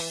Oh, 0.00 0.04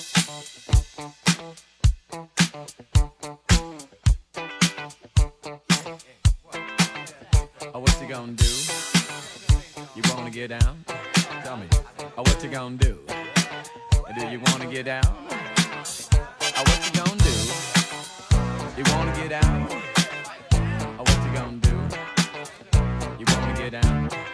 what 7.79 8.01
you 8.01 8.07
gonna 8.09 8.33
do? 8.33 8.45
You 9.95 10.03
wanna 10.13 10.29
get 10.29 10.49
down? 10.49 10.83
Tell 11.41 11.55
me. 11.55 11.67
Oh, 12.17 12.21
what 12.21 12.43
you 12.43 12.49
gonna 12.49 12.75
do? 12.75 12.99
Do 14.13 14.27
you 14.27 14.41
wanna 14.41 14.65
get 14.69 14.87
down? 14.87 15.03
Oh, 15.05 16.63
what 16.65 16.85
you 16.85 16.91
gonna 16.91 17.23
do? 17.23 17.31
You 18.75 18.83
wanna 18.91 19.15
get 19.15 19.29
down? 19.29 19.67
Oh, 20.99 21.03
what 21.07 21.19
you 21.23 21.31
gonna 21.33 21.61
do? 21.61 21.75
You 23.19 23.25
wanna 23.25 23.53
get 23.57 23.71
down? 23.81 24.26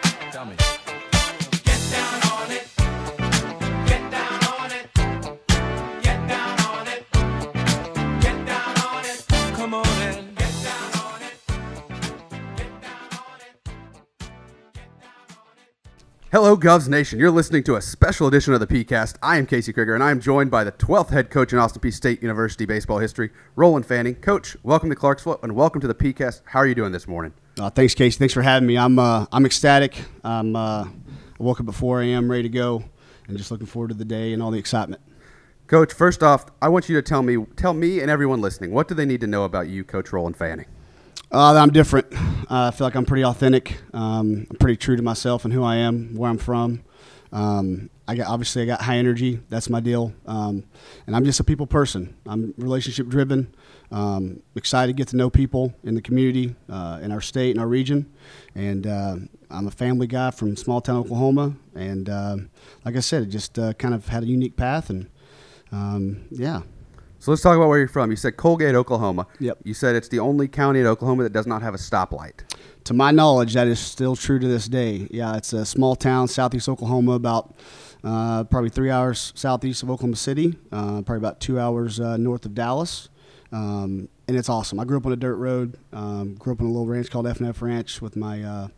Hello, 16.34 16.56
Govs 16.56 16.88
Nation. 16.88 17.20
You're 17.20 17.30
listening 17.30 17.62
to 17.62 17.76
a 17.76 17.80
special 17.80 18.26
edition 18.26 18.54
of 18.54 18.58
the 18.58 18.66
PeayCast. 18.66 19.18
I 19.22 19.38
am 19.38 19.46
Casey 19.46 19.72
Krieger, 19.72 19.94
and 19.94 20.02
I 20.02 20.10
am 20.10 20.20
joined 20.20 20.50
by 20.50 20.64
the 20.64 20.72
12th 20.72 21.10
head 21.10 21.30
coach 21.30 21.52
in 21.52 21.60
Austin 21.60 21.80
Peay 21.80 21.92
State 21.92 22.24
University 22.24 22.66
baseball 22.66 22.98
history, 22.98 23.30
Roland 23.54 23.86
Fanning. 23.86 24.16
Coach, 24.16 24.56
welcome 24.64 24.90
to 24.90 24.96
Clarksville, 24.96 25.38
and 25.44 25.54
welcome 25.54 25.80
to 25.80 25.86
the 25.86 25.94
PeayCast. 25.94 26.40
How 26.46 26.58
are 26.58 26.66
you 26.66 26.74
doing 26.74 26.90
this 26.90 27.06
morning? 27.06 27.34
Uh, 27.56 27.70
thanks, 27.70 27.94
Casey. 27.94 28.18
Thanks 28.18 28.34
for 28.34 28.42
having 28.42 28.66
me. 28.66 28.76
I'm 28.76 28.98
uh, 28.98 29.26
I'm 29.30 29.46
ecstatic. 29.46 29.96
I'm 30.24 30.56
uh, 30.56 30.86
I 30.86 30.88
woke 31.38 31.60
up 31.60 31.68
at 31.68 31.74
4 31.76 32.02
a.m. 32.02 32.28
ready 32.28 32.42
to 32.42 32.48
go, 32.48 32.82
and 33.28 33.38
just 33.38 33.52
looking 33.52 33.68
forward 33.68 33.90
to 33.90 33.94
the 33.94 34.04
day 34.04 34.32
and 34.32 34.42
all 34.42 34.50
the 34.50 34.58
excitement. 34.58 35.02
Coach, 35.68 35.92
first 35.92 36.24
off, 36.24 36.46
I 36.60 36.66
want 36.66 36.88
you 36.88 36.96
to 36.96 37.02
tell 37.02 37.22
me, 37.22 37.46
tell 37.54 37.74
me 37.74 38.00
and 38.00 38.10
everyone 38.10 38.40
listening, 38.40 38.72
what 38.72 38.88
do 38.88 38.96
they 38.96 39.06
need 39.06 39.20
to 39.20 39.28
know 39.28 39.44
about 39.44 39.68
you, 39.68 39.84
Coach 39.84 40.12
Roland 40.12 40.36
Fanning? 40.36 40.66
Uh, 41.30 41.54
I'm 41.54 41.70
different. 41.70 42.12
Uh, 42.54 42.68
I 42.68 42.70
feel 42.70 42.86
like 42.86 42.94
I'm 42.94 43.04
pretty 43.04 43.24
authentic. 43.24 43.80
Um, 43.92 44.46
I'm 44.48 44.56
pretty 44.60 44.76
true 44.76 44.94
to 44.94 45.02
myself 45.02 45.44
and 45.44 45.52
who 45.52 45.64
I 45.64 45.74
am, 45.74 46.14
where 46.14 46.30
I'm 46.30 46.38
from. 46.38 46.84
Um, 47.32 47.90
I 48.06 48.14
got 48.14 48.28
obviously 48.28 48.62
I 48.62 48.66
got 48.66 48.80
high 48.80 48.98
energy. 48.98 49.40
That's 49.48 49.68
my 49.68 49.80
deal. 49.80 50.12
Um, 50.24 50.62
and 51.08 51.16
I'm 51.16 51.24
just 51.24 51.40
a 51.40 51.44
people 51.44 51.66
person. 51.66 52.16
I'm 52.26 52.54
relationship 52.56 53.08
driven. 53.08 53.52
Um, 53.90 54.40
excited 54.54 54.92
to 54.92 54.96
get 54.96 55.08
to 55.08 55.16
know 55.16 55.30
people 55.30 55.74
in 55.82 55.96
the 55.96 56.00
community, 56.00 56.54
uh, 56.70 57.00
in 57.02 57.10
our 57.10 57.20
state, 57.20 57.56
in 57.56 57.60
our 57.60 57.66
region. 57.66 58.08
And 58.54 58.86
uh, 58.86 59.16
I'm 59.50 59.66
a 59.66 59.72
family 59.72 60.06
guy 60.06 60.30
from 60.30 60.56
small 60.56 60.80
town 60.80 60.98
Oklahoma. 60.98 61.56
And 61.74 62.08
uh, 62.08 62.36
like 62.84 62.94
I 62.94 63.00
said, 63.00 63.24
it 63.24 63.30
just 63.30 63.58
uh, 63.58 63.72
kind 63.72 63.94
of 63.94 64.06
had 64.06 64.22
a 64.22 64.26
unique 64.26 64.56
path. 64.56 64.90
And 64.90 65.10
um, 65.72 66.26
yeah, 66.30 66.62
So 67.24 67.30
let's 67.30 67.40
talk 67.40 67.56
about 67.56 67.68
where 67.68 67.78
you're 67.78 67.88
from. 67.88 68.10
You 68.10 68.18
said 68.18 68.36
Colgate, 68.36 68.74
Oklahoma. 68.74 69.26
Yep. 69.40 69.60
You 69.64 69.72
said 69.72 69.96
it's 69.96 70.08
the 70.08 70.18
only 70.18 70.46
county 70.46 70.80
in 70.80 70.86
Oklahoma 70.86 71.22
that 71.22 71.32
does 71.32 71.46
not 71.46 71.62
have 71.62 71.72
a 71.72 71.78
stoplight. 71.78 72.40
To 72.84 72.92
my 72.92 73.12
knowledge, 73.12 73.54
that 73.54 73.66
is 73.66 73.80
still 73.80 74.14
true 74.14 74.38
to 74.38 74.46
this 74.46 74.68
day. 74.68 75.08
Yeah, 75.10 75.34
it's 75.34 75.54
a 75.54 75.64
small 75.64 75.96
town, 75.96 76.28
southeast 76.28 76.68
Oklahoma, 76.68 77.12
about 77.12 77.54
uh, 78.04 78.44
probably 78.44 78.68
three 78.68 78.90
hours 78.90 79.32
southeast 79.34 79.82
of 79.82 79.88
Oklahoma 79.88 80.16
City, 80.16 80.58
uh, 80.70 81.00
probably 81.00 81.16
about 81.16 81.40
two 81.40 81.58
hours 81.58 81.98
uh, 81.98 82.18
north 82.18 82.44
of 82.44 82.54
Dallas. 82.54 83.08
Um, 83.52 84.10
and 84.28 84.36
it's 84.36 84.50
awesome. 84.50 84.78
I 84.78 84.84
grew 84.84 84.98
up 84.98 85.06
on 85.06 85.12
a 85.12 85.16
dirt 85.16 85.36
road. 85.36 85.78
Um, 85.94 86.34
grew 86.34 86.52
up 86.52 86.60
on 86.60 86.66
a 86.66 86.70
little 86.70 86.86
ranch 86.86 87.10
called 87.10 87.26
F&F 87.26 87.62
Ranch 87.62 88.02
with 88.02 88.16
my 88.16 88.42
uh, 88.42 88.68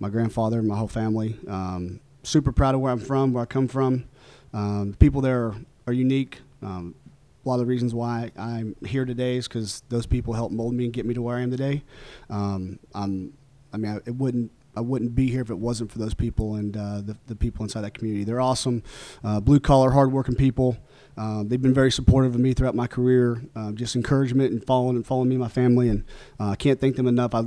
my 0.00 0.08
grandfather 0.08 0.58
and 0.58 0.66
my 0.66 0.76
whole 0.76 0.88
family. 0.88 1.38
Um, 1.46 2.00
super 2.24 2.50
proud 2.50 2.74
of 2.74 2.80
where 2.80 2.90
I'm 2.90 2.98
from, 2.98 3.32
where 3.32 3.44
I 3.44 3.46
come 3.46 3.68
from. 3.68 4.06
Um, 4.52 4.90
the 4.90 4.96
people 4.96 5.20
there 5.20 5.44
are, 5.44 5.54
are 5.86 5.92
unique. 5.92 6.40
Um, 6.62 6.96
a 7.44 7.48
lot 7.48 7.54
of 7.54 7.60
the 7.60 7.66
reasons 7.66 7.94
why 7.94 8.30
I'm 8.36 8.76
here 8.86 9.04
today 9.04 9.36
is 9.36 9.48
because 9.48 9.82
those 9.88 10.06
people 10.06 10.34
helped 10.34 10.54
mold 10.54 10.74
me 10.74 10.84
and 10.84 10.92
get 10.92 11.06
me 11.06 11.14
to 11.14 11.22
where 11.22 11.36
I 11.36 11.40
am 11.42 11.50
today. 11.50 11.82
Um, 12.30 12.78
I'm, 12.94 13.32
I 13.72 13.76
mean, 13.76 13.92
I, 13.92 13.96
it 14.06 14.16
wouldn't. 14.16 14.52
I 14.74 14.80
wouldn't 14.80 15.14
be 15.14 15.28
here 15.28 15.42
if 15.42 15.50
it 15.50 15.58
wasn't 15.58 15.92
for 15.92 15.98
those 15.98 16.14
people 16.14 16.54
and 16.54 16.74
uh, 16.74 17.02
the, 17.02 17.14
the 17.26 17.36
people 17.36 17.62
inside 17.62 17.82
that 17.82 17.92
community. 17.92 18.24
They're 18.24 18.40
awesome, 18.40 18.82
uh, 19.22 19.38
blue 19.38 19.60
collar, 19.60 19.90
hardworking 19.90 20.34
people. 20.34 20.78
Um, 21.18 21.48
they've 21.48 21.60
been 21.60 21.74
very 21.74 21.92
supportive 21.92 22.34
of 22.34 22.40
me 22.40 22.54
throughout 22.54 22.74
my 22.74 22.86
career, 22.86 23.42
uh, 23.54 23.72
just 23.72 23.96
encouragement 23.96 24.50
and 24.50 24.64
following 24.64 24.96
and 24.96 25.06
following 25.06 25.28
me 25.28 25.34
and 25.34 25.42
my 25.42 25.48
family. 25.50 25.90
And 25.90 26.04
uh, 26.40 26.52
I 26.52 26.56
can't 26.56 26.80
thank 26.80 26.96
them 26.96 27.06
enough. 27.06 27.34
I 27.34 27.42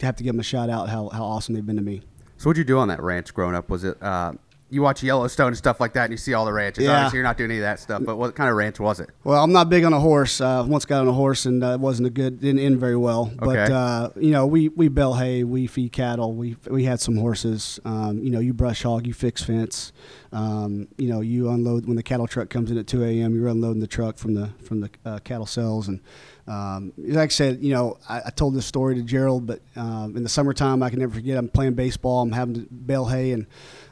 have 0.00 0.16
to 0.16 0.24
give 0.24 0.32
them 0.32 0.40
a 0.40 0.42
shout 0.42 0.70
out 0.70 0.88
how, 0.88 1.10
how 1.10 1.24
awesome 1.24 1.54
they've 1.54 1.66
been 1.66 1.76
to 1.76 1.82
me. 1.82 2.00
So 2.38 2.48
what'd 2.48 2.56
you 2.56 2.64
do 2.64 2.78
on 2.78 2.88
that 2.88 3.02
ranch 3.02 3.34
growing 3.34 3.54
up? 3.54 3.68
Was 3.68 3.84
it 3.84 4.02
uh, 4.02 4.32
you 4.72 4.82
watch 4.82 5.02
Yellowstone 5.02 5.48
and 5.48 5.56
stuff 5.56 5.80
like 5.80 5.92
that, 5.92 6.04
and 6.04 6.12
you 6.12 6.16
see 6.16 6.34
all 6.34 6.44
the 6.44 6.52
ranches? 6.52 6.84
Yeah. 6.84 6.92
Obviously, 6.96 7.18
you're 7.18 7.24
not 7.24 7.36
doing 7.36 7.50
any 7.50 7.58
of 7.58 7.62
that 7.62 7.78
stuff. 7.78 8.02
But 8.04 8.16
what 8.16 8.34
kind 8.34 8.50
of 8.50 8.56
ranch 8.56 8.80
was 8.80 8.98
it? 9.00 9.10
Well, 9.22 9.42
I'm 9.44 9.52
not 9.52 9.68
big 9.68 9.84
on 9.84 9.92
a 9.92 10.00
horse. 10.00 10.40
Uh, 10.40 10.64
once 10.66 10.84
got 10.84 11.02
on 11.02 11.08
a 11.08 11.12
horse 11.12 11.44
and 11.46 11.62
uh, 11.62 11.68
it 11.74 11.80
wasn't 11.80 12.06
a 12.08 12.10
good, 12.10 12.40
didn't 12.40 12.58
end 12.60 12.80
very 12.80 12.96
well. 12.96 13.30
But 13.38 13.48
Okay. 13.58 13.72
uh, 13.72 14.08
you 14.16 14.30
know, 14.32 14.46
we 14.46 14.68
we 14.70 14.88
bale 14.88 15.14
hay, 15.14 15.44
we 15.44 15.66
feed 15.66 15.92
cattle, 15.92 16.34
we 16.34 16.56
we 16.68 16.84
had 16.84 17.00
some 17.00 17.16
horses. 17.16 17.78
Um, 17.84 18.18
you 18.22 18.30
know, 18.30 18.40
you 18.40 18.52
brush 18.54 18.82
hog, 18.82 19.06
you 19.06 19.12
fix 19.14 19.42
fence. 19.42 19.92
Um, 20.32 20.88
you 20.96 21.08
know, 21.10 21.20
you 21.20 21.50
unload 21.50 21.86
when 21.86 21.96
the 21.96 22.02
cattle 22.02 22.26
truck 22.26 22.48
comes 22.48 22.70
in 22.70 22.78
at 22.78 22.86
2 22.86 23.04
a.m. 23.04 23.34
You're 23.34 23.48
unloading 23.48 23.80
the 23.80 23.86
truck 23.86 24.16
from 24.16 24.34
the 24.34 24.48
from 24.64 24.80
the 24.80 24.90
uh, 25.04 25.18
cattle 25.20 25.46
cells 25.46 25.88
and. 25.88 26.00
Um, 26.46 26.92
like 26.98 27.30
I 27.30 27.32
said, 27.32 27.62
you 27.62 27.72
know, 27.72 27.98
I, 28.08 28.22
I 28.26 28.30
told 28.30 28.54
this 28.54 28.66
story 28.66 28.96
to 28.96 29.02
Gerald, 29.02 29.46
but 29.46 29.60
um, 29.76 30.16
in 30.16 30.22
the 30.22 30.28
summertime, 30.28 30.82
I 30.82 30.90
can 30.90 30.98
never 30.98 31.14
forget. 31.14 31.38
I'm 31.38 31.48
playing 31.48 31.74
baseball. 31.74 32.22
I'm 32.22 32.32
having 32.32 32.54
to 32.54 32.60
bale 32.62 33.06
hay, 33.06 33.32
and 33.32 33.46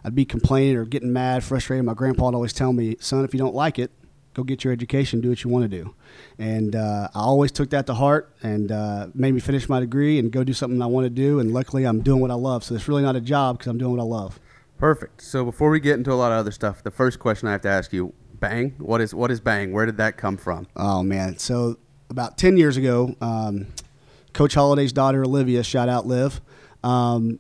I'd 0.05 0.15
be 0.15 0.25
complaining 0.25 0.77
or 0.77 0.85
getting 0.85 1.13
mad, 1.13 1.45
frustrated. 1.45 1.85
My 1.85 1.95
grandpa 1.95 2.27
would 2.27 2.35
always 2.35 2.53
tell 2.53 2.73
me, 2.73 2.97
"Son, 2.99 3.25
if 3.25 3.33
you 3.33 3.39
don't 3.39 3.55
like 3.55 3.79
it, 3.79 3.93
go 4.35 4.43
get 4.43 4.65
your 4.65 4.73
education, 4.73 5.21
do 5.21 5.29
what 5.29 5.45
you 5.45 5.51
want 5.51 5.71
to 5.71 5.83
do. 5.83 5.95
And 6.39 6.77
uh, 6.77 7.09
I 7.15 7.21
always 7.21 7.53
took 7.53 7.71
that 7.71 7.87
to 7.87 7.95
heart 7.95 8.35
and 8.43 8.71
uh, 8.73 9.09
made 9.15 9.35
me 9.35 9.41
finish 9.41 9.69
my 9.69 9.81
degree 9.81 10.19
and 10.19 10.31
go 10.31 10.45
do 10.45 10.53
something 10.53 10.81
I 10.81 10.87
want 10.87 11.05
to 11.05 11.11
do. 11.11 11.41
And 11.41 11.53
luckily, 11.53 11.85
I'm 11.85 12.01
doing 12.01 12.21
what 12.21 12.31
I 12.31 12.35
love. 12.35 12.65
So 12.65 12.75
it's 12.75 12.89
really 12.89 13.03
not 13.03 13.17
a 13.17 13.21
job 13.21 13.59
because 13.59 13.69
I'm 13.69 13.79
doing 13.79 13.97
what 13.97 14.01
I 14.01 14.07
love. 14.07 14.41
Perfect. 14.79 15.23
So 15.23 15.45
before 15.45 15.71
we 15.71 15.81
get 15.81 15.99
into 15.99 16.13
a 16.13 16.15
lot 16.15 16.33
of 16.33 16.39
other 16.39 16.51
stuff, 16.53 16.83
the 16.83 16.91
first 16.91 17.19
question 17.19 17.49
I 17.49 17.53
have 17.53 17.61
to 17.63 17.69
ask 17.69 17.93
you: 17.93 18.15
Bang. 18.35 18.75
What 18.79 19.01
is 19.01 19.15
what 19.15 19.31
is 19.31 19.41
Bang? 19.41 19.73
Where 19.73 19.85
did 19.85 19.99
that 19.99 20.17
come 20.17 20.37
from? 20.37 20.67
Oh, 20.77 21.03
man. 21.03 21.37
So 21.39 21.77
about 22.11 22.37
10 22.37 22.57
years 22.57 22.77
ago, 22.77 23.15
um, 23.21 23.67
Coach 24.33 24.55
Holliday's 24.55 24.93
daughter, 24.93 25.25
Olivia, 25.25 25.63
shout 25.63 25.89
out 25.89 26.07
Liv. 26.07 26.41
Um, 26.85 27.39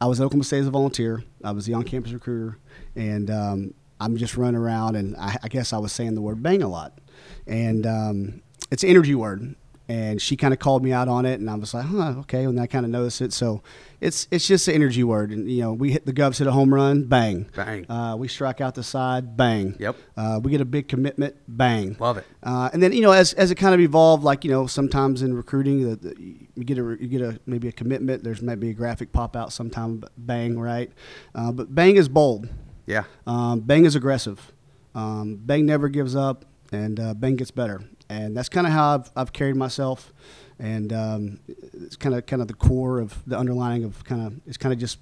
I 0.00 0.06
was 0.06 0.20
at 0.20 0.24
Oklahoma 0.24 0.44
State 0.44 0.60
as 0.60 0.66
a 0.66 0.70
volunteer. 0.70 1.22
I 1.44 1.52
was 1.52 1.66
the 1.66 1.74
on 1.74 1.84
campus 1.84 2.12
recruiter. 2.12 2.58
And 2.96 3.30
um, 3.30 3.74
I'm 4.00 4.16
just 4.16 4.36
running 4.36 4.60
around, 4.60 4.96
and 4.96 5.16
I, 5.16 5.36
I 5.42 5.48
guess 5.48 5.72
I 5.72 5.78
was 5.78 5.92
saying 5.92 6.14
the 6.14 6.20
word 6.20 6.42
bang 6.42 6.62
a 6.62 6.68
lot. 6.68 6.98
And 7.46 7.86
um, 7.86 8.42
it's 8.70 8.82
an 8.82 8.90
energy 8.90 9.14
word. 9.14 9.54
And 9.90 10.20
she 10.20 10.36
kind 10.36 10.52
of 10.52 10.60
called 10.60 10.84
me 10.84 10.92
out 10.92 11.08
on 11.08 11.24
it, 11.24 11.40
and 11.40 11.48
I 11.48 11.54
was 11.54 11.72
like, 11.72 11.86
"Huh, 11.86 12.16
okay." 12.18 12.44
And 12.44 12.60
I 12.60 12.66
kind 12.66 12.84
of 12.84 12.90
noticed 12.92 13.22
it, 13.22 13.32
so 13.32 13.62
it's 14.02 14.28
it's 14.30 14.46
just 14.46 14.68
an 14.68 14.74
energy 14.74 15.02
word. 15.02 15.30
And 15.30 15.50
you 15.50 15.62
know, 15.62 15.72
we 15.72 15.92
hit 15.92 16.04
the 16.04 16.12
Govs 16.12 16.38
hit 16.38 16.46
a 16.46 16.52
home 16.52 16.72
run, 16.74 17.04
bang, 17.04 17.48
Bang. 17.56 17.90
Uh, 17.90 18.14
we 18.16 18.28
strike 18.28 18.60
out 18.60 18.74
the 18.74 18.82
side, 18.82 19.36
bang. 19.36 19.76
Yep. 19.78 19.96
Uh, 20.14 20.40
we 20.42 20.50
get 20.50 20.60
a 20.60 20.66
big 20.66 20.88
commitment, 20.88 21.36
bang. 21.48 21.96
Love 21.98 22.18
it. 22.18 22.26
Uh, 22.42 22.68
and 22.72 22.82
then 22.82 22.92
you 22.92 23.00
know, 23.00 23.12
as, 23.12 23.32
as 23.32 23.50
it 23.50 23.54
kind 23.54 23.74
of 23.74 23.80
evolved, 23.80 24.24
like 24.24 24.44
you 24.44 24.50
know, 24.50 24.66
sometimes 24.66 25.22
in 25.22 25.34
recruiting, 25.34 25.88
the, 25.88 25.96
the, 25.96 26.14
you 26.54 26.64
get 26.64 26.78
a 26.78 26.96
you 27.00 27.08
get 27.08 27.22
a 27.22 27.40
maybe 27.46 27.68
a 27.68 27.72
commitment. 27.72 28.22
There's 28.22 28.42
maybe 28.42 28.68
a 28.68 28.74
graphic 28.74 29.10
pop 29.12 29.36
out 29.36 29.52
sometime, 29.54 30.04
bang, 30.18 30.58
right? 30.58 30.92
Uh, 31.34 31.50
but 31.50 31.74
bang 31.74 31.96
is 31.96 32.10
bold. 32.10 32.48
Yeah. 32.84 33.04
Um, 33.26 33.60
bang 33.60 33.86
is 33.86 33.96
aggressive. 33.96 34.52
Um, 34.94 35.36
bang 35.36 35.64
never 35.64 35.88
gives 35.88 36.14
up, 36.14 36.44
and 36.72 37.00
uh, 37.00 37.14
bang 37.14 37.36
gets 37.36 37.50
better. 37.50 37.80
And 38.08 38.36
that's 38.36 38.48
kind 38.48 38.66
of 38.66 38.72
how 38.72 38.94
I've, 38.94 39.10
I've 39.16 39.32
carried 39.32 39.56
myself. 39.56 40.12
And 40.58 40.92
um, 40.92 41.40
it's 41.46 41.96
kind 41.96 42.14
of 42.14 42.26
kind 42.26 42.42
of 42.42 42.48
the 42.48 42.54
core 42.54 42.98
of 43.00 43.22
the 43.26 43.38
underlining 43.38 43.84
of 43.84 44.02
kind 44.04 44.26
of 44.26 44.40
it's 44.46 44.56
kind 44.56 44.72
of 44.72 44.78
just 44.80 44.98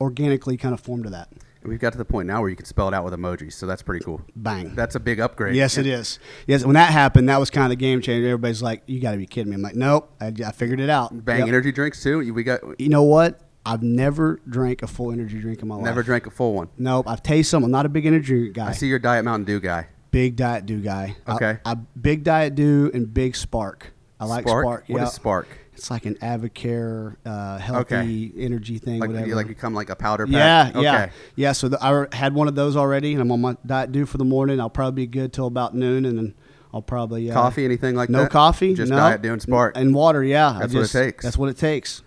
organically 0.00 0.56
kind 0.56 0.74
of 0.74 0.80
formed 0.80 1.04
to 1.04 1.10
that. 1.10 1.28
And 1.62 1.70
we've 1.70 1.78
got 1.78 1.92
to 1.92 1.98
the 1.98 2.04
point 2.04 2.26
now 2.26 2.40
where 2.40 2.50
you 2.50 2.56
can 2.56 2.66
spell 2.66 2.88
it 2.88 2.94
out 2.94 3.04
with 3.04 3.14
emojis, 3.14 3.52
so 3.52 3.66
that's 3.66 3.82
pretty 3.82 4.04
cool. 4.04 4.20
Bang. 4.34 4.74
That's 4.74 4.96
a 4.96 5.00
big 5.00 5.20
upgrade. 5.20 5.54
Yes, 5.54 5.78
it 5.78 5.86
is. 5.86 6.18
Yes, 6.48 6.64
when 6.64 6.74
that 6.74 6.90
happened, 6.90 7.28
that 7.28 7.38
was 7.38 7.50
kind 7.50 7.64
of 7.64 7.70
the 7.70 7.76
game 7.76 8.00
changer. 8.00 8.26
Everybody's 8.26 8.62
like, 8.62 8.82
"You 8.86 9.00
got 9.00 9.12
to 9.12 9.16
be 9.16 9.26
kidding 9.26 9.50
me!" 9.50 9.54
I'm 9.54 9.62
like, 9.62 9.76
"Nope, 9.76 10.10
I, 10.20 10.32
I 10.44 10.50
figured 10.50 10.80
it 10.80 10.90
out." 10.90 11.24
Bang 11.24 11.40
Yep. 11.40 11.48
energy 11.48 11.70
drinks 11.70 12.02
too. 12.02 12.32
We 12.34 12.42
got 12.42 12.60
You 12.80 12.88
know 12.88 13.04
what? 13.04 13.40
I've 13.64 13.84
never 13.84 14.40
drank 14.48 14.82
a 14.82 14.88
full 14.88 15.12
energy 15.12 15.38
drink 15.40 15.62
in 15.62 15.68
my 15.68 15.76
life. 15.76 15.84
never 15.84 16.02
drank 16.02 16.26
a 16.26 16.30
full 16.30 16.54
one. 16.54 16.68
Nope. 16.78 17.06
I've 17.08 17.22
tasted 17.22 17.54
them. 17.54 17.62
I'm 17.62 17.70
not 17.70 17.86
a 17.86 17.88
big 17.88 18.06
energy 18.06 18.50
guy. 18.50 18.70
I 18.70 18.72
see 18.72 18.88
your 18.88 18.98
Diet 18.98 19.24
Mountain 19.24 19.44
Dew 19.44 19.60
guy. 19.60 19.86
Big 20.12 20.36
Diet 20.36 20.64
Dew 20.66 20.80
guy. 20.80 21.16
Okay. 21.28 21.58
I, 21.64 21.74
big 22.00 22.22
Diet 22.22 22.54
Dew 22.54 22.90
and 22.94 23.12
big 23.12 23.34
Spark. 23.34 23.92
I 24.20 24.26
like 24.26 24.46
Spark? 24.46 24.64
Spark. 24.64 24.84
What 24.88 24.98
yeah. 25.00 25.04
is 25.06 25.12
Spark? 25.12 25.48
It's 25.74 25.90
like 25.90 26.04
an 26.06 26.14
AdvoCare 26.16 27.16
uh, 27.26 27.58
healthy 27.58 27.94
Okay. 27.96 28.32
energy 28.44 28.78
thing. 28.78 29.00
Like 29.00 29.08
whatever. 29.08 29.26
you 29.26 29.34
like 29.34 29.48
you 29.48 29.54
come 29.56 29.74
like 29.74 29.90
a 29.90 29.96
powder 29.96 30.26
pack. 30.26 30.34
Yeah, 30.34 30.70
Okay. 30.78 30.82
yeah, 30.82 31.10
yeah. 31.34 31.52
So 31.52 31.68
the, 31.68 31.82
I 31.84 32.14
had 32.14 32.34
one 32.34 32.46
of 32.46 32.54
those 32.54 32.76
already, 32.76 33.12
and 33.14 33.20
I'm 33.22 33.32
on 33.32 33.40
my 33.40 33.56
diet 33.66 33.90
dew 33.90 34.06
for 34.06 34.18
the 34.18 34.24
morning. 34.24 34.60
I'll 34.60 34.70
probably 34.70 35.04
be 35.04 35.06
good 35.08 35.32
till 35.32 35.46
about 35.46 35.74
noon, 35.74 36.04
and 36.04 36.18
then 36.18 36.34
I'll 36.74 36.82
probably 36.82 37.30
uh, 37.30 37.34
Coffee, 37.34 37.64
anything 37.64 37.96
like 37.96 38.10
no 38.10 38.18
that? 38.18 38.24
No 38.24 38.28
coffee, 38.30 38.74
Just 38.74 38.90
no. 38.90 38.96
Diet 38.98 39.24
and 39.24 39.42
Spark. 39.42 39.76
and 39.76 39.94
water. 39.94 40.22
Yeah, 40.22 40.50
I 40.50 40.58
That's 40.60 40.74
what 40.74 40.84
it 40.84 40.92
takes. 40.92 41.24
That's 41.24 41.38
what 41.38 41.48
it 41.48 41.56
takes. 41.56 42.02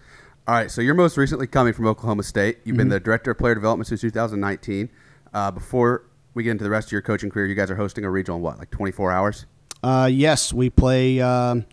All 0.47 0.53
right, 0.53 0.69
so 0.69 0.79
you're 0.81 0.93
most 0.93 1.17
recently 1.17 1.47
coming 1.47 1.73
from 1.73 1.87
Oklahoma 1.87 2.21
State. 2.23 2.59
You've 2.63 2.73
Mm-hmm. 2.73 2.77
been 2.77 2.89
the 2.89 2.99
director 2.99 3.31
of 3.31 3.39
player 3.39 3.55
development 3.55 3.87
since 3.87 4.01
2019. 4.01 4.89
Uh, 5.33 5.51
before 5.51 6.03
we 6.35 6.43
get 6.43 6.51
into 6.51 6.63
the 6.63 6.69
rest 6.69 6.89
of 6.89 6.91
your 6.91 7.01
coaching 7.01 7.29
career, 7.29 7.47
you 7.47 7.55
guys 7.55 7.71
are 7.71 7.75
hosting 7.75 8.03
a 8.03 8.09
regional 8.09 8.37
in 8.37 8.43
what, 8.43 8.59
like 8.59 8.69
24 8.69 9.11
hours? 9.11 9.45
Uh, 9.81 10.09
yes, 10.11 10.51
we 10.51 10.69
play 10.69 11.21
um, 11.21 11.65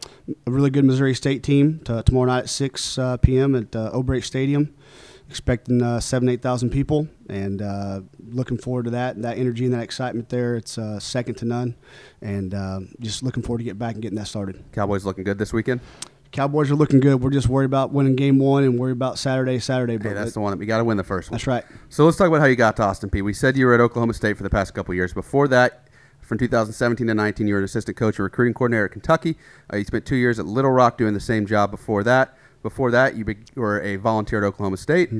a 0.47 0.51
really 0.51 0.71
good 0.71 0.85
Missouri 0.85 1.15
State 1.15 1.43
team 1.43 1.81
t- 1.85 2.03
tomorrow 2.03 2.27
night 2.27 2.45
at 2.45 2.51
6 2.51 2.99
uh, 2.99 3.17
p.m. 3.19 3.55
at 3.55 3.75
uh, 3.75 4.21
Stadium. 4.21 4.75
Expecting 5.29 5.81
uh, 5.81 5.99
seven, 5.99 6.29
eight 6.29 6.43
thousand 6.43 6.69
people, 6.69 7.09
and 7.31 7.63
uh, 7.63 8.03
looking 8.29 8.59
forward 8.59 8.85
to 8.85 8.91
that. 8.91 9.23
That 9.23 9.39
energy 9.39 9.65
and 9.65 9.73
that 9.73 9.83
excitement 9.83 10.29
there, 10.29 10.57
it's 10.57 10.77
uh, 10.77 11.01
second 11.01 11.37
to 11.37 11.47
none. 11.47 11.75
And 12.21 12.53
uh, 12.53 12.81
just 13.01 13.23
looking 13.23 13.43
forward 13.43 13.61
to 13.61 13.65
get 13.65 13.79
back 13.79 13.95
and 13.95 14.03
getting 14.03 14.19
that 14.19 14.27
started. 14.27 14.63
Cowboys 14.73 15.07
looking 15.07 15.25
good 15.25 15.39
this 15.39 15.51
weekend. 15.55 15.81
Cowboys 16.33 16.71
are 16.71 16.75
looking 16.75 16.99
good. 16.99 17.21
We're 17.21 17.31
just 17.31 17.49
worried 17.49 17.67
about 17.67 17.93
winning 17.93 18.17
game 18.17 18.39
one 18.39 18.65
and 18.65 18.79
worried 18.79 18.93
about 18.93 19.19
Saturday, 19.19 19.59
Saturday. 19.59 19.99
Hey, 19.99 20.15
that's 20.15 20.33
the 20.33 20.41
one 20.41 20.51
that 20.51 20.59
we 20.59 20.65
got 20.65 20.79
to 20.79 20.85
win 20.85 20.97
the 20.97 21.05
first 21.05 21.31
one. 21.31 21.37
that's 21.37 21.47
right. 21.47 21.63
So 21.91 22.07
let's 22.07 22.17
talk 22.17 22.29
about 22.29 22.41
how 22.41 22.47
you 22.47 22.57
got 22.57 22.75
to 22.77 22.83
Austin 22.85 23.11
Peay. 23.11 23.23
We 23.23 23.35
said 23.35 23.55
you 23.55 23.67
were 23.67 23.75
at 23.75 23.81
Oklahoma 23.81 24.15
State 24.15 24.39
for 24.39 24.43
the 24.43 24.51
past 24.51 24.73
couple 24.75 24.95
years. 24.95 25.13
Before 25.13 25.47
that, 25.49 25.89
from 26.23 26.39
2017 26.39 27.07
to 27.07 27.15
19, 27.15 27.47
you 27.47 27.53
were 27.53 27.59
an 27.59 27.65
assistant 27.65 27.99
coach 27.99 28.19
and 28.19 28.25
recruiting 28.25 28.55
coordinator 28.55 28.87
at 28.87 28.93
Kentucky. 28.93 29.37
Uh, 29.71 29.77
you 29.77 29.85
spent 29.85 30.07
two 30.07 30.17
years 30.17 30.39
at 30.39 30.47
Little 30.47 30.71
Rock 30.71 30.97
doing 30.97 31.13
the 31.13 31.21
same 31.21 31.45
job 31.45 31.71
before 31.71 32.03
that. 32.05 32.39
Before 32.63 32.91
that, 32.91 33.15
you 33.15 33.27
be- 33.27 33.37
were 33.55 33.83
a 33.83 33.97
volunteer 33.97 34.43
at 34.43 34.47
Oklahoma 34.47 34.79
State. 34.79 35.11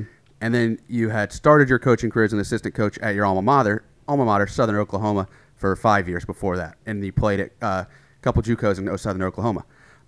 And 0.41 0.53
then 0.53 0.79
you 0.87 1.09
had 1.09 1.31
started 1.31 1.69
your 1.69 1.77
coaching 1.77 2.09
career 2.09 2.25
as 2.25 2.33
an 2.33 2.39
assistant 2.39 2.73
coach 2.73 2.97
at 2.99 3.13
your 3.13 3.25
alma 3.25 3.43
mater, 3.43 3.83
alma 4.07 4.25
mater, 4.25 4.47
Southern 4.47 4.77
Oklahoma, 4.77 5.27
for 5.55 5.75
five 5.75 6.09
years 6.09 6.25
before 6.25 6.57
that. 6.57 6.77
And 6.87 7.05
you 7.05 7.11
played 7.11 7.39
at 7.39 7.51
uh, 7.61 7.85
a 7.85 7.87
couple 8.23 8.41
JUCOs 8.41 8.79
in 8.79 8.97
Southern 8.97 9.21
Oklahoma. 9.21 9.63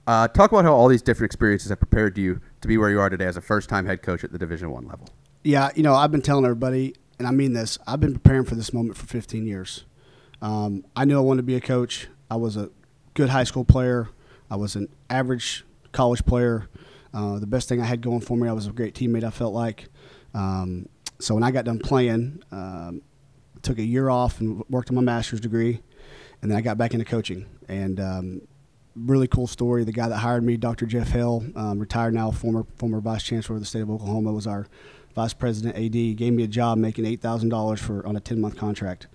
Uh, 0.07 0.27
talk 0.27 0.51
about 0.51 0.65
how 0.65 0.73
all 0.73 0.87
these 0.87 1.01
different 1.01 1.29
experiences 1.29 1.69
have 1.69 1.79
prepared 1.79 2.17
you 2.17 2.39
to 2.61 2.67
be 2.67 2.77
where 2.77 2.89
you 2.89 2.99
are 2.99 3.09
today 3.09 3.25
as 3.25 3.37
a 3.37 3.41
first-time 3.41 3.85
head 3.85 4.03
coach 4.03 4.23
at 4.23 4.31
the 4.31 4.37
Division 4.37 4.69
One 4.71 4.87
level. 4.87 5.09
Yeah, 5.43 5.69
you 5.75 5.83
know, 5.83 5.95
I've 5.95 6.11
been 6.11 6.21
telling 6.21 6.45
everybody, 6.45 6.95
and 7.17 7.27
I 7.27 7.31
mean 7.31 7.53
this. 7.53 7.79
I've 7.87 7.99
been 7.99 8.13
preparing 8.13 8.45
for 8.45 8.55
this 8.55 8.71
moment 8.71 8.97
for 8.97 9.05
15 9.07 9.47
years. 9.47 9.85
Um, 10.41 10.85
I 10.95 11.05
knew 11.05 11.17
I 11.17 11.21
wanted 11.21 11.41
to 11.41 11.43
be 11.43 11.55
a 11.55 11.61
coach. 11.61 12.07
I 12.29 12.35
was 12.35 12.55
a 12.55 12.69
good 13.15 13.29
high 13.29 13.43
school 13.45 13.65
player. 13.65 14.09
I 14.49 14.57
was 14.57 14.75
an 14.75 14.89
average 15.09 15.65
college 15.91 16.25
player. 16.25 16.67
Uh, 17.13 17.39
the 17.39 17.47
best 17.47 17.69
thing 17.69 17.81
I 17.81 17.85
had 17.85 18.01
going 18.01 18.21
for 18.21 18.37
me, 18.37 18.47
I 18.47 18.53
was 18.53 18.67
a 18.67 18.71
great 18.71 18.93
teammate. 18.93 19.23
I 19.23 19.29
felt 19.31 19.53
like. 19.53 19.87
Um, 20.33 20.87
so 21.19 21.33
when 21.33 21.43
I 21.43 21.51
got 21.51 21.65
done 21.65 21.79
playing, 21.79 22.43
um, 22.51 23.01
took 23.61 23.79
a 23.79 23.83
year 23.83 24.09
off 24.09 24.39
and 24.39 24.63
worked 24.69 24.89
on 24.89 24.95
my 24.95 25.01
master's 25.01 25.39
degree, 25.39 25.81
and 26.41 26.51
then 26.51 26.57
I 26.57 26.61
got 26.61 26.77
back 26.77 26.93
into 26.93 27.05
coaching. 27.05 27.47
And 27.67 27.99
um, 27.99 28.41
really 28.95 29.27
cool 29.27 29.47
story. 29.47 29.83
The 29.83 29.91
guy 29.91 30.07
that 30.09 30.17
hired 30.17 30.43
me, 30.43 30.57
Dr. 30.57 30.85
Jeff 30.85 31.09
Hill, 31.09 31.45
um, 31.55 31.79
retired 31.79 32.13
now, 32.13 32.31
former 32.31 32.65
former 32.77 32.99
vice 33.01 33.23
chancellor 33.23 33.55
of 33.55 33.61
the 33.61 33.65
state 33.67 33.81
of 33.81 33.89
Oklahoma, 33.91 34.31
was 34.33 34.47
our 34.47 34.67
vice 35.15 35.33
president 35.33 35.75
AD. 35.75 36.17
Gave 36.17 36.33
me 36.33 36.43
a 36.43 36.47
job 36.47 36.77
making 36.77 37.05
eight 37.05 37.21
thousand 37.21 37.49
dollars 37.49 37.79
for 37.81 38.05
on 38.07 38.15
a 38.15 38.19
ten 38.19 38.39
month 38.41 38.57
contract, 38.57 39.07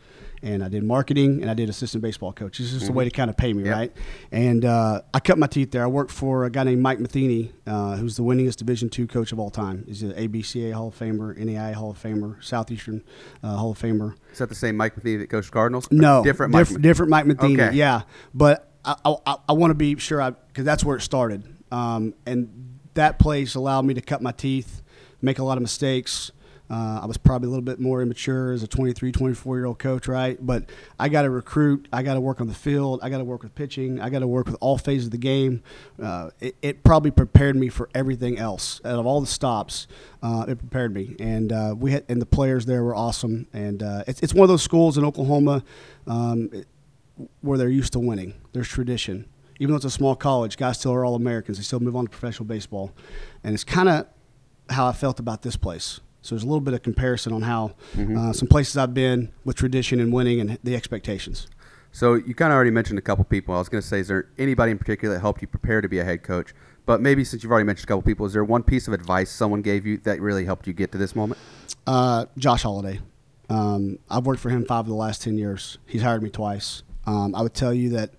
and 0.42 0.62
I 0.64 0.68
did 0.68 0.82
marketing 0.82 1.40
and 1.42 1.50
I 1.50 1.54
did 1.54 1.68
assistant 1.68 2.02
baseball 2.02 2.32
coach. 2.32 2.58
This 2.58 2.72
is 2.72 2.78
just 2.80 2.90
a 2.90 2.92
way 2.92 3.04
to 3.04 3.10
kind 3.10 3.28
of 3.30 3.36
pay 3.36 3.52
me, 3.52 3.64
Yep. 3.64 3.74
right? 3.74 3.92
And 4.32 4.64
uh, 4.64 5.02
I 5.12 5.20
cut 5.20 5.36
my 5.38 5.46
teeth 5.46 5.70
there. 5.72 5.82
I 5.82 5.86
worked 5.86 6.10
for 6.10 6.44
a 6.44 6.50
guy 6.50 6.64
named 6.64 6.80
Mike 6.82 6.98
Metheny, 6.98 7.52
uh, 7.66 7.96
who's 7.96 8.16
the 8.16 8.22
winningest 8.22 8.56
Division 8.56 8.88
two 8.88 9.06
coach 9.06 9.32
of 9.32 9.38
all 9.38 9.50
time. 9.50 9.84
He's 9.86 10.02
an 10.02 10.12
ABCA 10.12 10.72
Hall 10.72 10.88
of 10.88 10.98
Famer, 10.98 11.36
NAI 11.36 11.72
Hall 11.72 11.90
of 11.90 12.02
Famer, 12.02 12.42
Southeastern 12.42 13.02
uh, 13.42 13.56
Hall 13.56 13.72
of 13.72 13.78
Famer. 13.78 14.14
Is 14.32 14.38
that 14.38 14.48
the 14.48 14.54
same 14.54 14.76
Mike 14.76 14.96
Matheny 14.96 15.16
that 15.16 15.28
coached 15.28 15.50
Cardinals? 15.50 15.88
No, 15.90 16.22
different 16.24 16.52
Mike. 16.52 16.68
diff- 16.68 16.80
different 16.80 17.10
Mike 17.10 17.26
Metheny. 17.26 17.60
Okay. 17.60 17.76
Yeah, 17.76 18.02
but 18.32 18.69
I, 18.84 18.96
I, 19.26 19.36
I 19.48 19.52
want 19.52 19.70
to 19.70 19.74
be 19.74 19.96
sure 19.98 20.20
I 20.22 20.30
because 20.30 20.64
that's 20.64 20.84
where 20.84 20.96
it 20.96 21.02
started, 21.02 21.44
um, 21.70 22.14
and 22.26 22.78
that 22.94 23.18
place 23.18 23.54
allowed 23.54 23.84
me 23.84 23.94
to 23.94 24.00
cut 24.00 24.22
my 24.22 24.32
teeth, 24.32 24.82
make 25.22 25.38
a 25.38 25.44
lot 25.44 25.58
of 25.58 25.62
mistakes. 25.62 26.30
Uh, 26.72 27.00
I 27.02 27.06
was 27.06 27.16
probably 27.16 27.46
a 27.48 27.50
little 27.50 27.64
bit 27.64 27.80
more 27.80 28.00
immature 28.00 28.52
as 28.52 28.62
a 28.62 28.68
23, 28.68 29.10
24 29.10 29.56
year 29.56 29.66
old 29.66 29.80
coach, 29.80 30.06
right? 30.06 30.38
But 30.40 30.70
I 31.00 31.08
got 31.08 31.22
to 31.22 31.30
recruit. 31.30 31.88
I 31.92 32.04
got 32.04 32.14
to 32.14 32.20
work 32.20 32.40
on 32.40 32.46
the 32.46 32.54
field. 32.54 33.00
I 33.02 33.10
got 33.10 33.18
to 33.18 33.24
work 33.24 33.42
with 33.42 33.56
pitching. 33.56 34.00
I 34.00 34.08
got 34.08 34.20
to 34.20 34.28
work 34.28 34.46
with 34.46 34.54
all 34.60 34.78
phases 34.78 35.06
of 35.06 35.10
the 35.10 35.18
game. 35.18 35.64
Uh, 36.00 36.30
it, 36.38 36.54
it 36.62 36.84
probably 36.84 37.10
prepared 37.10 37.56
me 37.56 37.70
for 37.70 37.90
everything 37.92 38.38
else. 38.38 38.80
Out 38.84 39.00
of 39.00 39.04
all 39.06 39.20
the 39.20 39.26
stops, 39.26 39.88
uh, 40.22 40.44
it 40.46 40.58
prepared 40.60 40.94
me. 40.94 41.16
And 41.18 41.52
uh, 41.52 41.74
we 41.76 41.90
had, 41.90 42.04
and 42.08 42.22
the 42.22 42.26
players 42.26 42.66
there 42.66 42.84
were 42.84 42.94
awesome. 42.94 43.48
And 43.52 43.82
uh, 43.82 44.04
it's, 44.06 44.22
it's 44.22 44.32
one 44.32 44.44
of 44.44 44.48
those 44.48 44.62
schools 44.62 44.96
in 44.96 45.04
Oklahoma. 45.04 45.64
Um, 46.06 46.50
it- 46.52 46.68
where 47.40 47.58
they're 47.58 47.68
used 47.68 47.92
to 47.94 47.98
winning. 47.98 48.34
There's 48.52 48.68
tradition. 48.68 49.26
Even 49.58 49.72
though 49.72 49.76
it's 49.76 49.84
a 49.84 49.90
small 49.90 50.16
college, 50.16 50.56
guys 50.56 50.78
still 50.78 50.92
are 50.94 51.04
all 51.04 51.14
Americans. 51.14 51.58
They 51.58 51.64
still 51.64 51.80
move 51.80 51.94
on 51.94 52.04
to 52.04 52.10
professional 52.10 52.46
baseball. 52.46 52.92
And 53.44 53.54
it's 53.54 53.64
kind 53.64 53.88
of 53.88 54.06
how 54.70 54.86
I 54.86 54.92
felt 54.92 55.20
about 55.20 55.42
this 55.42 55.56
place. 55.56 56.00
So 56.22 56.34
there's 56.34 56.42
a 56.42 56.46
little 56.46 56.60
bit 56.60 56.74
of 56.74 56.82
comparison 56.82 57.32
on 57.32 57.42
how 57.42 57.74
uh, 57.98 58.32
some 58.32 58.48
places 58.48 58.76
I've 58.76 58.94
been 58.94 59.32
with 59.44 59.56
tradition 59.56 60.00
and 60.00 60.12
winning 60.12 60.40
and 60.40 60.58
the 60.62 60.76
expectations. 60.76 61.46
So 61.92 62.14
you 62.14 62.34
kind 62.34 62.52
of 62.52 62.56
already 62.56 62.70
mentioned 62.70 62.98
a 62.98 63.02
couple 63.02 63.24
people. 63.24 63.54
I 63.54 63.58
was 63.58 63.68
going 63.68 63.82
to 63.82 63.88
say, 63.88 64.00
is 64.00 64.08
there 64.08 64.28
anybody 64.38 64.70
in 64.70 64.78
particular 64.78 65.14
that 65.14 65.20
helped 65.20 65.42
you 65.42 65.48
prepare 65.48 65.80
to 65.80 65.88
be 65.88 65.98
a 65.98 66.04
head 66.04 66.22
coach? 66.22 66.54
But 66.86 67.00
maybe 67.00 67.24
since 67.24 67.42
you've 67.42 67.52
already 67.52 67.66
mentioned 67.66 67.84
a 67.84 67.88
couple 67.88 68.02
people, 68.02 68.26
is 68.26 68.32
there 68.32 68.44
one 68.44 68.62
piece 68.62 68.86
of 68.86 68.94
advice 68.94 69.30
someone 69.30 69.62
gave 69.62 69.86
you 69.86 69.98
that 69.98 70.20
really 70.20 70.44
helped 70.44 70.66
you 70.66 70.72
get 70.72 70.92
to 70.92 70.98
this 70.98 71.16
moment? 71.16 71.40
Uh, 71.86 72.26
Josh 72.36 72.62
Holliday. 72.62 73.00
Um, 73.48 73.98
I've 74.08 74.26
worked 74.26 74.40
for 74.40 74.50
him 74.50 74.64
five 74.64 74.80
of 74.80 74.86
the 74.86 74.94
last 74.94 75.22
10 75.22 75.36
years. 75.36 75.78
He's 75.86 76.02
hired 76.02 76.22
me 76.22 76.30
twice. 76.30 76.82
Um, 77.06 77.34
I 77.34 77.42
would 77.42 77.54
tell 77.54 77.72
you 77.74 77.90
that 77.90 78.10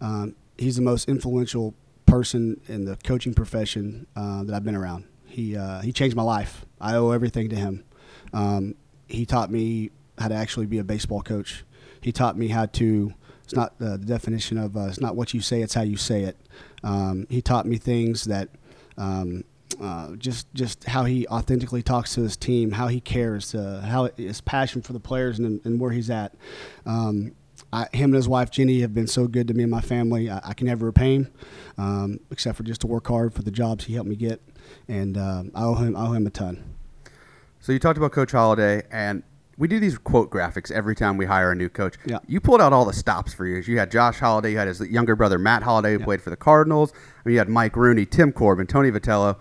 um, 0.00 0.34
he's 0.58 0.76
the 0.76 0.82
most 0.82 1.08
influential 1.08 1.74
person 2.06 2.60
in 2.68 2.84
the 2.84 2.96
coaching 3.04 3.34
profession 3.34 4.06
uh, 4.16 4.42
that 4.44 4.54
I've 4.54 4.64
been 4.64 4.76
around. 4.76 5.04
He, 5.26 5.56
uh, 5.56 5.80
he 5.80 5.92
changed 5.92 6.16
my 6.16 6.22
life. 6.22 6.64
I 6.80 6.94
owe 6.96 7.10
everything 7.10 7.48
to 7.50 7.56
him. 7.56 7.84
Um, 8.32 8.74
he 9.08 9.26
taught 9.26 9.50
me 9.50 9.90
how 10.18 10.28
to 10.28 10.34
actually 10.34 10.66
be 10.66 10.78
a 10.78 10.84
baseball 10.84 11.22
coach. 11.22 11.64
He 12.00 12.12
taught 12.12 12.36
me 12.36 12.48
how 12.48 12.66
to, 12.66 13.12
it's 13.44 13.54
not 13.54 13.74
uh, 13.80 13.96
the 13.96 13.98
definition 13.98 14.58
of, 14.58 14.76
uh, 14.76 14.86
it's 14.86 15.00
not 15.00 15.16
what 15.16 15.34
you 15.34 15.40
say, 15.40 15.62
it's 15.62 15.74
how 15.74 15.82
you 15.82 15.96
say 15.96 16.22
it. 16.22 16.36
Um, 16.82 17.26
he 17.28 17.42
taught 17.42 17.66
me 17.66 17.76
things 17.76 18.24
that 18.24 18.48
um, 18.96 19.44
uh, 19.80 20.14
just 20.16 20.52
just 20.52 20.84
how 20.84 21.04
he 21.04 21.26
authentically 21.28 21.82
talks 21.82 22.14
to 22.14 22.22
his 22.22 22.36
team, 22.36 22.72
how 22.72 22.88
he 22.88 23.00
cares, 23.00 23.54
uh, 23.54 23.86
how 23.88 24.10
his 24.16 24.40
passion 24.40 24.82
for 24.82 24.92
the 24.92 25.00
players 25.00 25.38
and, 25.38 25.60
and 25.64 25.80
where 25.80 25.90
he's 25.90 26.10
at. 26.10 26.34
Um, 26.84 27.32
I, 27.72 27.86
him 27.92 28.06
and 28.10 28.14
his 28.14 28.28
wife 28.28 28.50
Jenny 28.50 28.80
have 28.80 28.94
been 28.94 29.06
so 29.06 29.26
good 29.26 29.48
to 29.48 29.54
me 29.54 29.62
and 29.62 29.70
my 29.70 29.80
family. 29.80 30.28
I, 30.28 30.40
I 30.44 30.54
can 30.54 30.66
never 30.66 30.86
repay 30.86 31.14
him, 31.14 31.32
um, 31.78 32.20
except 32.30 32.56
for 32.56 32.64
just 32.64 32.80
to 32.82 32.86
work 32.86 33.06
hard 33.06 33.32
for 33.34 33.42
the 33.42 33.50
jobs 33.50 33.84
he 33.84 33.94
helped 33.94 34.08
me 34.08 34.16
get, 34.16 34.42
and 34.88 35.16
uh, 35.16 35.44
I 35.54 35.64
owe 35.64 35.74
him 35.74 35.96
I 35.96 36.08
owe 36.08 36.12
him 36.12 36.26
a 36.26 36.30
ton. 36.30 36.74
So 37.60 37.72
you 37.72 37.78
talked 37.78 37.98
about 37.98 38.12
Coach 38.12 38.32
Holliday, 38.32 38.82
and 38.90 39.22
we 39.58 39.68
do 39.68 39.78
these 39.78 39.98
quote 39.98 40.30
graphics 40.30 40.70
every 40.70 40.96
time 40.96 41.18
we 41.18 41.26
hire 41.26 41.52
a 41.52 41.54
new 41.54 41.68
coach. 41.68 41.96
Yeah. 42.06 42.18
You 42.26 42.40
pulled 42.40 42.62
out 42.62 42.72
all 42.72 42.86
the 42.86 42.94
stops 42.94 43.34
for 43.34 43.46
years. 43.46 43.68
You 43.68 43.78
had 43.78 43.90
Josh 43.90 44.18
Holliday, 44.18 44.52
you 44.52 44.58
had 44.58 44.68
his 44.68 44.80
younger 44.80 45.14
brother 45.14 45.38
Matt 45.38 45.62
Holliday, 45.62 45.92
who 45.92 45.98
played 45.98 46.22
for 46.22 46.30
the 46.30 46.36
Cardinals. 46.36 46.92
I 46.94 47.28
mean, 47.28 47.34
you 47.34 47.38
had 47.38 47.50
Mike 47.50 47.76
Rooney, 47.76 48.06
Tim 48.06 48.32
Corbin, 48.32 48.66
Tony 48.66 48.90
Vitello. 48.90 49.36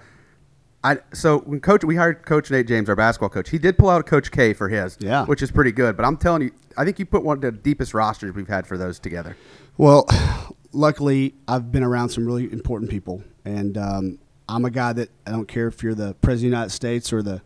I, 0.83 0.97
so 1.13 1.39
when 1.39 1.59
coach, 1.59 1.83
we 1.83 1.95
hired 1.97 2.25
Coach 2.25 2.49
Nate 2.51 2.67
James, 2.67 2.87
our 2.87 2.95
basketball 2.95 3.29
coach. 3.29 3.49
He 3.49 3.57
did 3.57 3.77
pull 3.77 3.89
out 3.89 4.05
Coach 4.05 4.31
K 4.31 4.53
for 4.53 4.69
his, 4.69 4.97
Yeah. 5.01 5.25
which 5.25 5.41
is 5.41 5.51
pretty 5.51 5.71
good. 5.73 5.97
But 5.97 6.05
I'm 6.05 6.15
telling 6.15 6.41
you, 6.43 6.51
I 6.77 6.85
think 6.85 6.99
you 6.99 7.05
put 7.05 7.23
one 7.23 7.37
of 7.37 7.41
the 7.41 7.51
deepest 7.51 7.93
rosters 7.93 8.33
we've 8.33 8.47
had 8.47 8.65
for 8.65 8.77
those 8.77 8.97
together. 8.99 9.35
Well, 9.77 10.05
luckily, 10.71 11.35
I've 11.47 11.71
been 11.71 11.83
around 11.83 12.09
some 12.09 12.25
really 12.25 12.51
important 12.51 12.89
people, 12.89 13.23
and 13.45 13.77
um, 13.77 14.19
I'm 14.47 14.63
a 14.65 14.71
guy 14.71 14.93
that 14.93 15.09
I 15.27 15.31
don't 15.31 15.47
care 15.47 15.67
if 15.67 15.83
you're 15.83 15.95
the 15.95 16.13
president 16.15 16.33
of 16.33 16.39
the 16.41 16.45
United 16.57 16.69
States 16.71 17.11
or 17.13 17.21
the 17.21 17.41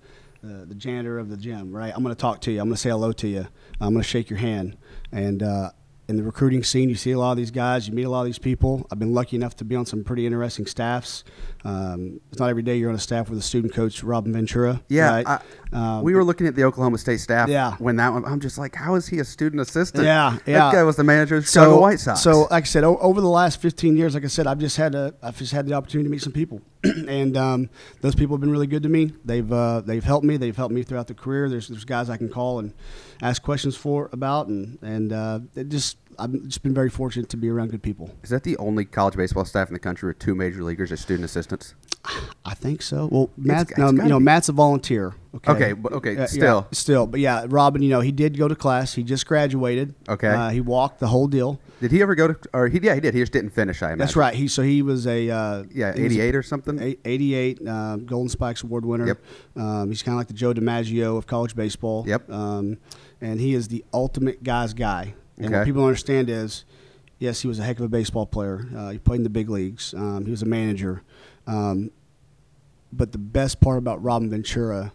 uh, 0.45 0.65
the 0.65 0.75
janitor 0.75 1.19
of 1.19 1.29
the 1.29 1.37
gym, 1.37 1.71
right? 1.73 1.93
I'm 1.95 2.03
going 2.03 2.13
to 2.13 2.19
talk 2.19 2.41
to 2.41 2.51
you. 2.51 2.59
I'm 2.59 2.67
going 2.67 2.75
to 2.75 2.81
say 2.81 2.89
hello 2.89 3.13
to 3.13 3.27
you. 3.29 3.47
I'm 3.79 3.93
going 3.93 4.03
to 4.03 4.07
shake 4.07 4.29
your 4.29 4.39
hand. 4.39 4.75
And 5.09 5.41
uh, 5.41 5.69
in 6.09 6.17
the 6.17 6.23
recruiting 6.23 6.63
scene, 6.63 6.89
you 6.89 6.95
see 6.95 7.11
a 7.11 7.17
lot 7.17 7.31
of 7.31 7.37
these 7.37 7.49
guys, 7.49 7.87
you 7.87 7.93
meet 7.93 8.03
a 8.03 8.09
lot 8.09 8.19
of 8.21 8.25
these 8.25 8.39
people. 8.39 8.85
I've 8.91 8.99
been 8.99 9.13
lucky 9.13 9.37
enough 9.37 9.55
to 9.55 9.63
be 9.63 9.77
on 9.77 9.85
some 9.85 10.03
pretty 10.03 10.25
interesting 10.25 10.65
staffs. 10.65 11.23
Um, 11.65 12.19
it's 12.31 12.39
not 12.39 12.49
every 12.49 12.63
day 12.63 12.77
you're 12.77 12.89
on 12.89 12.95
a 12.95 12.99
staff 12.99 13.29
with 13.29 13.39
a 13.39 13.41
student 13.41 13.73
coach, 13.73 14.03
Robin 14.03 14.33
Ventura. 14.33 14.81
Yeah, 14.89 15.09
right? 15.11 15.27
I- 15.27 15.39
Um, 15.71 16.03
we 16.03 16.13
were 16.13 16.23
looking 16.23 16.45
at 16.45 16.55
the 16.55 16.65
Oklahoma 16.65 16.99
State 16.99 17.19
staff. 17.19 17.49
Yeah. 17.49 17.75
when 17.79 17.95
that 17.95 18.13
one, 18.13 18.23
I'm 18.25 18.39
just 18.39 18.59
like, 18.59 18.75
how 18.75 18.93
is 18.93 19.07
he 19.07 19.17
a 19.19 19.25
student 19.25 19.59
assistant? 19.59 20.03
Yeah, 20.03 20.37
That 20.45 20.51
yeah. 20.51 20.71
guy 20.71 20.83
was 20.83 20.97
the 20.97 21.03
manager 21.03 21.37
of 21.37 21.45
the 21.45 21.49
Chicago 21.49 21.79
White 21.81 21.99
Sox. 21.99 22.21
So, 22.21 22.41
like 22.51 22.65
I 22.65 22.67
said, 22.67 22.83
o- 22.83 22.97
over 22.97 23.21
the 23.21 23.27
last 23.29 23.59
15 23.59 23.97
years, 23.97 24.13
like 24.13 24.23
I 24.23 24.27
said, 24.27 24.45
I've 24.45 24.59
just 24.59 24.77
had 24.77 24.93
a, 24.93 25.15
I've 25.23 25.37
just 25.37 25.51
had 25.51 25.65
the 25.65 25.73
opportunity 25.73 26.07
to 26.09 26.11
meet 26.11 26.21
some 26.21 26.31
people, 26.33 26.61
and 26.83 27.35
um, 27.37 27.69
those 28.01 28.13
people 28.13 28.35
have 28.35 28.41
been 28.41 28.51
really 28.51 28.67
good 28.67 28.83
to 28.83 28.89
me. 28.89 29.13
They've 29.25 29.51
uh, 29.51 29.81
they've 29.81 30.03
helped 30.03 30.25
me. 30.27 30.37
They've 30.37 30.55
helped 30.55 30.75
me 30.75 30.83
throughout 30.83 31.07
the 31.07 31.15
career. 31.15 31.49
There's 31.49 31.69
there's 31.69 31.85
guys 31.85 32.07
I 32.09 32.17
can 32.17 32.29
call 32.29 32.59
and 32.59 32.71
ask 33.21 33.41
questions 33.41 33.75
for 33.75 34.09
about, 34.13 34.47
and 34.49 34.77
and 34.83 35.11
uh, 35.11 35.39
it 35.55 35.69
just 35.69 35.97
I've 36.19 36.31
just 36.43 36.63
been 36.63 36.73
very 36.73 36.89
fortunate 36.89 37.29
to 37.29 37.37
be 37.37 37.49
around 37.49 37.71
good 37.71 37.81
people. 37.83 38.11
is 38.23 38.29
that 38.29 38.43
the 38.43 38.57
only 38.57 38.85
college 38.85 39.15
baseball 39.15 39.45
staff 39.45 39.67
in 39.69 39.73
the 39.73 39.79
country 39.79 40.07
with 40.07 40.19
two 40.19 40.35
major 40.35 40.63
leaguers 40.63 40.91
as 40.91 40.99
student 41.01 41.25
assistants? 41.25 41.73
I 42.45 42.53
think 42.53 42.81
so. 42.81 43.07
Well, 43.11 43.29
Matt, 43.37 43.69
it's 43.69 43.77
no, 43.77 43.91
gotta 43.91 44.03
you 44.03 44.09
know, 44.09 44.19
be. 44.19 44.25
Matt's 44.25 44.49
a 44.49 44.51
volunteer. 44.53 45.13
Okay, 45.35 45.51
Okay, 45.51 45.73
but- 45.73 45.93
okay, 45.93 46.15
Uh, 46.15 46.19
yeah, 46.21 46.25
still. 46.25 46.67
still, 46.71 47.07
but 47.07 47.19
yeah, 47.19 47.45
Robin, 47.47 47.81
you 47.81 47.89
know, 47.89 48.01
he 48.01 48.11
did 48.11 48.37
go 48.37 48.47
to 48.47 48.55
class. 48.55 48.93
He 48.93 49.03
just 49.03 49.25
graduated. 49.25 49.95
Okay. 50.09 50.27
uh, 50.27 50.49
he 50.49 50.61
walked 50.61 50.99
the 50.99 51.07
whole 51.07 51.27
deal. 51.27 51.59
Did 51.81 51.91
he 51.91 52.01
ever 52.01 52.15
go 52.15 52.27
to? 52.29 52.37
Or 52.53 52.67
he? 52.69 52.79
Yeah, 52.81 52.93
he 52.95 53.01
did. 53.01 53.13
He 53.13 53.19
just 53.19 53.33
didn't 53.33 53.49
finish. 53.49 53.81
I 53.81 53.87
imagine. 53.87 53.99
That's 53.99 54.15
right. 54.15 54.33
He 54.33 54.47
so 54.47 54.61
he 54.61 54.81
was 54.81 55.05
a 55.07 55.29
uh, 55.29 55.63
Yeah, 55.73 55.91
a- 55.93 55.99
eighty-eight 55.99 56.33
or 56.35 56.41
something. 56.43 56.79
88 57.03 57.59
uh, 57.67 57.95
Golden 57.97 58.29
Spikes 58.29 58.63
Award 58.63 58.85
winner. 58.85 59.07
Yep. 59.07 59.19
Um, 59.57 59.89
he's 59.89 60.01
kind 60.01 60.13
of 60.15 60.19
like 60.19 60.27
the 60.27 60.33
Joe 60.33 60.53
DiMaggio 60.53 61.17
of 61.17 61.27
college 61.27 61.55
baseball. 61.55 62.05
Yep. 62.07 62.29
Um, 62.31 62.77
and 63.19 63.39
he 63.39 63.53
is 63.53 63.67
the 63.69 63.83
ultimate 63.93 64.43
guy's 64.43 64.73
guy. 64.73 65.15
And 65.37 65.47
Okay. 65.47 65.57
what 65.59 65.65
people 65.65 65.83
understand 65.85 66.29
is, 66.29 66.63
yes, 67.19 67.41
he 67.41 67.47
was 67.47 67.59
a 67.59 67.63
heck 67.63 67.79
of 67.79 67.85
a 67.85 67.89
baseball 67.89 68.25
player. 68.25 68.67
Uh, 68.75 68.89
he 68.91 68.97
played 68.99 69.17
in 69.17 69.23
the 69.23 69.29
big 69.29 69.49
leagues. 69.49 69.93
Um, 69.93 70.25
he 70.25 70.31
was 70.31 70.41
a 70.41 70.45
manager. 70.45 71.01
Um, 71.47 71.91
but 72.91 73.11
the 73.11 73.17
best 73.17 73.59
part 73.59 73.77
about 73.79 74.03
Robin 74.03 74.29
Ventura 74.29 74.93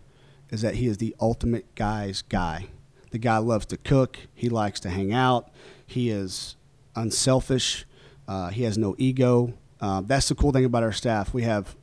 is 0.51 0.63
that 0.63 0.77
he 0.77 0.87
is 0.87 0.99
the 0.99 1.15
ultimate 1.21 1.75
guy's 1.75 2.23
guy. 2.23 2.67
The 3.11 3.19
guy 3.19 3.39
loves 3.39 3.67
to 3.67 3.77
cook. 3.77 4.19
He 4.35 4.49
likes 4.49 4.81
to 4.81 4.91
hang 4.91 5.13
out. 5.13 5.51
He 5.87 6.11
is 6.11 6.57
unselfish. 6.95 7.87
Uh, 8.27 8.49
he 8.51 8.63
has 8.63 8.77
no 8.79 8.95
ego. 8.99 9.55
Uh, 9.81 10.03
that's 10.03 10.29
the 10.29 10.35
cool 10.35 10.53
thing 10.53 10.65
about 10.65 10.83
our 10.83 10.93
staff. 10.93 11.33
We 11.35 11.43
have 11.43 11.75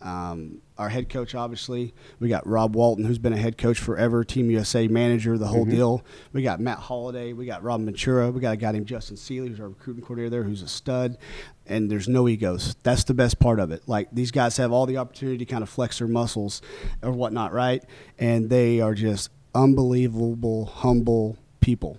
um, 0.00 0.62
our 0.82 0.88
head 0.88 1.08
coach, 1.08 1.34
obviously. 1.34 1.94
We 2.18 2.28
got 2.28 2.46
Rob 2.46 2.74
Walton, 2.74 3.04
who's 3.04 3.18
been 3.18 3.32
a 3.32 3.38
head 3.38 3.56
coach 3.56 3.78
forever, 3.78 4.24
Team 4.24 4.50
USA 4.50 4.88
manager, 4.88 5.38
the 5.38 5.46
whole 5.46 5.64
deal. 5.64 6.04
We 6.32 6.42
got 6.42 6.60
Matt 6.60 6.78
Holliday. 6.78 7.32
We 7.32 7.46
got 7.46 7.62
Rob 7.62 7.82
Ventura. 7.84 8.30
We 8.30 8.40
got 8.40 8.54
a 8.54 8.56
guy 8.56 8.72
named 8.72 8.86
Justin 8.86 9.16
Seeley, 9.16 9.48
who's 9.48 9.60
our 9.60 9.68
recruiting 9.68 10.02
coordinator 10.02 10.30
there, 10.30 10.42
who's 10.42 10.60
a 10.62 10.68
stud. 10.68 11.18
And 11.66 11.88
there's 11.88 12.08
no 12.08 12.28
egos. 12.28 12.74
That's 12.82 13.04
the 13.04 13.14
best 13.14 13.38
part 13.38 13.60
of 13.60 13.70
it. 13.70 13.84
Like 13.86 14.08
these 14.12 14.32
guys 14.32 14.56
have 14.56 14.72
all 14.72 14.86
the 14.86 14.96
opportunity 14.96 15.38
to 15.38 15.44
kind 15.44 15.62
of 15.62 15.68
flex 15.68 15.98
their 15.98 16.08
muscles 16.08 16.60
or 17.00 17.12
whatnot, 17.12 17.52
right? 17.52 17.84
And 18.18 18.50
they 18.50 18.80
are 18.80 18.94
just 18.94 19.30
unbelievable, 19.54 20.66
humble 20.66 21.38
people. 21.60 21.98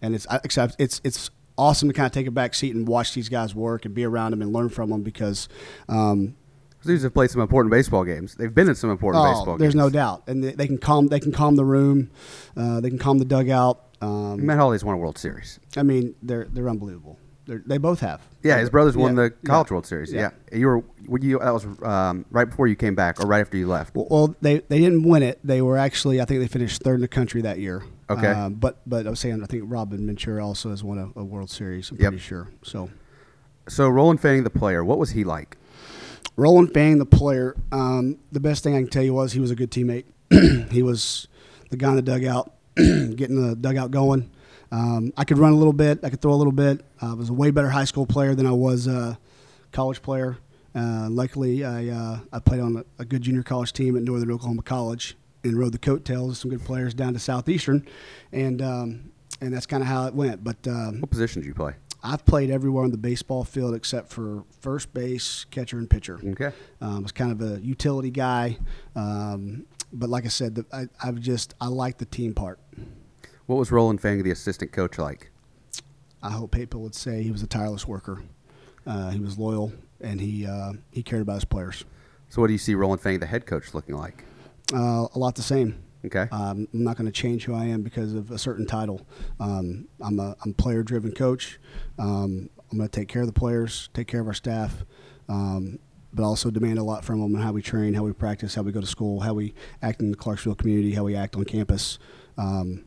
And 0.00 0.14
it's 0.14 0.26
except 0.44 0.76
it's 0.78 1.00
it's 1.02 1.30
awesome 1.58 1.88
to 1.88 1.92
kind 1.92 2.06
of 2.06 2.12
take 2.12 2.26
a 2.26 2.30
back 2.30 2.54
seat 2.54 2.74
and 2.74 2.88
watch 2.88 3.12
these 3.12 3.28
guys 3.28 3.54
work 3.54 3.84
and 3.84 3.94
be 3.94 4.04
around 4.04 4.30
them 4.30 4.40
and 4.40 4.52
learn 4.52 4.68
from 4.68 4.90
them 4.90 5.02
because 5.02 5.48
um, 5.88 6.34
These 6.84 7.02
have 7.02 7.12
played 7.14 7.30
some 7.30 7.42
important 7.42 7.70
baseball 7.70 8.04
games. 8.04 8.34
They've 8.34 8.54
been 8.54 8.68
in 8.68 8.74
some 8.74 8.90
important 8.90 9.24
Oh, 9.24 9.32
baseball 9.34 9.56
there's 9.58 9.74
games. 9.74 9.84
no 9.84 9.90
doubt, 9.90 10.22
and 10.26 10.42
they, 10.42 10.52
they 10.52 10.66
can 10.66 10.78
calm. 10.78 11.08
They 11.08 11.20
can 11.20 11.32
calm 11.32 11.56
the 11.56 11.64
room. 11.64 12.10
Uh, 12.56 12.80
they 12.80 12.88
can 12.88 12.98
calm 12.98 13.18
the 13.18 13.24
dugout. 13.26 13.84
Um, 14.00 14.44
Matt 14.46 14.58
Holliday's 14.58 14.82
won 14.84 14.94
a 14.94 14.98
World 14.98 15.18
Series. 15.18 15.60
I 15.76 15.82
mean, 15.82 16.14
they're 16.22 16.46
they're 16.50 16.68
unbelievable. 16.70 17.18
They're, 17.46 17.62
they 17.66 17.78
both 17.78 18.00
have. 18.00 18.22
Yeah, 18.42 18.58
his 18.58 18.70
brothers 18.70 18.96
won 18.96 19.16
Yeah, 19.16 19.24
the 19.24 19.30
College 19.46 19.68
yeah, 19.70 19.74
World 19.74 19.86
Series. 19.86 20.12
yeah. 20.12 20.30
Yeah. 20.52 20.58
you 20.58 20.66
were. 20.68 20.84
Were 21.06 21.18
you? 21.18 21.38
That 21.40 21.52
was 21.52 21.66
um, 21.82 22.24
right 22.30 22.44
before 22.48 22.66
you 22.66 22.76
came 22.76 22.94
back, 22.94 23.20
or 23.22 23.26
right 23.26 23.40
after 23.40 23.56
you 23.58 23.66
left. 23.66 23.94
Well, 23.94 24.06
well, 24.10 24.34
they 24.40 24.60
they 24.60 24.78
didn't 24.78 25.02
win 25.02 25.22
it. 25.22 25.38
They 25.44 25.60
were 25.60 25.76
actually, 25.76 26.20
I 26.20 26.24
think, 26.24 26.40
they 26.40 26.46
finished 26.48 26.82
third 26.82 26.94
in 26.94 27.00
the 27.02 27.08
country 27.08 27.42
that 27.42 27.58
year. 27.58 27.82
Okay. 28.08 28.26
Um, 28.28 28.54
but 28.54 28.80
but 28.86 29.06
I 29.06 29.10
was 29.10 29.20
saying, 29.20 29.42
I 29.42 29.46
think 29.46 29.64
Robin 29.66 30.06
Ventura 30.06 30.46
also 30.46 30.70
has 30.70 30.82
won 30.82 30.98
a, 31.14 31.20
a 31.20 31.24
World 31.24 31.50
Series. 31.50 31.90
I'm 31.90 31.98
Yep. 31.98 32.08
pretty 32.12 32.22
sure. 32.22 32.48
So. 32.62 32.88
So 33.68 33.88
Roland 33.88 34.20
Fanning, 34.20 34.42
the 34.42 34.50
player, 34.50 34.82
what 34.84 34.98
was 34.98 35.10
he 35.10 35.22
like? 35.22 35.56
Roland 36.40 36.72
Fang, 36.72 36.98
the 36.98 37.04
player, 37.04 37.54
um, 37.70 38.16
the 38.32 38.40
best 38.40 38.64
thing 38.64 38.74
I 38.74 38.78
can 38.78 38.88
tell 38.88 39.02
you 39.02 39.12
was 39.12 39.32
he 39.32 39.40
was 39.40 39.50
a 39.50 39.54
good 39.54 39.70
teammate. 39.70 40.06
he 40.70 40.82
was 40.82 41.28
the 41.68 41.76
guy 41.76 41.90
in 41.90 41.96
the 41.96 42.02
dugout, 42.02 42.54
getting 42.76 43.46
the 43.46 43.54
dugout 43.54 43.90
going. 43.90 44.30
Um, 44.72 45.12
I 45.18 45.24
could 45.24 45.36
run 45.36 45.52
a 45.52 45.56
little 45.56 45.74
bit. 45.74 46.00
I 46.02 46.08
could 46.08 46.22
throw 46.22 46.32
a 46.32 46.40
little 46.40 46.52
bit. 46.52 46.82
I 47.02 47.12
was 47.12 47.28
a 47.28 47.34
way 47.34 47.50
better 47.50 47.68
high 47.68 47.84
school 47.84 48.06
player 48.06 48.34
than 48.34 48.46
I 48.46 48.52
was 48.52 48.86
a 48.86 49.18
college 49.70 50.00
player. 50.00 50.38
Uh, 50.74 51.08
luckily, 51.10 51.62
I 51.62 51.88
uh, 51.88 52.20
I 52.32 52.38
played 52.38 52.60
on 52.60 52.76
a, 52.76 52.84
a 53.02 53.04
good 53.04 53.20
junior 53.20 53.42
college 53.42 53.74
team 53.74 53.94
at 53.94 54.02
Northern 54.02 54.30
Oklahoma 54.30 54.62
College 54.62 55.18
and 55.44 55.58
rode 55.58 55.72
the 55.72 55.78
coattails 55.78 56.30
of 56.30 56.36
some 56.38 56.50
good 56.50 56.64
players 56.64 56.94
down 56.94 57.12
to 57.12 57.18
Southeastern, 57.18 57.86
and 58.32 58.62
um, 58.62 59.12
and 59.40 59.52
that's 59.52 59.66
kind 59.66 59.82
of 59.82 59.88
how 59.88 60.06
it 60.06 60.14
went. 60.14 60.42
But 60.44 60.66
um, 60.66 61.00
What 61.00 61.10
position 61.10 61.42
did 61.42 61.48
you 61.48 61.54
play? 61.54 61.74
I've 62.02 62.24
played 62.24 62.50
everywhere 62.50 62.84
on 62.84 62.90
the 62.90 62.96
baseball 62.96 63.44
field 63.44 63.74
except 63.74 64.08
for 64.10 64.44
first 64.60 64.92
base, 64.94 65.44
catcher, 65.50 65.78
and 65.78 65.88
pitcher. 65.88 66.18
Okay. 66.24 66.50
Um, 66.80 67.02
was 67.02 67.12
kind 67.12 67.30
of 67.30 67.42
a 67.42 67.60
utility 67.60 68.10
guy, 68.10 68.56
um, 68.96 69.66
but 69.92 70.08
like 70.08 70.24
I 70.24 70.28
said, 70.28 70.54
the, 70.54 70.66
I, 70.72 70.86
I've 71.06 71.20
just 71.20 71.54
I 71.60 71.66
like 71.66 71.98
the 71.98 72.06
team 72.06 72.32
part. 72.32 72.58
What 73.46 73.56
was 73.56 73.70
Roland 73.70 74.00
Fang, 74.00 74.22
the 74.22 74.30
assistant 74.30 74.72
coach, 74.72 74.96
like? 74.98 75.30
I 76.22 76.30
hope 76.30 76.52
people 76.52 76.82
would 76.82 76.94
say 76.94 77.22
he 77.22 77.30
was 77.30 77.42
a 77.42 77.46
tireless 77.46 77.86
worker. 77.86 78.22
Uh, 78.86 79.10
he 79.10 79.20
was 79.20 79.38
loyal 79.38 79.72
and 80.00 80.20
he 80.20 80.46
uh, 80.46 80.72
he 80.90 81.02
cared 81.02 81.22
about 81.22 81.34
his 81.34 81.44
players. 81.44 81.84
So 82.28 82.40
what 82.40 82.46
do 82.46 82.52
you 82.54 82.58
see 82.58 82.74
Roland 82.74 83.02
Fang, 83.02 83.18
the 83.18 83.26
head 83.26 83.44
coach, 83.44 83.74
looking 83.74 83.96
like? 83.96 84.24
Uh, 84.72 85.06
a 85.14 85.18
lot 85.18 85.34
the 85.34 85.42
same. 85.42 85.82
Okay. 86.04 86.28
Um, 86.32 86.66
I'm 86.72 86.84
not 86.84 86.96
going 86.96 87.06
to 87.06 87.12
change 87.12 87.44
who 87.44 87.54
I 87.54 87.66
am 87.66 87.82
because 87.82 88.14
of 88.14 88.30
a 88.30 88.38
certain 88.38 88.66
title. 88.66 89.06
Um, 89.38 89.88
I'm 90.00 90.18
a 90.18 90.36
I'm 90.44 90.54
player 90.54 90.82
driven 90.82 91.12
coach. 91.12 91.58
Um, 91.98 92.48
I'm 92.70 92.78
going 92.78 92.88
to 92.88 93.00
take 93.00 93.08
care 93.08 93.22
of 93.22 93.26
the 93.26 93.38
players, 93.38 93.90
take 93.92 94.06
care 94.06 94.20
of 94.20 94.26
our 94.26 94.34
staff, 94.34 94.84
um, 95.28 95.78
but 96.12 96.22
also 96.22 96.50
demand 96.50 96.78
a 96.78 96.82
lot 96.82 97.04
from 97.04 97.20
them 97.20 97.34
on 97.34 97.42
how 97.42 97.52
we 97.52 97.62
train, 97.62 97.94
how 97.94 98.02
we 98.02 98.12
practice, 98.12 98.54
how 98.54 98.62
we 98.62 98.72
go 98.72 98.80
to 98.80 98.86
school, 98.86 99.20
how 99.20 99.34
we 99.34 99.54
act 99.82 100.00
in 100.00 100.10
the 100.10 100.16
Clarksville 100.16 100.54
community, 100.54 100.92
how 100.92 101.04
we 101.04 101.14
act 101.16 101.36
on 101.36 101.44
campus. 101.44 101.98
Um, 102.38 102.84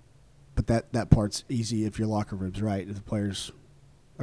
but 0.56 0.68
that 0.68 0.94
that 0.94 1.10
part's 1.10 1.44
easy 1.50 1.86
if 1.86 2.00
your 2.00 2.08
locker 2.08 2.36
room's 2.36 2.62
right, 2.62 2.88
if 2.88 2.96
the 2.96 3.02
players 3.02 3.52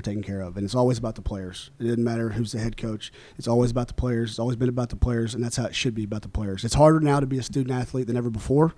are 0.01 0.03
taken 0.03 0.23
care 0.23 0.41
of, 0.41 0.57
and 0.57 0.65
it's 0.65 0.75
always 0.75 0.99
about 0.99 1.15
the 1.15 1.23
players. 1.23 1.71
It 1.79 1.85
doesn't 1.85 2.03
matter 2.03 2.31
who's 2.31 2.53
the 2.53 2.59
head 2.59 2.77
coach. 2.77 3.13
It's 3.39 3.47
always 3.47 3.71
about 3.71 3.89
the 3.89 3.95
players. 3.95 4.31
It's 4.31 4.39
always 4.39 4.57
been 4.57 4.69
about 4.69 4.89
the 4.89 4.97
players, 4.97 5.35
and 5.35 5.45
that's 5.45 5.57
how 5.57 5.67
it 5.67 5.75
should 5.75 5.95
be 5.95 6.05
about 6.05 6.23
the 6.23 6.29
players. 6.29 6.65
It's 6.65 6.75
harder 6.75 7.01
now 7.01 7.21
to 7.21 7.27
be 7.27 7.39
a 7.39 7.43
student 7.43 7.75
athlete 7.79 8.07
than 8.07 8.17
ever 8.17 8.31
before. 8.31 8.75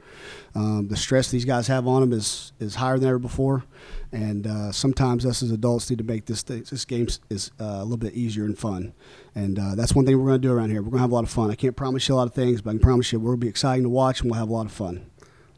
Um, 0.54 0.88
the 0.88 0.96
stress 0.96 1.30
these 1.30 1.44
guys 1.44 1.68
have 1.68 1.86
on 1.86 2.00
them 2.02 2.12
is 2.12 2.52
is 2.60 2.74
higher 2.76 2.98
than 2.98 3.08
ever 3.08 3.18
before, 3.18 3.64
and 4.10 4.46
uh, 4.46 4.72
sometimes 4.72 5.24
us 5.24 5.42
as 5.42 5.50
adults 5.50 5.88
need 5.88 5.98
to 5.98 6.04
make 6.04 6.26
this 6.26 6.42
this 6.42 6.84
game 6.84 7.06
is 7.30 7.50
uh, 7.60 7.64
a 7.64 7.82
little 7.82 7.96
bit 7.96 8.14
easier 8.14 8.44
and 8.44 8.58
fun. 8.58 8.92
And 9.34 9.58
uh, 9.58 9.74
that's 9.76 9.94
one 9.94 10.04
thing 10.04 10.18
we're 10.18 10.26
going 10.28 10.42
to 10.42 10.48
do 10.48 10.52
around 10.52 10.70
here. 10.70 10.82
We're 10.82 10.90
going 10.90 10.98
to 10.98 11.02
have 11.02 11.12
a 11.12 11.14
lot 11.14 11.24
of 11.24 11.30
fun. 11.30 11.50
I 11.50 11.54
can't 11.54 11.74
promise 11.76 12.06
you 12.08 12.14
a 12.14 12.16
lot 12.16 12.26
of 12.26 12.34
things, 12.34 12.60
but 12.60 12.70
I 12.70 12.72
can 12.74 12.80
promise 12.80 13.12
you 13.12 13.18
to 13.20 13.36
be 13.36 13.48
exciting 13.48 13.84
to 13.84 13.88
watch, 13.88 14.20
and 14.20 14.30
we'll 14.30 14.38
have 14.40 14.48
a 14.50 14.52
lot 14.52 14.66
of 14.66 14.72
fun. 14.72 15.06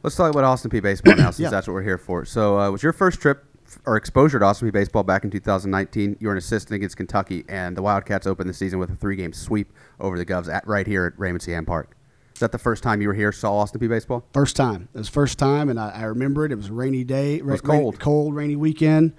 Let's 0.02 0.16
talk 0.16 0.30
about 0.30 0.44
Austin 0.44 0.70
Peay 0.70 0.82
baseball 0.82 1.16
now, 1.16 1.30
since 1.30 1.38
Yeah. 1.40 1.48
that's 1.50 1.66
what 1.66 1.72
we're 1.72 1.82
here 1.82 1.96
for. 1.98 2.26
So, 2.26 2.58
uh, 2.58 2.70
was 2.70 2.82
your 2.82 2.92
first 2.92 3.20
trip 3.20 3.42
or 3.86 3.96
exposure 3.96 4.38
to 4.38 4.44
Austin 4.44 4.70
baseball 4.70 5.02
back 5.02 5.24
in 5.24 5.30
2019? 5.30 6.16
You 6.20 6.26
were 6.28 6.32
an 6.32 6.38
assistant 6.38 6.76
against 6.76 6.96
Kentucky, 6.96 7.44
and 7.48 7.76
the 7.76 7.82
Wildcats 7.82 8.26
opened 8.26 8.48
the 8.48 8.54
season 8.54 8.78
with 8.78 8.90
a 8.90 8.96
three-game 8.96 9.32
sweep 9.32 9.72
over 10.00 10.16
the 10.18 10.26
Govs 10.26 10.52
at 10.52 10.66
right 10.66 10.86
here 10.86 11.06
at 11.06 11.18
Raymond 11.18 11.42
C. 11.42 11.52
Hand 11.52 11.66
Park. 11.66 11.96
Is 12.34 12.40
that 12.40 12.50
the 12.52 12.58
first 12.58 12.82
time 12.82 13.00
you 13.00 13.06
were 13.08 13.14
here, 13.14 13.30
saw 13.30 13.54
Austin 13.58 13.80
Peay 13.80 13.88
baseball? 13.88 14.24
First 14.32 14.56
time. 14.56 14.88
It 14.92 14.98
was 14.98 15.08
first 15.08 15.38
time, 15.38 15.68
and 15.68 15.78
I, 15.78 15.90
I 15.90 16.02
remember 16.04 16.44
it. 16.44 16.50
It 16.50 16.56
was 16.56 16.68
a 16.68 16.72
rainy 16.72 17.04
day. 17.04 17.36
It 17.36 17.44
was 17.44 17.60
cold. 17.60 18.00
cold, 18.00 18.34
rainy 18.34 18.56
weekend. 18.56 19.12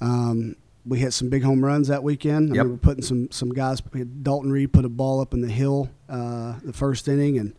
Um, 0.00 0.54
we 0.86 0.98
hit 1.00 1.12
some 1.12 1.28
big 1.28 1.42
home 1.42 1.64
runs 1.64 1.88
that 1.88 2.02
weekend. 2.02 2.52
I 2.52 2.54
Yep. 2.54 2.62
remember 2.64 2.80
putting 2.80 3.02
some 3.02 3.30
some 3.30 3.50
guys. 3.50 3.82
We 3.92 3.98
had 4.00 4.22
Dalton 4.22 4.50
Reed 4.52 4.72
put 4.72 4.84
a 4.84 4.88
ball 4.88 5.20
up 5.20 5.34
in 5.34 5.40
the 5.40 5.48
hill 5.48 5.90
uh, 6.08 6.54
the 6.62 6.72
first 6.72 7.06
inning, 7.08 7.38
and 7.38 7.54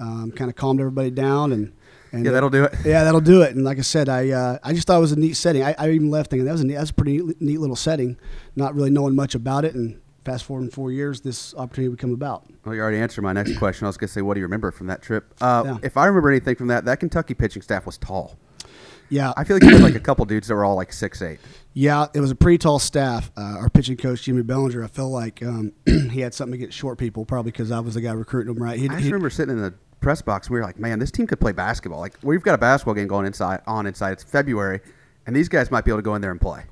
um, 0.00 0.32
kind 0.32 0.50
of 0.50 0.56
calmed 0.56 0.80
everybody 0.80 1.10
down. 1.10 1.52
And, 1.52 1.72
and 2.14 2.24
Yeah, 2.24 2.32
that'll 2.32 2.50
do 2.50 2.64
it. 2.64 2.74
yeah, 2.84 3.04
that'll 3.04 3.20
do 3.20 3.42
it. 3.42 3.54
And 3.54 3.64
like 3.64 3.78
I 3.78 3.82
said, 3.82 4.08
I 4.08 4.30
uh, 4.30 4.58
I 4.62 4.72
just 4.72 4.86
thought 4.86 4.98
it 4.98 5.00
was 5.00 5.12
a 5.12 5.18
neat 5.18 5.34
setting. 5.36 5.62
I, 5.62 5.74
I 5.78 5.90
even 5.90 6.10
left 6.10 6.30
thinking 6.30 6.46
that 6.46 6.52
was 6.52 6.60
a 6.60 6.66
neat, 6.66 6.74
that 6.74 6.80
was 6.80 6.90
a 6.90 6.94
pretty 6.94 7.18
neat, 7.18 7.40
neat 7.40 7.58
little 7.60 7.76
setting, 7.76 8.16
not 8.56 8.74
really 8.74 8.90
knowing 8.90 9.14
much 9.14 9.34
about 9.34 9.64
it. 9.64 9.74
And 9.74 10.00
fast 10.24 10.44
forward 10.44 10.64
in 10.64 10.70
four 10.70 10.90
years, 10.90 11.20
this 11.20 11.54
opportunity 11.54 11.88
would 11.88 11.98
come 11.98 12.12
about. 12.12 12.46
Well, 12.64 12.74
you 12.74 12.80
already 12.80 12.98
answered 12.98 13.22
my 13.22 13.32
next 13.32 13.56
question. 13.58 13.84
I 13.86 13.88
was 13.88 13.96
going 13.96 14.08
to 14.08 14.12
say, 14.12 14.22
what 14.22 14.34
do 14.34 14.40
you 14.40 14.46
remember 14.46 14.70
from 14.70 14.86
that 14.88 15.02
trip? 15.02 15.34
Uh, 15.40 15.62
Yeah. 15.66 15.78
If 15.82 15.96
I 15.96 16.06
remember 16.06 16.30
anything 16.30 16.56
from 16.56 16.68
that, 16.68 16.84
that 16.86 17.00
Kentucky 17.00 17.34
pitching 17.34 17.62
staff 17.62 17.86
was 17.86 17.98
tall. 17.98 18.38
Yeah, 19.10 19.32
I 19.36 19.44
feel 19.44 19.56
like 19.56 19.64
you 19.64 19.70
had 19.70 19.82
like 19.82 19.94
a 19.94 20.00
couple 20.00 20.24
dudes 20.24 20.48
that 20.48 20.54
were 20.54 20.64
all 20.64 20.76
like 20.76 20.92
six 20.92 21.20
eight. 21.20 21.38
Yeah, 21.74 22.06
it 22.14 22.20
was 22.20 22.30
a 22.30 22.34
pretty 22.34 22.58
tall 22.58 22.78
staff. 22.78 23.30
Uh, 23.36 23.58
our 23.58 23.68
pitching 23.68 23.96
coach 23.96 24.22
Jimmy 24.22 24.42
Belanger, 24.42 24.82
I 24.82 24.86
felt 24.86 25.12
like 25.12 25.42
um, 25.42 25.72
he 25.86 26.20
had 26.20 26.32
something 26.32 26.54
against 26.54 26.76
short 26.76 26.98
people, 26.98 27.24
probably 27.24 27.52
because 27.52 27.70
I 27.70 27.80
was 27.80 27.94
the 27.94 28.00
guy 28.00 28.12
recruiting 28.12 28.54
them. 28.54 28.62
Right? 28.62 28.78
He, 28.78 28.88
I 28.88 28.94
just 28.94 29.04
remember 29.04 29.28
sitting 29.30 29.56
in 29.56 29.62
the 29.62 29.74
press 30.04 30.22
box. 30.22 30.48
We 30.48 30.58
were 30.58 30.64
like, 30.64 30.78
man, 30.78 30.98
this 31.00 31.10
team 31.10 31.26
could 31.26 31.40
play 31.40 31.52
basketball. 31.52 31.98
Like 32.00 32.14
we've 32.22 32.42
got 32.42 32.54
a 32.54 32.58
basketball 32.58 32.94
game 32.94 33.08
going 33.08 33.26
inside 33.26 33.60
on 33.66 33.86
inside. 33.86 34.12
It's 34.12 34.22
February, 34.22 34.80
and 35.26 35.34
these 35.34 35.48
guys 35.48 35.70
might 35.70 35.84
be 35.84 35.90
able 35.90 35.98
to 35.98 36.02
go 36.02 36.14
in 36.14 36.22
there 36.22 36.30
and 36.30 36.40
play. 36.40 36.64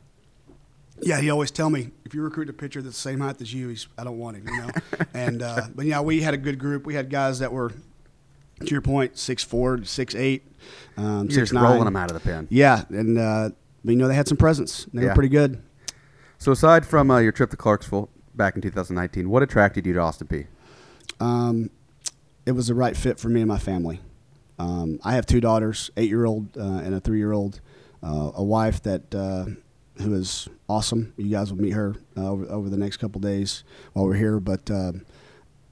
yeah, 1.00 1.20
he 1.20 1.30
always 1.30 1.50
tell 1.50 1.70
me 1.70 1.90
if 2.04 2.14
you 2.14 2.22
recruit 2.22 2.48
a 2.48 2.52
pitcher 2.52 2.80
that's 2.82 2.94
the 2.94 3.00
same 3.00 3.20
height 3.20 3.40
as 3.40 3.52
you, 3.52 3.68
he's, 3.68 3.88
I 3.98 4.04
don't 4.04 4.18
want 4.18 4.36
him. 4.36 4.46
You 4.48 4.56
know. 4.58 4.68
and 5.14 5.42
uh, 5.42 5.62
but 5.74 5.86
yeah, 5.86 6.00
we 6.00 6.20
had 6.22 6.34
a 6.34 6.36
good 6.38 6.58
group. 6.58 6.86
We 6.86 6.94
had 6.94 7.10
guys 7.10 7.40
that 7.40 7.52
were, 7.52 7.70
to 7.70 8.66
your 8.66 8.82
point, 8.82 9.18
six 9.18 9.42
four, 9.42 9.82
six 9.84 10.14
eight, 10.14 10.44
um, 10.96 11.22
You're 11.24 11.30
six 11.30 11.36
just 11.36 11.52
nine. 11.54 11.64
rolling 11.64 11.86
them 11.86 11.96
out 11.96 12.10
of 12.10 12.14
the 12.14 12.20
pen. 12.20 12.46
Yeah, 12.50 12.84
and 12.90 13.18
uh, 13.18 13.50
but 13.84 13.90
you 13.92 13.96
know 13.98 14.06
they 14.08 14.14
had 14.14 14.28
some 14.28 14.36
presence. 14.38 14.86
They 14.92 15.02
Yeah. 15.02 15.08
were 15.08 15.14
pretty 15.14 15.30
good. 15.30 15.60
So 16.38 16.52
aside 16.52 16.84
from 16.86 17.10
uh, 17.10 17.18
your 17.18 17.32
trip 17.32 17.50
to 17.50 17.56
Clarksville 17.56 18.08
back 18.34 18.56
in 18.56 18.62
2019, 18.62 19.28
what 19.30 19.42
attracted 19.42 19.86
you 19.86 19.92
to 19.94 20.00
Austin 20.00 20.26
Peay? 20.28 20.46
um, 21.20 21.70
it 22.46 22.52
was 22.52 22.68
the 22.68 22.74
right 22.74 22.96
fit 22.96 23.18
for 23.18 23.28
me 23.28 23.40
and 23.40 23.48
my 23.48 23.58
family. 23.58 24.00
Um, 24.58 25.00
I 25.02 25.14
have 25.14 25.26
two 25.26 25.40
daughters, 25.40 25.90
eight 25.96 26.08
year 26.08 26.24
old 26.24 26.56
uh, 26.56 26.80
and 26.84 26.94
a 26.94 27.00
three 27.00 27.18
year 27.18 27.32
old, 27.32 27.60
uh, 28.02 28.32
a 28.34 28.42
wife 28.42 28.82
that 28.82 29.14
uh, 29.14 29.46
who 30.02 30.14
is 30.14 30.48
awesome. 30.68 31.12
You 31.16 31.30
guys 31.30 31.52
will 31.52 31.60
meet 31.60 31.72
her 31.72 31.96
uh, 32.16 32.30
over, 32.30 32.44
over 32.46 32.68
the 32.68 32.76
next 32.76 32.98
couple 32.98 33.20
days 33.20 33.64
while 33.92 34.06
we're 34.06 34.14
here. 34.14 34.40
But 34.40 34.70
uh, 34.70 34.92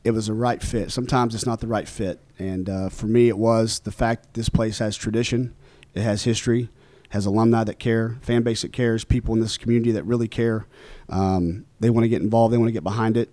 it 0.05 0.13
was 0.13 0.27
the 0.27 0.35
right 0.35 0.63
fit. 0.63 0.91
Sometimes 0.91 1.35
it's 1.35 1.47
not 1.47 1.61
the 1.61 1.67
right 1.67 1.89
fit, 1.89 2.21
and 2.39 2.69
uh, 2.69 2.89
for 2.89 3.07
me, 3.07 3.29
it 3.29 3.39
was 3.39 3.81
the 3.81 3.93
fact 3.93 4.23
that 4.23 4.35
this 4.35 4.49
place 4.49 4.79
has 4.79 4.97
tradition, 4.97 5.55
it 5.95 6.03
has 6.03 6.25
history, 6.25 6.71
has 7.11 7.27
alumni 7.27 7.65
that 7.65 7.79
care, 7.79 8.19
fan 8.23 8.43
base 8.43 8.63
that 8.63 8.73
cares, 8.73 9.05
people 9.05 9.35
in 9.35 9.41
this 9.41 9.59
community 9.59 9.93
that 9.93 10.05
really 10.05 10.29
care. 10.29 10.67
Um, 11.09 11.67
they 11.81 11.91
want 11.91 12.05
to 12.05 12.09
get 12.09 12.23
involved, 12.23 12.55
they 12.55 12.59
want 12.59 12.69
to 12.69 12.73
get 12.73 12.85
behind 12.85 13.17
it. 13.17 13.29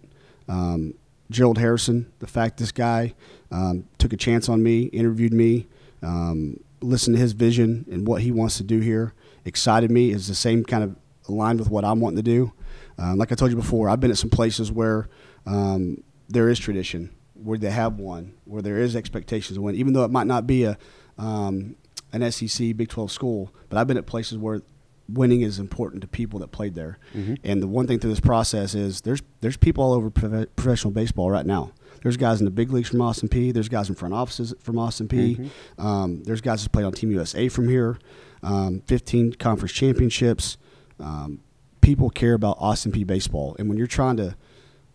Um, 0.49 0.95
Gerald 1.29 1.57
Harrison, 1.57 2.11
the 2.19 2.27
fact 2.27 2.57
this 2.57 2.71
guy 2.71 3.13
um, 3.51 3.85
took 3.97 4.13
a 4.13 4.17
chance 4.17 4.47
on 4.49 4.63
me, 4.63 4.83
interviewed 4.83 5.33
me, 5.33 5.67
um, 6.01 6.59
listened 6.81 7.15
to 7.15 7.21
his 7.21 7.33
vision 7.33 7.85
and 7.91 8.07
what 8.07 8.21
he 8.21 8.31
wants 8.31 8.57
to 8.57 8.63
do 8.63 8.79
here, 8.79 9.13
excited 9.45 9.91
me, 9.91 10.11
is 10.11 10.27
the 10.27 10.35
same 10.35 10.63
kind 10.63 10.83
of 10.83 10.95
aligned 11.27 11.59
with 11.59 11.69
what 11.69 11.83
I'm 11.83 11.99
wanting 11.99 12.17
to 12.17 12.23
do. 12.23 12.53
Um, 12.97 13.17
like 13.17 13.31
I 13.31 13.35
told 13.35 13.51
you 13.51 13.57
before, 13.57 13.89
I've 13.89 13.99
been 13.99 14.11
at 14.11 14.17
some 14.17 14.29
places 14.29 14.71
where 14.71 15.09
um, 15.45 16.03
there 16.29 16.49
is 16.49 16.59
tradition, 16.59 17.13
where 17.33 17.57
they 17.57 17.71
have 17.71 17.99
one, 17.99 18.33
where 18.45 18.61
there 18.61 18.77
is 18.77 18.95
expectations 18.95 19.57
of 19.57 19.63
win, 19.63 19.75
even 19.75 19.93
though 19.93 20.03
it 20.03 20.11
might 20.11 20.27
not 20.27 20.47
be 20.47 20.63
a 20.63 20.77
um, 21.17 21.75
an 22.13 22.31
SEC 22.31 22.75
Big 22.77 22.89
12 22.89 23.11
school. 23.11 23.53
But 23.69 23.77
I've 23.77 23.87
been 23.87 23.97
at 23.97 24.05
places 24.05 24.37
where 24.37 24.61
winning 25.09 25.41
is 25.41 25.59
important 25.59 26.01
to 26.01 26.07
people 26.07 26.39
that 26.39 26.49
played 26.49 26.75
there. 26.75 26.99
Mm-hmm. 27.15 27.35
And 27.43 27.61
the 27.61 27.67
one 27.67 27.87
thing 27.87 27.99
through 27.99 28.11
this 28.11 28.19
process 28.19 28.75
is 28.75 29.01
there's 29.01 29.21
there's 29.41 29.57
people 29.57 29.83
all 29.83 29.93
over 29.93 30.09
prof- 30.09 30.55
professional 30.55 30.91
baseball 30.91 31.31
right 31.31 31.45
now. 31.45 31.71
There's 32.03 32.17
guys 32.17 32.39
in 32.39 32.45
the 32.45 32.51
big 32.51 32.71
leagues 32.71 32.89
from 32.89 33.01
Austin 33.01 33.29
Peay. 33.29 33.53
There's 33.53 33.69
guys 33.69 33.89
in 33.89 33.95
front 33.95 34.13
offices 34.13 34.53
from 34.59 34.77
Austin 34.77 35.07
Peay. 35.07 35.37
Mm-hmm. 35.37 35.85
Um, 35.85 36.23
there's 36.23 36.41
guys 36.41 36.63
that 36.63 36.71
played 36.71 36.85
on 36.85 36.93
Team 36.93 37.11
USA 37.11 37.49
from 37.49 37.67
here. 37.67 37.97
Um, 38.43 38.81
15 38.87 39.33
conference 39.33 39.73
championships. 39.73 40.57
Um, 40.99 41.41
people 41.81 42.09
care 42.09 42.33
about 42.33 42.57
Austin 42.59 42.91
Peay. 42.91 43.05
baseball, 43.05 43.55
and 43.57 43.67
when 43.67 43.77
you're 43.77 43.87
trying 43.87 44.17
to 44.17 44.35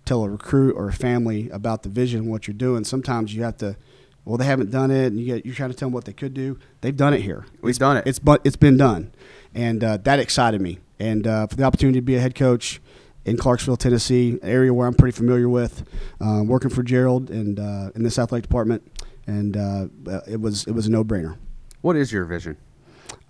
tell 0.05 0.25
a 0.25 0.31
recruit 0.31 0.75
or 0.77 0.89
a 0.89 0.93
family 0.93 1.49
about 1.51 1.83
the 1.83 1.89
vision, 1.89 2.21
and 2.21 2.31
what 2.31 2.47
you're 2.47 2.55
doing, 2.55 2.85
sometimes 2.85 3.35
you 3.35 3.43
have 3.43 3.57
to. 3.59 3.77
Well, 4.25 4.37
they 4.37 4.45
haven't 4.45 4.71
done 4.71 4.93
it, 4.93 5.07
and 5.07 5.19
you 5.19 5.27
get, 5.27 5.45
you're 5.45 5.55
trying 5.55 5.71
to 5.71 5.77
tell 5.77 5.89
them 5.89 5.95
what 5.95 6.05
they 6.05 6.13
could 6.13 6.33
do. 6.33 6.57
They've 6.81 6.97
done 6.97 7.13
it 7.13 7.23
here. 7.23 7.45
We've 7.61 7.71
it's, 7.71 7.79
done 7.79 7.97
it. 7.97 8.07
It's 8.07 8.21
but 8.21 8.41
it's 8.45 8.55
been 8.55 8.77
done, 8.77 9.11
and 9.55 9.83
uh, 9.83 9.97
that 9.99 10.19
excited 10.19 10.61
me. 10.61 10.79
And 10.99 11.27
uh, 11.27 11.47
for 11.47 11.57
the 11.57 11.65
opportunity 11.65 11.99
to 11.99 12.05
be 12.05 12.17
a 12.17 12.21
head 12.21 12.35
coach 12.35 12.81
in 13.25 13.37
Clarksville, 13.37 13.77
Tennessee, 13.77 14.31
an 14.31 14.41
area 14.43 14.73
where 14.73 14.87
I'm 14.87 14.95
pretty 14.95 15.17
familiar 15.17 15.49
with, 15.49 15.85
uh, 16.21 16.43
working 16.45 16.71
for 16.71 16.83
Gerald 16.83 17.31
and 17.31 17.59
uh, 17.59 17.91
in 17.95 18.03
this 18.03 18.19
athletic 18.19 18.43
department, 18.43 18.83
and 19.27 19.57
uh, 19.57 19.87
it 20.27 20.41
was 20.41 20.67
it 20.67 20.73
was 20.73 20.87
a 20.87 20.91
no 20.91 21.05
brainer. 21.05 21.37
What 21.81 21.97
is 21.97 22.13
your 22.13 22.25
vision? 22.25 22.57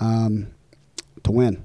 Um, 0.00 0.52
to 1.25 1.33
win. 1.33 1.64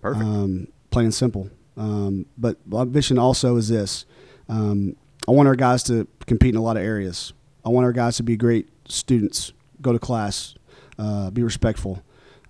Perfect. 0.00 0.24
Um, 0.24 0.68
plain 0.90 1.06
and 1.06 1.14
simple. 1.14 1.50
Um, 1.76 2.26
but 2.36 2.58
my 2.66 2.84
vision 2.84 3.18
also 3.18 3.56
is 3.56 3.68
this: 3.68 4.06
um, 4.48 4.96
I 5.28 5.32
want 5.32 5.48
our 5.48 5.56
guys 5.56 5.82
to 5.84 6.06
compete 6.26 6.54
in 6.54 6.58
a 6.58 6.62
lot 6.62 6.76
of 6.76 6.82
areas. 6.82 7.32
I 7.64 7.70
want 7.70 7.84
our 7.84 7.92
guys 7.92 8.16
to 8.16 8.22
be 8.22 8.36
great 8.36 8.68
students, 8.88 9.52
go 9.82 9.92
to 9.92 9.98
class, 9.98 10.54
uh, 10.98 11.30
be 11.30 11.42
respectful. 11.42 12.02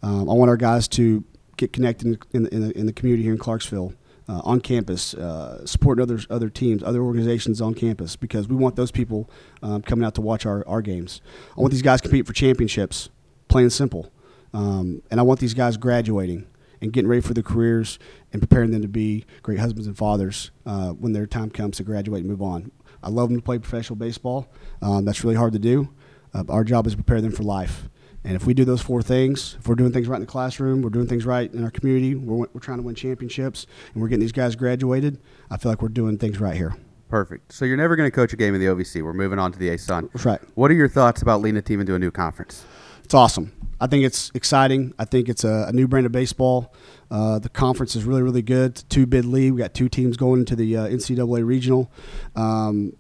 Um, 0.03 0.29
I 0.29 0.33
want 0.33 0.49
our 0.49 0.57
guys 0.57 0.89
to 0.89 1.25
get 1.57 1.73
connected 1.73 2.25
in, 2.33 2.47
in, 2.47 2.61
the, 2.61 2.79
in 2.79 2.87
the 2.87 2.93
community 2.93 3.25
here 3.25 3.33
in 3.33 3.39
Clarksville. 3.39 3.95
Uh, 4.31 4.43
on 4.45 4.61
campus, 4.61 5.15
uh, 5.15 5.65
supporting 5.65 6.03
other 6.03 6.21
other 6.29 6.51
teams, 6.51 6.83
other 6.83 7.01
organizations 7.01 7.63
on 7.63 7.73
campus, 7.73 8.15
because 8.15 8.47
we 8.47 8.55
want 8.55 8.77
those 8.77 8.91
people 8.91 9.31
um, 9.63 9.81
coming 9.81 10.05
out 10.05 10.15
to 10.15 10.21
watch 10.21 10.45
our, 10.45 10.63
our 10.69 10.83
games. 10.83 11.23
I 11.57 11.63
want 11.63 11.73
these 11.73 11.81
guys 11.81 12.03
compete 12.03 12.27
for 12.27 12.35
championships, 12.35 13.09
plain 13.49 13.63
and 13.63 13.73
simple. 13.73 14.13
Um, 14.53 15.03
and 15.11 15.19
I 15.19 15.23
want 15.23 15.41
these 15.41 15.55
guys 15.55 15.79
graduating 15.79 16.47
and 16.81 16.93
getting 16.93 17.09
ready 17.09 17.23
for 17.23 17.35
their 17.35 17.43
careers 17.43 17.99
and 18.33 18.41
preparing 18.41 18.71
them 18.71 18.83
to 18.83 18.89
be 18.89 19.25
great 19.43 19.59
husbands 19.59 19.87
and 19.87 19.97
fathers 19.97 20.51
uh, 20.67 20.91
when 20.91 21.13
their 21.13 21.27
time 21.27 21.51
comes 21.51 21.79
to 21.79 21.83
graduate 21.83 22.21
and 22.21 22.31
move 22.31 22.43
on. 22.43 22.71
I 23.03 23.11
love 23.11 23.29
them 23.29 23.39
to 23.39 23.45
play 23.45 23.59
professional 23.59 23.97
baseball. 23.97 24.49
Um, 24.83 25.05
that's 25.05 25.25
really 25.25 25.37
hard 25.37 25.53
to 25.53 25.59
do. 25.59 25.89
Uh, 26.35 26.45
our 26.49 26.65
job 26.65 26.87
is 26.87 26.93
to 26.93 26.97
prepare 26.97 27.21
them 27.21 27.33
for 27.33 27.43
life. 27.43 27.89
And 28.25 28.35
if 28.35 28.47
we 28.47 28.53
do 28.53 28.65
those 28.65 28.83
four 28.83 29.01
things, 29.01 29.57
if 29.59 29.69
we're 29.69 29.75
doing 29.75 29.93
things 29.93 30.09
right 30.09 30.17
in 30.17 30.23
the 30.23 30.27
classroom, 30.27 30.83
we're 30.83 30.91
doing 30.91 31.07
things 31.07 31.25
right 31.25 31.53
in 31.53 31.65
our 31.65 31.71
community, 31.71 32.15
we're, 32.15 32.47
we're 32.53 32.61
trying 32.61 32.79
to 32.79 32.83
win 32.83 32.95
championships, 32.95 33.67
and 33.93 34.03
we're 34.03 34.09
getting 34.09 34.21
these 34.21 34.33
guys 34.33 34.57
graduated, 34.57 35.21
I 35.51 35.57
feel 35.57 35.71
like 35.71 35.83
we're 35.83 35.89
doing 35.89 36.19
things 36.19 36.41
right 36.41 36.57
here. 36.57 36.77
Perfect. 37.09 37.53
So 37.53 37.65
you're 37.65 37.77
never 37.77 37.97
going 37.97 38.07
to 38.07 38.15
coach 38.15 38.33
a 38.33 38.37
game 38.37 38.55
in 38.55 38.61
the 38.61 38.67
OVC. 38.67 39.03
We're 39.03 39.15
moving 39.15 39.39
on 39.39 39.53
to 39.53 39.59
the 39.59 39.71
ASUN. 39.71 40.13
That's 40.13 40.27
right. 40.27 40.41
What 40.57 40.71
are 40.71 40.75
your 40.75 40.89
thoughts 40.89 41.23
about 41.23 41.41
leading 41.41 41.57
a 41.57 41.63
team 41.63 41.81
into 41.81 41.95
a 41.95 41.99
new 41.99 42.11
conference? 42.11 42.67
It's 43.03 43.15
awesome. 43.15 43.53
I 43.81 43.87
think 43.87 44.05
it's 44.05 44.31
exciting. 44.35 44.93
I 44.99 45.07
think 45.07 45.31
it's 45.31 45.45
a, 45.45 45.67
a 45.69 45.73
new 45.73 45.89
brand 45.89 46.05
of 46.05 46.13
baseball. 46.13 46.75
Uh, 47.11 47.39
the 47.39 47.49
conference 47.49 47.97
is 47.97 48.05
really, 48.05 48.23
really 48.23 48.43
good. 48.43 48.73
It's 48.73 48.83
two 48.83 49.07
bid 49.07 49.25
league. 49.25 49.53
We 49.53 49.61
got 49.61 49.73
two 49.73 49.89
teams 49.89 50.19
going 50.19 50.41
into 50.41 50.55
the 50.55 50.77
uh, 50.77 50.89
NCAA 50.89 51.47
regional. 51.47 51.91
Um, 52.37 52.95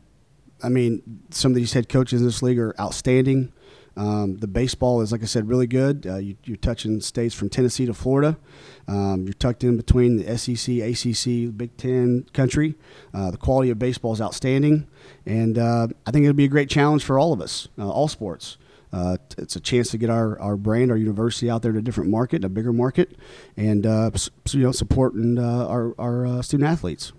I 0.62 0.70
mean, 0.70 1.02
some 1.30 1.52
of 1.52 1.56
these 1.56 1.74
head 1.74 1.88
coaches 1.88 2.20
in 2.20 2.26
this 2.26 2.42
league 2.42 2.58
are 2.58 2.74
outstanding. 2.80 3.52
Um, 3.98 4.36
the 4.36 4.46
baseball 4.46 5.00
is, 5.00 5.10
like 5.10 5.22
I 5.22 5.26
said, 5.26 5.48
really 5.48 5.66
good. 5.66 6.06
Uh, 6.06 6.16
you, 6.18 6.36
are 6.52 6.56
touching 6.56 7.00
states 7.00 7.34
from 7.34 7.48
Tennessee 7.48 7.84
to 7.84 7.92
Florida. 7.92 8.38
Um, 8.86 9.24
you're 9.24 9.32
tucked 9.32 9.64
in 9.64 9.76
between 9.76 10.18
the 10.18 10.38
SEC, 10.38 10.76
ACC, 10.76 11.56
Big 11.56 11.76
Ten 11.76 12.24
country. 12.32 12.76
Uh, 13.12 13.32
the 13.32 13.36
quality 13.36 13.70
of 13.70 13.78
baseball 13.80 14.12
is 14.12 14.20
outstanding, 14.20 14.86
and 15.26 15.58
uh, 15.58 15.88
I 16.06 16.12
think 16.12 16.22
it'll 16.22 16.36
be 16.36 16.44
a 16.44 16.48
great 16.48 16.70
challenge 16.70 17.04
for 17.04 17.18
all 17.18 17.32
of 17.32 17.40
us, 17.40 17.66
uh, 17.76 17.90
all 17.90 18.06
sports. 18.06 18.56
Uh, 18.92 19.16
it's 19.36 19.56
a 19.56 19.60
chance 19.60 19.90
to 19.90 19.98
get 19.98 20.10
our, 20.10 20.38
our 20.38 20.56
brand, 20.56 20.92
our 20.92 20.96
university 20.96 21.50
out 21.50 21.62
there 21.62 21.72
to 21.72 21.78
a 21.78 21.82
different 21.82 22.08
market, 22.08 22.44
a 22.44 22.48
bigger 22.48 22.72
market, 22.72 23.16
and 23.56 23.84
uh, 23.84 24.12
you 24.50 24.62
know 24.62 24.72
supporting 24.72 25.38
our 25.38 25.92
our 25.98 26.40
student 26.44 26.70
athletes. 26.70 27.12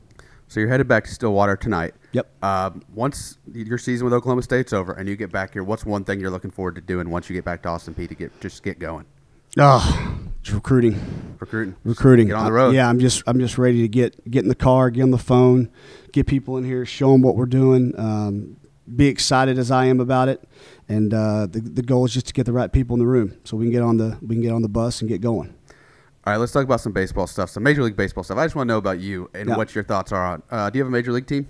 So 0.49 0.59
you're 0.59 0.69
headed 0.69 0.87
back 0.87 1.03
to 1.05 1.11
Stillwater 1.11 1.55
tonight. 1.55 1.93
Yep. 2.11 2.27
Uh, 2.41 2.71
once 2.91 3.37
your 3.53 3.77
season 3.77 4.05
with 4.05 4.13
Oklahoma 4.15 4.41
State's 4.41 4.73
over 4.73 4.93
and 4.93 5.07
you 5.07 5.15
get 5.15 5.31
back 5.31 5.53
here, 5.53 5.63
what's 5.63 5.85
one 5.85 6.03
thing 6.03 6.19
you're 6.19 6.31
looking 6.31 6.49
forward 6.49 6.73
to 6.73 6.81
doing 6.81 7.11
once 7.11 7.29
you 7.29 7.35
get 7.35 7.45
back 7.45 7.61
to 7.63 7.69
Austin 7.69 7.93
Peay 7.93 8.09
to 8.09 8.15
get 8.15 8.41
just 8.41 8.63
get 8.63 8.79
going? 8.79 9.05
Oh, 9.59 10.17
just 10.41 10.55
recruiting. 10.55 11.35
Recruiting. 11.39 11.75
Recruiting. 11.83 12.27
Get 12.27 12.35
on 12.35 12.45
the 12.45 12.51
road. 12.51 12.71
I, 12.71 12.77
yeah, 12.77 12.89
I'm 12.89 12.99
just 12.99 13.21
I'm 13.27 13.39
just 13.39 13.59
ready 13.59 13.83
to 13.83 13.87
get 13.87 14.29
get 14.29 14.41
in 14.41 14.49
the 14.49 14.55
car, 14.55 14.89
get 14.89 15.03
on 15.03 15.11
the 15.11 15.19
phone, 15.19 15.69
get 16.13 16.25
people 16.25 16.57
in 16.57 16.63
here, 16.63 16.83
show 16.83 17.11
them 17.11 17.21
what 17.21 17.35
we're 17.35 17.45
doing. 17.45 17.93
Um, 17.99 18.57
be 18.95 19.05
excited 19.05 19.59
as 19.59 19.69
I 19.69 19.85
am 19.85 19.99
about 19.99 20.29
it, 20.29 20.49
and 20.87 21.13
uh, 21.13 21.45
the 21.45 21.59
the 21.59 21.83
goal 21.83 22.05
is 22.05 22.13
just 22.13 22.25
to 22.25 22.33
get 22.33 22.47
the 22.47 22.53
right 22.53 22.71
people 22.71 22.95
in 22.95 22.99
the 22.99 23.07
room 23.07 23.37
so 23.43 23.55
we 23.55 23.65
can 23.65 23.71
get 23.71 23.83
on 23.83 23.97
the 23.97 24.17
we 24.19 24.33
can 24.33 24.41
get 24.41 24.51
on 24.51 24.63
the 24.63 24.69
bus 24.69 24.99
and 25.01 25.09
get 25.09 25.21
going. 25.21 25.53
All 26.27 26.33
right, 26.33 26.37
let's 26.37 26.51
talk 26.51 26.65
about 26.65 26.81
some 26.81 26.91
baseball 26.91 27.27
stuff, 27.27 27.49
some 27.49 27.63
Major 27.63 27.81
League 27.81 27.95
Baseball 27.95 28.23
stuff. 28.25 28.37
I 28.37 28.45
just 28.45 28.53
want 28.55 28.67
to 28.67 28.73
know 28.73 28.77
about 28.77 28.99
you 28.99 29.29
and 29.33 29.47
Yeah. 29.49 29.55
what 29.57 29.73
your 29.73 29.85
thoughts 29.85 30.11
are 30.11 30.23
on. 30.23 30.43
Uh, 30.51 30.69
do 30.69 30.77
you 30.77 30.83
have 30.83 30.89
a 30.89 30.91
Major 30.91 31.13
League 31.13 31.25
team? 31.27 31.47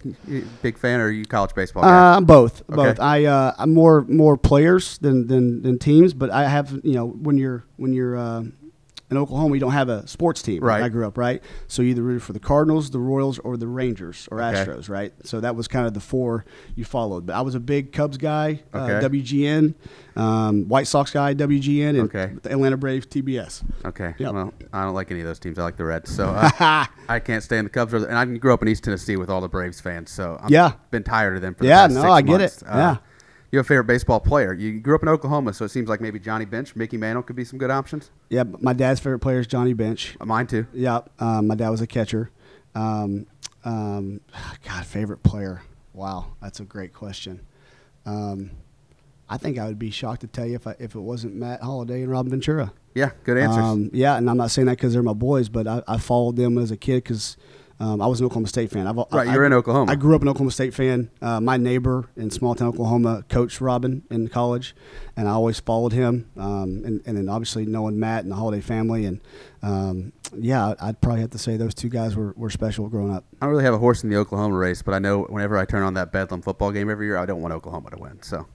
Big 0.62 0.78
fan, 0.78 1.00
or 1.02 1.06
are 1.08 1.12
you 1.12 1.26
college 1.26 1.54
baseball 1.56 1.84
Uh. 1.84 2.16
I'm 2.18 2.26
both. 2.26 2.62
Okay. 2.70 2.76
Both. 2.76 3.00
I 3.00 3.26
uh, 3.26 3.54
I'm 3.58 3.74
more 3.74 4.06
more 4.08 4.38
players 4.38 4.98
than, 5.00 5.28
than 5.28 5.64
than 5.64 5.80
teams, 5.80 6.14
but 6.14 6.30
I 6.30 6.48
have 6.48 6.80
you 6.84 6.94
know 6.94 7.08
when 7.08 7.38
you're 7.38 7.66
when 7.78 7.94
you're 7.94 8.16
uh, 8.16 8.44
in 9.12 9.17
Oklahoma, 9.17 9.56
you 9.56 9.60
don't 9.60 9.72
have 9.72 9.89
a 9.89 10.06
sports 10.08 10.41
team. 10.41 10.63
Right. 10.63 10.84
I 10.84 10.89
grew 10.89 11.08
up 11.08 11.17
right, 11.17 11.41
so 11.67 11.82
you 11.82 11.89
either 11.89 12.02
rooted 12.04 12.22
for 12.24 12.34
the 12.34 12.39
Cardinals, 12.39 12.89
the 12.91 13.00
Royals, 13.00 13.39
or 13.39 13.58
the 13.58 13.67
Rangers 13.67 14.28
or 14.32 14.41
Okay. 14.41 14.58
Astros. 14.69 14.88
Right. 14.89 15.13
So 15.24 15.39
that 15.39 15.56
was 15.56 15.67
kind 15.67 15.88
of 15.88 15.93
the 15.93 16.00
four 16.00 16.45
you 16.76 16.86
followed. 16.86 17.26
But 17.26 17.36
I 17.36 17.41
was 17.41 17.56
a 17.56 17.60
big 17.60 17.91
Cubs 17.91 18.17
guy, 18.17 18.62
uh, 18.74 18.88
WGN, 19.02 19.74
um, 20.15 20.67
White 20.67 20.88
Sox 20.88 21.12
guy, 21.12 21.34
WGN, 21.34 21.89
and 21.89 22.00
Okay. 22.02 22.34
the 22.43 22.52
Atlanta 22.52 22.78
Braves, 22.78 23.06
TBS. 23.08 23.63
Okay. 23.86 24.13
Yep. 24.17 24.34
Well, 24.34 24.54
I 24.74 24.84
don't 24.84 24.93
like 24.93 25.12
any 25.12 25.22
of 25.22 25.26
those 25.28 25.39
teams. 25.39 25.58
I 25.58 25.63
like 25.63 25.78
the 25.78 25.86
Reds. 25.86 26.13
So 26.13 26.30
uh, 26.30 26.50
I 27.10 27.19
can't 27.19 27.43
stand 27.43 27.65
the 27.65 27.69
Cubs. 27.72 27.93
Or 27.93 28.00
the, 28.00 28.08
and 28.08 28.17
I 28.17 28.26
grew 28.26 28.54
up 28.54 28.62
in 28.62 28.67
East 28.67 28.84
Tennessee 28.84 29.15
with 29.17 29.30
all 29.30 29.41
the 29.41 29.50
Braves 29.50 29.80
fans. 29.82 30.12
So 30.12 30.38
I've 30.41 30.52
Yeah. 30.52 30.74
been 30.91 31.04
tired 31.04 31.36
of 31.36 31.41
them 31.41 31.56
for 31.56 31.63
the 31.63 31.69
Yeah, 31.69 31.88
past 31.88 31.95
no, 31.95 32.12
I 32.12 32.22
get 32.22 32.39
months. 32.39 32.62
it. 32.62 32.67
Uh, 32.67 32.78
Yeah. 32.78 32.98
You 33.52 33.58
have 33.58 33.66
a 33.66 33.68
favorite 33.68 33.86
baseball 33.86 34.20
player? 34.20 34.54
You 34.54 34.80
grew 34.80 34.96
up 34.96 35.02
in 35.02 35.10
Oklahoma, 35.10 35.54
so 35.54 35.66
it 35.66 35.70
seems 35.70 35.90
like 35.90 36.02
maybe 36.02 36.20
Johnny 36.20 36.46
Bench, 36.46 36.76
Mickey 36.76 36.98
Mantle 36.98 37.24
could 37.24 37.36
be 37.36 37.44
some 37.44 37.58
good 37.58 37.72
options. 37.72 38.12
Yeah, 38.30 38.44
my 38.44 38.74
dad's 38.74 39.00
favorite 39.00 39.20
player 39.20 39.40
is 39.40 39.48
Johnny 39.48 39.74
Bench. 39.74 40.16
Uh, 40.22 40.26
Mine 40.26 40.46
too. 40.46 40.68
Yeah, 40.74 41.02
um, 41.20 41.48
my 41.48 41.56
dad 41.56 41.70
was 41.70 41.82
a 41.82 41.88
catcher. 41.88 42.30
Um, 42.76 43.26
um, 43.66 44.22
God, 44.68 44.86
favorite 44.86 45.24
player. 45.24 45.64
Wow, 45.94 46.28
that's 46.42 46.60
a 46.60 46.64
great 46.64 46.94
question. 46.94 47.42
Um, 48.06 48.52
I 49.28 49.38
think 49.38 49.58
I 49.58 49.66
would 49.66 49.80
be 49.80 49.92
shocked 49.92 50.22
to 50.22 50.28
tell 50.28 50.46
you 50.46 50.56
if 50.56 50.68
I, 50.68 50.76
if 50.80 50.96
it 50.96 51.00
wasn't 51.00 51.36
Matt 51.36 51.62
Holliday 51.62 52.02
and 52.02 52.12
Robin 52.12 52.30
Ventura. 52.32 52.72
Yeah, 52.96 53.12
good 53.24 53.38
answers. 53.38 53.64
Um, 53.64 53.90
yeah, 53.94 54.18
and 54.18 54.30
I'm 54.30 54.38
not 54.38 54.52
saying 54.52 54.66
that 54.68 54.78
because 54.78 54.94
they're 54.94 55.04
my 55.04 55.14
boys, 55.14 55.50
but 55.50 55.68
I, 55.68 55.84
I 55.88 55.98
followed 55.98 56.36
them 56.36 56.58
as 56.58 56.72
a 56.72 56.78
kid 56.78 57.04
because 57.04 57.38
um, 57.80 58.02
I 58.02 58.08
was 58.08 58.20
an 58.20 58.26
Oklahoma 58.26 58.48
State 58.48 58.72
fan. 58.72 58.88
I've, 58.88 58.98
Right, 58.98 59.28
I, 59.28 59.34
you're 59.34 59.46
in 59.46 59.54
Oklahoma. 59.54 59.92
I 59.92 59.96
grew 59.96 60.15
up 60.15 60.22
an 60.22 60.28
Oklahoma 60.28 60.52
State 60.52 60.74
fan. 60.74 61.10
Uh, 61.22 61.39
my 61.39 61.58
neighbor 61.58 62.10
in 62.18 62.30
small 62.30 62.56
town 62.56 62.70
Oklahoma 62.70 63.24
coached 63.30 63.62
Robin 63.62 64.04
in 64.12 64.28
college, 64.28 64.76
and 65.20 65.28
I 65.28 65.32
always 65.32 65.60
followed 65.60 65.92
him. 65.92 66.30
Um, 66.38 66.84
and, 66.86 67.02
and 67.06 67.18
then 67.18 67.28
obviously 67.28 67.66
knowing 67.66 68.00
Matt 68.00 68.24
and 68.24 68.32
the 68.32 68.38
Holliday 68.38 68.62
family, 68.62 69.04
and 69.04 69.20
um, 69.62 70.14
yeah, 70.34 70.76
I'd 70.80 71.02
probably 71.02 71.20
have 71.20 71.32
to 71.32 71.38
say 71.38 71.58
those 71.58 71.74
two 71.74 71.90
guys 71.90 72.16
were, 72.16 72.34
were 72.38 72.50
special 72.50 72.88
growing 72.88 73.14
up. 73.14 73.26
I 73.42 73.46
don't 73.46 73.52
really 73.52 73.66
have 73.66 73.74
a 73.74 73.80
horse 73.80 74.02
in 74.02 74.10
the 74.10 74.16
Oklahoma 74.16 74.56
race, 74.56 74.82
but 74.82 74.94
I 74.94 75.00
know 75.00 75.24
whenever 75.24 75.58
I 75.58 75.66
turn 75.66 75.84
on 75.84 75.96
that 75.96 76.14
Bedlam 76.14 76.42
football 76.42 76.72
game 76.72 76.90
every 76.90 77.08
year, 77.08 77.18
I 77.18 77.26
don't 77.26 77.42
want 77.42 77.54
Oklahoma 77.54 77.90
to 77.92 77.98
win. 77.98 78.22
So 78.22 78.48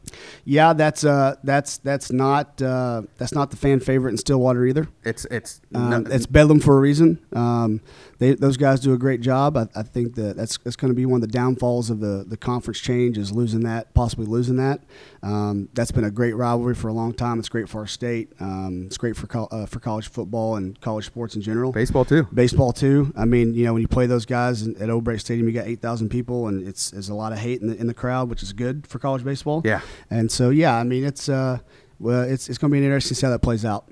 Yeah, 0.47 0.73
that's 0.73 1.05
uh, 1.05 1.37
that's 1.45 1.77
that's 1.79 2.11
not 2.11 2.63
uh, 2.63 3.03
that's 3.19 3.35
not 3.35 3.51
the 3.51 3.59
fan 3.59 3.81
favorite 3.81 4.13
in 4.13 4.17
Stillwater 4.17 4.65
either. 4.65 4.89
it's 5.05 5.27
it's 5.27 5.61
Um, 5.75 6.07
it's 6.11 6.25
Bedlam 6.25 6.61
for 6.61 6.79
a 6.79 6.81
reason. 6.81 7.19
Um, 7.35 7.83
they, 8.19 8.35
those 8.35 8.57
guys 8.57 8.81
do 8.81 8.93
a 8.93 8.99
great 8.99 9.21
job. 9.21 9.57
I, 9.57 9.67
I 9.75 9.83
think 9.83 10.15
that 10.15 10.37
that's, 10.37 10.57
that's 10.59 10.77
going 10.77 10.91
to 10.91 10.97
be 10.97 11.05
one 11.05 11.17
of 11.17 11.29
the 11.29 11.33
downfalls 11.33 11.91
of 11.91 12.01
the, 12.01 12.25
the 12.27 12.37
conference 12.37 12.79
change 12.81 13.19
is 13.19 13.33
losing 13.33 13.61
that, 13.61 13.93
possibly 13.93 14.27
losing 14.27 14.57
that. 14.57 14.81
Um, 15.25 15.71
that's 15.73 15.91
been 15.91 16.05
a 16.05 16.11
great 16.11 16.37
rivalry 16.37 16.75
for 16.75 16.89
a 16.89 16.93
long 16.93 17.15
time. 17.15 17.39
It's 17.39 17.49
great 17.49 17.67
for 17.69 17.81
our 17.81 17.87
state. 17.87 18.31
Um, 18.41 18.85
it's 18.87 18.99
great 18.99 19.17
for 19.17 19.27
col- 19.27 19.49
uh, 19.51 19.65
for 19.65 19.81
college 19.81 20.09
football 20.09 20.57
and 20.57 20.79
college 20.83 21.07
sports 21.07 21.35
in 21.35 21.41
general. 21.41 21.73
baseball 21.73 22.05
too. 22.05 22.29
Baseball 22.35 22.73
too. 22.73 23.11
I 23.17 23.25
mean, 23.25 23.55
you 23.55 23.65
know, 23.65 23.73
when 23.73 23.81
you 23.81 23.89
play 23.89 24.07
those 24.07 24.27
guys 24.27 24.69
at 24.69 24.91
O'Brate 24.91 25.21
Stadium, 25.21 25.49
you 25.49 25.55
got 25.55 25.67
eight 25.67 25.81
thousand 25.81 26.11
people, 26.11 26.49
and 26.49 26.69
it's 26.69 26.91
there's 26.91 27.09
a 27.09 27.15
lot 27.15 27.33
of 27.33 27.39
hate 27.39 27.63
in 27.63 27.69
the 27.69 27.77
in 27.77 27.87
the 27.87 27.95
crowd, 27.95 28.29
which 28.29 28.43
is 28.43 28.53
good 28.53 28.87
for 28.87 28.99
college 28.99 29.25
baseball. 29.25 29.63
Yeah. 29.65 29.81
And 30.11 30.31
so, 30.31 30.51
yeah, 30.51 30.77
I 30.77 30.85
mean, 30.85 31.05
it's 31.05 31.29
uh, 31.31 31.59
well, 31.99 32.23
it's 32.23 32.51
it's 32.51 32.59
going 32.59 32.71
to 32.71 32.79
be 32.79 32.85
interesting 32.85 33.15
to 33.15 33.15
see 33.15 33.27
how 33.27 33.31
that 33.33 33.41
plays 33.41 33.65
out. 33.65 33.89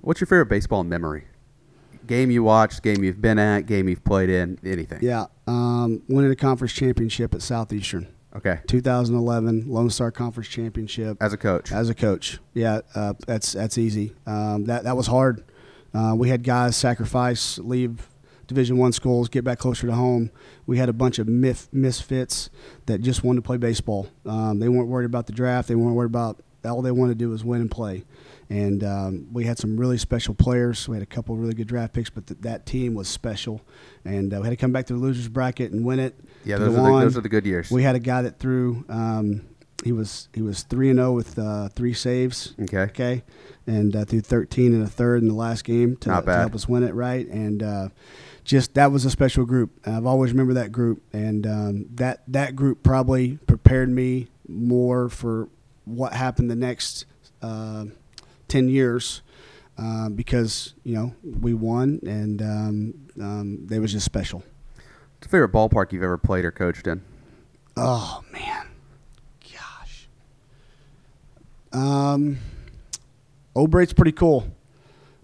What's 0.00 0.18
your 0.20 0.26
favorite 0.26 0.46
baseball 0.46 0.82
memory? 0.82 1.24
Game 2.06 2.30
you 2.30 2.42
watched, 2.42 2.82
game 2.82 3.04
you've 3.04 3.20
been 3.20 3.38
at, 3.38 3.66
game 3.66 3.86
you've 3.86 4.02
played 4.02 4.30
in, 4.30 4.58
anything. 4.64 5.00
Yeah, 5.02 5.26
um, 5.46 6.02
winning 6.08 6.30
a 6.32 6.36
conference 6.36 6.72
championship 6.72 7.34
at 7.34 7.42
Southeastern, 7.42 8.08
Okay. 8.36 8.60
2011 8.68 9.64
Lone 9.68 9.90
Star 9.90 10.10
Conference 10.10 10.48
Championship 10.48 11.16
As 11.20 11.32
a 11.32 11.36
coach. 11.36 11.72
as 11.72 11.88
a 11.88 11.94
coach. 11.94 12.38
Yeah, 12.54 12.80
uh, 12.94 13.14
that's 13.26 13.52
that's 13.52 13.76
easy. 13.78 14.14
Um, 14.26 14.64
that 14.66 14.84
that 14.84 14.96
was 14.96 15.06
hard. 15.08 15.44
Uh, 15.92 16.14
we 16.16 16.28
had 16.28 16.44
guys 16.44 16.76
sacrifice, 16.76 17.58
leave 17.58 18.08
Division 18.46 18.78
One 18.78 18.92
schools, 18.92 19.28
get 19.28 19.42
back 19.44 19.58
closer 19.58 19.86
to 19.88 19.92
home. 19.92 20.30
We 20.66 20.78
had 20.78 20.88
a 20.88 20.92
bunch 20.92 21.18
of 21.18 21.26
myth, 21.26 21.68
misfits 21.72 22.50
that 22.86 23.00
just 23.00 23.24
wanted 23.24 23.38
to 23.38 23.46
play 23.46 23.56
baseball. 23.56 24.08
Um, 24.24 24.60
they 24.60 24.68
weren't 24.68 24.88
worried 24.88 25.06
about 25.06 25.26
the 25.26 25.32
draft. 25.32 25.66
They 25.68 25.74
weren't 25.74 25.96
worried 25.96 26.06
about 26.06 26.40
all 26.64 26.82
they 26.82 26.90
wanted 26.90 27.18
to 27.18 27.24
do 27.24 27.28
was 27.30 27.44
win 27.44 27.60
and 27.60 27.70
play. 27.70 28.04
And 28.48 28.82
um, 28.82 29.28
we 29.32 29.44
had 29.44 29.58
some 29.58 29.76
really 29.76 29.96
special 29.96 30.34
players. 30.34 30.88
We 30.88 30.96
had 30.96 31.02
a 31.02 31.06
couple 31.06 31.36
really 31.36 31.54
good 31.54 31.68
draft 31.68 31.92
picks, 31.92 32.10
but 32.10 32.26
th- 32.26 32.40
that 32.40 32.66
team 32.66 32.94
was 32.94 33.08
special. 33.08 33.60
And 34.04 34.34
uh, 34.34 34.38
we 34.38 34.46
had 34.46 34.50
to 34.50 34.56
come 34.56 34.72
back 34.72 34.86
to 34.86 34.92
the 34.94 34.98
losers 34.98 35.28
bracket 35.28 35.70
and 35.70 35.84
win 35.84 36.00
it. 36.00 36.18
yeah, 36.44 36.58
those 36.58 36.76
are, 36.76 36.82
the, 36.82 37.00
those 37.00 37.16
are 37.16 37.20
the 37.20 37.28
good 37.28 37.46
years. 37.46 37.70
We 37.70 37.84
had 37.84 37.94
a 37.94 38.00
guy 38.00 38.22
that 38.22 38.38
threw. 38.38 38.84
Um, 38.88 39.42
he 39.84 39.92
was 39.92 40.28
he 40.34 40.42
was 40.42 40.62
three 40.62 40.90
and 40.90 40.98
zero 40.98 41.12
with 41.12 41.38
uh, 41.38 41.68
three 41.68 41.94
saves. 41.94 42.54
Okay. 42.60 42.82
Okay, 42.82 43.22
and 43.66 43.94
uh, 43.96 44.04
threw 44.04 44.20
thirteen 44.20 44.74
and 44.74 44.82
a 44.82 44.86
third 44.88 45.22
in 45.22 45.28
the 45.28 45.34
last 45.34 45.64
game 45.64 45.96
to, 45.96 46.10
to 46.10 46.32
help 46.34 46.54
us 46.54 46.68
win 46.68 46.82
it. 46.82 46.92
Right, 46.92 47.26
and 47.28 47.62
uh, 47.62 47.88
just 48.44 48.74
that 48.74 48.92
was 48.92 49.04
a 49.04 49.10
special 49.10 49.44
group. 49.44 49.70
I've 49.86 50.06
always 50.06 50.32
remembered 50.32 50.56
that 50.56 50.72
group, 50.72 51.02
and 51.12 51.46
um, 51.46 51.86
that 51.94 52.22
that 52.28 52.56
group 52.56 52.82
probably 52.82 53.38
prepared 53.46 53.88
me 53.88 54.28
more 54.48 55.08
for 55.08 55.48
what 55.90 56.12
happened 56.12 56.50
the 56.50 56.56
next 56.56 57.06
uh, 57.42 57.86
ten 58.48 58.68
years. 58.68 59.22
Uh, 59.78 60.10
because 60.10 60.74
you 60.84 60.94
know 60.94 61.14
we 61.40 61.54
won 61.54 62.00
and 62.06 62.42
um, 62.42 62.94
um, 63.18 63.58
they 63.66 63.78
was 63.78 63.92
just 63.92 64.04
special. 64.04 64.40
What's 64.40 65.32
your 65.32 65.48
favorite 65.48 65.52
ballpark 65.52 65.90
you've 65.92 66.02
ever 66.02 66.18
played 66.18 66.44
or 66.44 66.50
coached 66.50 66.86
in? 66.86 67.00
Oh 67.78 68.22
man, 68.30 68.66
gosh. 69.54 70.06
Um, 71.72 72.38
O'Brate's 73.56 73.94
pretty 73.94 74.12
cool. 74.12 74.46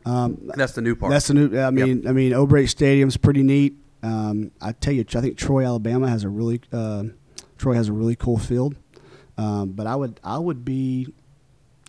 Um, 0.06 0.50
That's 0.54 0.72
the 0.72 0.80
new 0.80 0.94
part. 0.96 1.10
that's 1.10 1.26
the 1.26 1.34
new. 1.34 1.58
I 1.58 1.70
mean, 1.70 2.06
I 2.06 2.12
mean, 2.12 2.32
O'Brate 2.32 2.70
Stadium's 2.70 3.16
pretty 3.18 3.42
neat. 3.42 3.76
Um, 4.02 4.52
I 4.60 4.72
tell 4.72 4.94
you, 4.94 5.04
I 5.14 5.20
think 5.20 5.36
Troy, 5.36 5.66
Alabama 5.66 6.08
has 6.08 6.24
a 6.24 6.28
really 6.30 6.60
uh, 6.72 7.04
Troy 7.58 7.74
has 7.74 7.88
a 7.88 7.92
really 7.92 8.16
cool 8.16 8.38
field. 8.38 8.76
Um, 9.38 9.72
but 9.72 9.86
I 9.86 9.94
would 9.96 10.18
I 10.24 10.38
would 10.38 10.64
be 10.64 11.08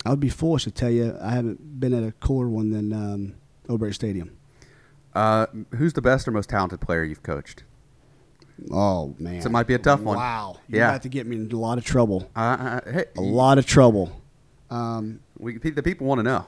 I 0.04 0.10
would 0.10 0.20
be 0.20 0.28
foolish 0.28 0.64
to 0.64 0.70
tell 0.70 0.90
you 0.90 1.16
I 1.20 1.30
haven't 1.30 1.80
been 1.80 1.94
at 1.94 2.02
a 2.02 2.12
cooler 2.12 2.48
one 2.48 2.70
than 2.70 2.92
um, 2.92 3.34
O'Brate 3.70 3.94
Stadium. 3.94 4.36
uh, 5.14 5.46
who's 5.76 5.92
the 5.94 6.02
best 6.02 6.28
or 6.28 6.30
most 6.30 6.50
talented 6.50 6.80
player 6.80 7.02
you've 7.04 7.22
coached? 7.22 7.64
Oh 8.72 9.14
man, 9.18 9.40
So 9.40 9.46
it 9.46 9.52
might 9.52 9.66
be 9.68 9.74
a 9.74 9.78
tough 9.78 10.00
one. 10.00 10.16
Wow, 10.16 10.58
you're 10.68 10.80
Yeah. 10.80 10.88
about 10.90 11.02
to 11.02 11.08
get 11.08 11.26
me 11.26 11.36
in 11.36 11.50
a 11.50 11.56
lot 11.56 11.78
of 11.78 11.84
trouble. 11.84 12.28
Uh, 12.36 12.40
uh, 12.40 12.92
hey, 12.92 13.04
A 13.16 13.20
lot 13.20 13.56
of 13.58 13.66
trouble. 13.66 14.20
Um, 14.70 15.20
We, 15.38 15.56
the 15.58 15.82
people 15.82 16.06
want 16.06 16.18
to 16.18 16.22
know. 16.24 16.44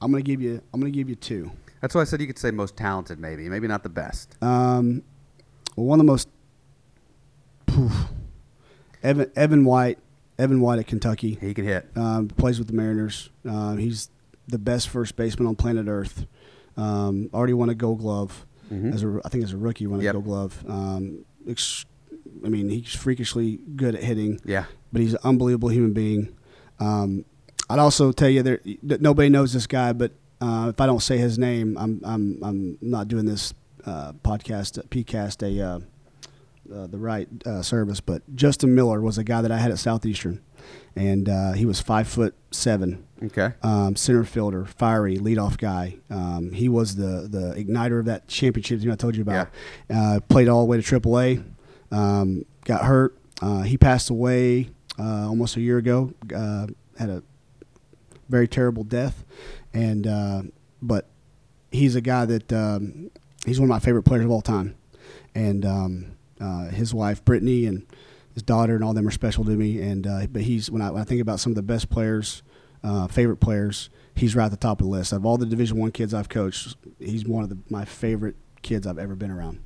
I'm 0.00 0.10
gonna 0.10 0.22
give 0.22 0.40
you. 0.40 0.62
I'm 0.72 0.80
gonna 0.80 0.90
give 0.90 1.08
you 1.08 1.14
two. 1.16 1.50
That's 1.80 1.94
why 1.94 2.00
I 2.00 2.04
said 2.04 2.20
you 2.20 2.26
could 2.26 2.38
say 2.38 2.50
most 2.50 2.76
talented, 2.76 3.18
maybe, 3.20 3.48
maybe 3.48 3.68
not 3.68 3.82
the 3.82 3.88
best. 3.88 4.34
Um, 4.42 5.02
well, 5.76 5.86
one 5.86 6.00
of 6.00 6.06
the 6.06 6.10
most. 6.12 6.28
Poof. 7.66 7.92
Evan 9.02 9.30
Evan 9.36 9.64
White, 9.64 9.98
Evan 10.38 10.60
White 10.60 10.78
at 10.78 10.86
Kentucky, 10.86 11.38
He 11.40 11.54
can 11.54 11.64
hit. 11.64 11.86
um, 11.96 12.28
plays 12.28 12.58
with 12.58 12.68
the 12.68 12.74
Mariners. 12.74 13.30
Um, 13.44 13.78
he's 13.78 14.10
the 14.46 14.58
best 14.58 14.88
first 14.88 15.16
baseman 15.16 15.46
on 15.46 15.56
planet 15.56 15.86
Earth. 15.88 16.26
Um, 16.76 17.28
already 17.34 17.52
won 17.54 17.68
a 17.68 17.74
Gold 17.74 17.98
Glove 18.00 18.46
Mhm. 18.72 18.92
as 18.94 19.02
a 19.02 19.20
I 19.24 19.28
think 19.28 19.44
as 19.44 19.52
a 19.52 19.56
rookie 19.56 19.86
won 19.86 20.00
a 20.00 20.04
Yep. 20.04 20.12
Gold 20.14 20.24
Glove. 20.24 20.64
Um, 20.68 21.24
ex- 21.48 21.84
I 22.44 22.48
mean 22.48 22.68
he's 22.68 22.94
freakishly 22.94 23.60
good 23.76 23.94
at 23.94 24.02
hitting. 24.04 24.40
Yeah. 24.44 24.64
but 24.92 25.02
he's 25.02 25.12
an 25.12 25.18
unbelievable 25.22 25.68
human 25.68 25.92
being. 25.92 26.28
Um, 26.80 27.24
I'd 27.68 27.78
also 27.78 28.10
tell 28.12 28.30
you 28.30 28.42
there 28.42 28.60
that 28.84 29.02
nobody 29.02 29.28
knows 29.28 29.52
this 29.52 29.66
guy, 29.66 29.92
but 29.92 30.12
uh, 30.40 30.68
if 30.70 30.80
I 30.80 30.86
don't 30.86 31.02
say 31.02 31.18
his 31.18 31.38
name, 31.38 31.76
I'm 31.78 32.00
I'm 32.04 32.38
I'm 32.42 32.78
not 32.80 33.08
doing 33.08 33.26
this 33.26 33.52
uh, 33.84 34.12
podcast 34.24 34.82
PeayCast 34.88 35.42
a 35.42 35.60
uh, 35.62 35.80
uh, 36.74 36.86
the 36.86 36.98
right 36.98 37.28
uh, 37.46 37.62
service. 37.62 38.00
But 38.00 38.22
Justin 38.34 38.74
Miller 38.74 39.00
was 39.00 39.18
a 39.18 39.24
guy 39.24 39.42
that 39.42 39.50
I 39.52 39.58
had 39.58 39.70
at 39.70 39.78
Southeastern, 39.78 40.42
and 40.96 41.28
uh, 41.28 41.52
he 41.52 41.66
was 41.66 41.80
five 41.80 42.08
foot 42.08 42.34
seven. 42.50 43.04
Okay. 43.22 43.52
Um, 43.62 43.96
center 43.96 44.24
fielder, 44.24 44.64
fiery 44.64 45.16
leadoff 45.18 45.58
guy. 45.58 45.96
Um, 46.10 46.52
he 46.52 46.68
was 46.68 46.96
the 46.96 47.26
the 47.28 47.54
igniter 47.56 47.98
of 47.98 48.06
that 48.06 48.28
championship 48.28 48.80
team 48.80 48.92
I 48.92 48.96
told 48.96 49.16
you 49.16 49.22
about. 49.22 49.48
Uh, 49.90 50.20
played 50.28 50.48
all 50.48 50.60
the 50.60 50.66
way 50.66 50.80
to 50.80 51.00
AAA. 51.00 51.44
Um, 51.90 52.44
got 52.64 52.84
hurt. 52.84 53.18
Uh, 53.40 53.62
he 53.62 53.76
passed 53.78 54.10
away 54.10 54.70
uh, 54.98 55.28
almost 55.28 55.56
a 55.56 55.60
year 55.60 55.78
ago. 55.78 56.12
Uh, 56.34 56.66
had 56.98 57.08
a 57.08 57.22
very 58.28 58.48
terrible 58.48 58.84
death, 58.84 59.24
and 59.72 60.06
uh, 60.06 60.42
but 60.82 61.08
he's 61.70 61.96
a 61.96 62.00
guy 62.00 62.24
that 62.24 62.52
um, 62.52 63.10
he's 63.46 63.58
one 63.58 63.68
of 63.68 63.70
my 63.70 63.78
favorite 63.78 64.02
players 64.02 64.24
of 64.24 64.30
all 64.30 64.42
time, 64.42 64.76
and 65.34 65.64
um, 65.64 66.17
uh, 66.40 66.66
his 66.68 66.94
wife 66.94 67.24
Brittany 67.24 67.66
and 67.66 67.86
his 68.34 68.42
daughter 68.42 68.74
and 68.74 68.84
all 68.84 68.94
them 68.94 69.06
are 69.06 69.10
special 69.10 69.44
to 69.44 69.50
me. 69.52 69.80
And 69.80 70.06
uh, 70.06 70.26
but 70.30 70.42
he's 70.42 70.70
when 70.70 70.82
I, 70.82 70.90
when 70.90 71.00
I 71.02 71.04
think 71.04 71.20
about 71.20 71.40
some 71.40 71.52
of 71.52 71.56
the 71.56 71.62
best 71.62 71.90
players, 71.90 72.42
uh, 72.84 73.06
favorite 73.08 73.38
players, 73.38 73.90
he's 74.14 74.36
right 74.36 74.46
at 74.46 74.50
the 74.50 74.56
top 74.56 74.80
of 74.80 74.86
the 74.86 74.90
list. 74.90 75.12
Of 75.12 75.26
all 75.26 75.36
the 75.36 75.46
Division 75.46 75.78
One 75.78 75.90
kids 75.90 76.14
I've 76.14 76.28
coached, 76.28 76.76
he's 76.98 77.26
one 77.26 77.42
of 77.42 77.50
the, 77.50 77.58
my 77.68 77.84
favorite 77.84 78.36
kids 78.62 78.86
I've 78.86 78.98
ever 78.98 79.14
been 79.14 79.30
around. 79.30 79.60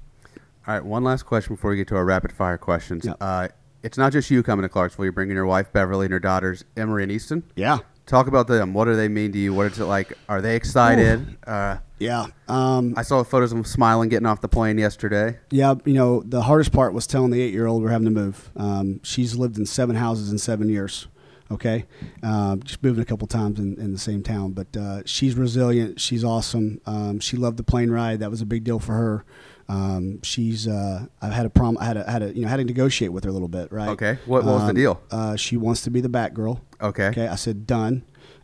All 0.67 0.75
right, 0.75 0.85
one 0.85 1.03
last 1.03 1.25
question 1.25 1.57
before 1.57 1.71
we 1.73 1.77
get 1.77 1.89
to 1.89 1.97
our 1.97 2.05
rapid 2.05 2.33
fire 2.33 2.57
questions. 2.57 3.05
Yep. 3.05 3.17
Uh, 3.21 3.49
it's 3.83 3.99
not 3.99 4.13
just 4.13 4.31
you 4.31 4.45
coming 4.45 4.63
to 4.63 4.69
Clarksville. 4.69 5.05
You're 5.05 5.13
bringing 5.13 5.35
your 5.35 5.47
wife 5.47 5.73
Beverly 5.73 6.07
and 6.07 6.13
her 6.13 6.21
daughters 6.21 6.65
Emery 6.77 7.03
and 7.03 7.11
Easton. 7.11 7.43
Yeah, 7.57 7.79
Talk 8.07 8.27
about 8.27 8.47
them. 8.49 8.75
What 8.75 8.87
do 8.87 8.97
they 8.97 9.09
mean 9.09 9.33
to 9.33 9.39
you? 9.39 9.55
What 9.55 9.67
is 9.73 9.79
it 9.79 9.85
like? 9.85 10.13
Are 10.29 10.41
they 10.43 10.57
excited? 10.57 11.37
Uh, 11.47 11.79
yeah. 11.99 12.27
Um, 12.49 12.95
I 12.97 13.03
saw 13.03 13.23
photos 13.23 13.53
of 13.53 13.57
them 13.59 13.65
smiling 13.65 14.09
getting 14.09 14.27
off 14.27 14.41
the 14.41 14.49
plane 14.49 14.77
yesterday. 14.77 15.39
Yeah, 15.51 15.75
you 15.85 15.95
know, 15.95 16.23
the 16.27 16.43
hardest 16.43 16.73
part 16.73 16.95
was 16.95 17.07
telling 17.07 17.31
the 17.31 17.41
eight 17.41 17.53
year 17.55 17.67
old 17.67 17.83
we're 17.83 17.91
having 17.91 18.07
to 18.07 18.11
move. 18.11 18.51
Um, 18.57 19.01
she's 19.05 19.37
lived 19.37 19.57
in 19.57 19.67
seven 19.67 19.97
houses 19.97 20.31
in 20.33 20.39
seven 20.39 20.69
years. 20.69 21.07
Okay, 21.51 21.85
um, 22.23 22.63
just 22.63 22.83
moving 22.83 23.03
a 23.03 23.05
couple 23.05 23.27
times 23.29 23.59
in, 23.61 23.79
in 23.79 23.93
the 23.93 23.99
same 23.99 24.23
town, 24.23 24.53
but 24.53 24.75
uh, 24.75 25.03
she's 25.05 25.35
resilient. 25.35 26.01
She's 26.01 26.25
awesome. 26.25 26.81
Um, 26.87 27.21
she 27.21 27.37
loved 27.37 27.59
the 27.59 27.63
plane 27.63 27.91
ride. 27.91 28.21
That 28.21 28.31
was 28.31 28.41
a 28.41 28.47
big 28.47 28.65
deal 28.65 28.79
for 28.79 28.95
her. 28.95 29.25
Um, 29.69 30.23
she's. 30.23 30.67
Uh, 30.67 31.07
I've 31.21 31.33
had 31.33 31.45
a 31.45 31.51
prom. 31.51 31.77
I 31.79 31.85
had 31.85 31.97
a, 31.99 32.11
had 32.11 32.23
a 32.23 32.35
you 32.35 32.41
know 32.43 32.49
had 32.49 32.57
to 32.57 32.65
negotiate 32.65 33.13
with 33.13 33.25
her 33.25 33.31
a 33.31 33.33
little 33.35 33.49
bit. 33.49 33.71
Right. 33.71 33.91
Okay. 33.91 34.19
What- 34.25 34.45
what 34.45 34.55
was 34.55 34.63
the 34.63 34.69
Um, 34.71 34.75
deal? 34.75 35.01
Uh, 35.11 35.37
she 35.37 35.59
wants 35.59 35.83
to 35.83 35.91
be 35.91 36.01
the 36.01 36.09
back 36.09 36.33
girl. 36.33 36.63
Okay. 36.83 37.07
Okay. 37.09 37.29
I 37.29 37.37
said 37.37 37.67
done. 37.67 38.03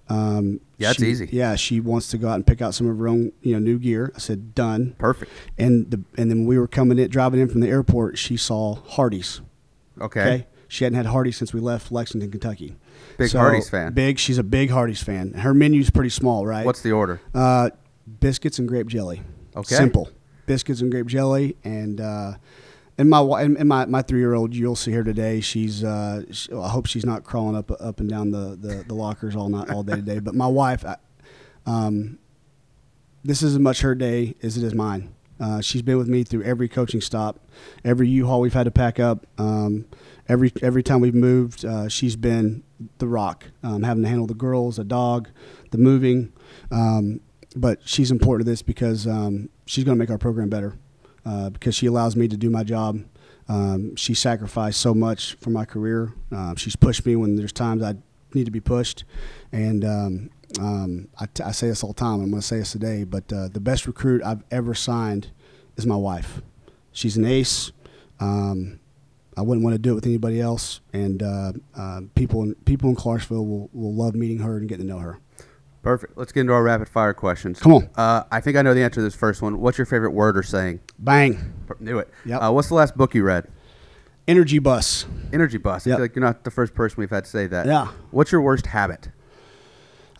Um, 0.08 0.60
Yeah, 0.78 0.92
she- 0.92 1.06
easy. 1.06 1.28
Yeah, 1.32 1.54
she 1.56 1.80
wants 1.80 2.08
to 2.08 2.18
go 2.18 2.28
out 2.28 2.36
and 2.36 2.46
pick 2.46 2.62
out 2.62 2.74
some 2.74 2.88
of 2.88 2.96
her 2.98 3.08
own, 3.08 3.32
you 3.42 3.52
know, 3.52 3.58
new 3.58 3.78
gear. 3.78 4.12
I 4.16 4.18
said 4.20 4.54
done. 4.54 4.94
Perfect. 4.98 5.30
And 5.58 5.90
the 5.90 6.00
and 6.16 6.30
then 6.30 6.46
we 6.46 6.58
were 6.58 6.68
coming 6.68 6.98
in, 6.98 7.10
driving 7.10 7.40
in 7.40 7.48
from 7.48 7.60
the 7.60 7.68
airport, 7.68 8.16
she 8.16 8.36
saw 8.36 8.76
Hardee's. 8.76 9.40
Okay. 10.00 10.46
She 10.68 10.84
hadn't 10.84 10.96
had 10.96 11.06
Hardee's 11.06 11.36
since 11.36 11.52
we 11.54 11.60
left 11.60 11.90
Lexington, 11.90 12.30
Kentucky. 12.30 12.76
Big 13.16 13.32
Hardee's 13.32 13.68
fan. 13.70 13.92
Big. 13.94 14.18
She's 14.18 14.38
a 14.38 14.42
big 14.42 14.70
Hardee's 14.70 15.02
fan. 15.02 15.32
Her 15.32 15.52
menu's 15.54 15.90
pretty 15.90 16.10
small, 16.10 16.46
right? 16.46 16.64
What's 16.64 16.82
the 16.82 16.92
order? 16.92 17.20
uh, 17.34 17.70
biscuits 18.20 18.58
and 18.58 18.68
grape 18.68 18.86
jelly? 18.86 19.22
Okay. 19.56 19.74
Simple. 19.74 20.10
Biscuits 20.46 20.80
and 20.80 20.90
grape 20.90 21.06
jelly, 21.06 21.56
and 21.64 22.00
uh, 22.00 22.32
And 22.98 23.08
my 23.08 23.20
and, 23.40 23.68
my, 23.68 23.86
my 23.86 24.02
three 24.02 24.18
year 24.18 24.34
old, 24.34 24.54
you'll 24.54 24.74
see 24.74 24.90
her 24.90 25.04
today. 25.04 25.40
She's 25.40 25.84
uh, 25.84 26.24
she, 26.32 26.52
I 26.52 26.68
hope 26.68 26.86
she's 26.86 27.06
not 27.06 27.22
crawling 27.22 27.54
up 27.54 27.70
up 27.70 28.00
and 28.00 28.10
down 28.10 28.32
the, 28.32 28.58
the, 28.60 28.84
the 28.88 28.94
lockers 28.94 29.36
all 29.36 29.48
night 29.48 29.70
all 29.70 29.84
day 29.84 29.94
today. 29.94 30.18
But 30.18 30.34
my 30.34 30.48
wife, 30.48 30.84
I, 30.84 30.96
um, 31.64 32.18
this 33.22 33.40
is 33.40 33.54
as 33.54 33.60
much 33.60 33.82
her 33.82 33.94
day 33.94 34.34
as 34.42 34.56
it 34.56 34.64
is 34.64 34.74
mine. 34.74 35.14
Uh, 35.40 35.60
she's 35.60 35.82
been 35.82 35.96
with 35.96 36.08
me 36.08 36.24
through 36.24 36.42
every 36.42 36.68
coaching 36.68 37.00
stop, 37.00 37.38
every 37.84 38.08
U-Haul 38.08 38.40
we've 38.40 38.54
had 38.54 38.64
to 38.64 38.72
pack 38.72 38.98
up, 38.98 39.24
um, 39.38 39.86
every 40.28 40.52
every 40.60 40.82
time 40.82 40.98
we've 41.00 41.14
moved. 41.14 41.64
Uh, 41.64 41.88
she's 41.88 42.16
been 42.16 42.64
the 42.98 43.06
rock, 43.06 43.44
um, 43.62 43.84
having 43.84 44.02
to 44.02 44.08
handle 44.08 44.26
the 44.26 44.34
girls, 44.34 44.76
the 44.76 44.84
dog, 44.84 45.28
the 45.70 45.78
moving. 45.78 46.32
Um, 46.72 47.20
but 47.54 47.78
she's 47.84 48.10
important 48.10 48.44
to 48.44 48.50
this 48.50 48.62
because 48.62 49.06
um, 49.06 49.50
she's 49.66 49.84
going 49.84 49.96
to 49.96 49.98
make 49.98 50.10
our 50.10 50.18
program 50.18 50.48
better 50.48 50.76
uh, 51.24 51.50
because 51.50 51.74
she 51.74 51.86
allows 51.86 52.16
me 52.16 52.28
to 52.28 52.36
do 52.36 52.50
my 52.50 52.64
job. 52.64 53.02
Um, 53.48 53.96
she 53.96 54.14
sacrificed 54.14 54.80
so 54.80 54.92
much 54.94 55.34
for 55.40 55.50
my 55.50 55.64
career. 55.64 56.12
Uh, 56.30 56.54
she's 56.56 56.76
pushed 56.76 57.06
me 57.06 57.16
when 57.16 57.36
there's 57.36 57.52
times 57.52 57.82
I 57.82 57.94
need 58.34 58.44
to 58.44 58.50
be 58.50 58.60
pushed, 58.60 59.04
and 59.52 59.84
um, 59.84 60.30
um, 60.60 61.08
I, 61.18 61.26
t- 61.26 61.42
I 61.42 61.52
say 61.52 61.68
this 61.68 61.82
all 61.82 61.92
the 61.92 62.00
time. 62.00 62.20
I'm 62.20 62.30
going 62.30 62.42
to 62.42 62.46
say 62.46 62.58
this 62.58 62.72
today, 62.72 63.04
but 63.04 63.32
uh, 63.32 63.48
the 63.48 63.60
best 63.60 63.86
recruit 63.86 64.22
I've 64.22 64.44
ever 64.50 64.74
signed 64.74 65.30
is 65.76 65.86
my 65.86 65.96
wife. 65.96 66.42
She's 66.92 67.16
an 67.16 67.24
ace. 67.24 67.72
Um, 68.20 68.80
I 69.36 69.42
wouldn't 69.42 69.62
want 69.62 69.74
to 69.74 69.78
do 69.78 69.92
it 69.92 69.94
with 69.94 70.06
anybody 70.06 70.40
else, 70.40 70.80
and 70.92 71.22
uh, 71.22 71.52
uh, 71.76 72.00
people 72.16 72.42
in, 72.42 72.54
people 72.64 72.90
in 72.90 72.96
Clarksville 72.96 73.46
will, 73.46 73.70
will 73.72 73.94
love 73.94 74.14
meeting 74.14 74.40
her 74.40 74.56
and 74.56 74.68
getting 74.68 74.88
to 74.88 74.92
know 74.92 74.98
her. 74.98 75.20
Perfect. 75.88 76.18
Let's 76.18 76.32
get 76.32 76.42
into 76.42 76.52
our 76.52 76.62
rapid 76.62 76.86
fire 76.86 77.14
questions. 77.14 77.58
Come 77.60 77.72
on. 77.72 77.88
Uh, 77.96 78.22
I 78.30 78.42
think 78.42 78.58
I 78.58 78.62
know 78.62 78.74
the 78.74 78.82
answer 78.82 78.96
to 78.96 79.00
this 79.02 79.14
first 79.14 79.40
one. 79.40 79.58
What's 79.58 79.78
your 79.78 79.86
favorite 79.86 80.10
word 80.10 80.36
or 80.36 80.42
saying? 80.42 80.80
Bang! 80.98 81.54
Knew 81.80 81.98
it. 81.98 82.10
Yep. 82.26 82.42
Uh, 82.42 82.52
what's 82.52 82.68
the 82.68 82.74
last 82.74 82.94
book 82.94 83.14
you 83.14 83.22
read? 83.22 83.48
Energy 84.26 84.58
bus. 84.58 85.06
Energy 85.32 85.56
Bus. 85.56 85.86
I 85.86 85.88
Yep. 85.90 85.96
feel 85.96 86.04
like 86.04 86.14
you're 86.14 86.24
not 86.26 86.44
the 86.44 86.50
first 86.50 86.74
person 86.74 86.96
we've 86.98 87.08
had 87.08 87.24
to 87.24 87.30
say 87.30 87.46
that. 87.46 87.64
Yeah. 87.64 87.88
What's 88.10 88.30
your 88.30 88.42
worst 88.42 88.66
habit? 88.66 89.08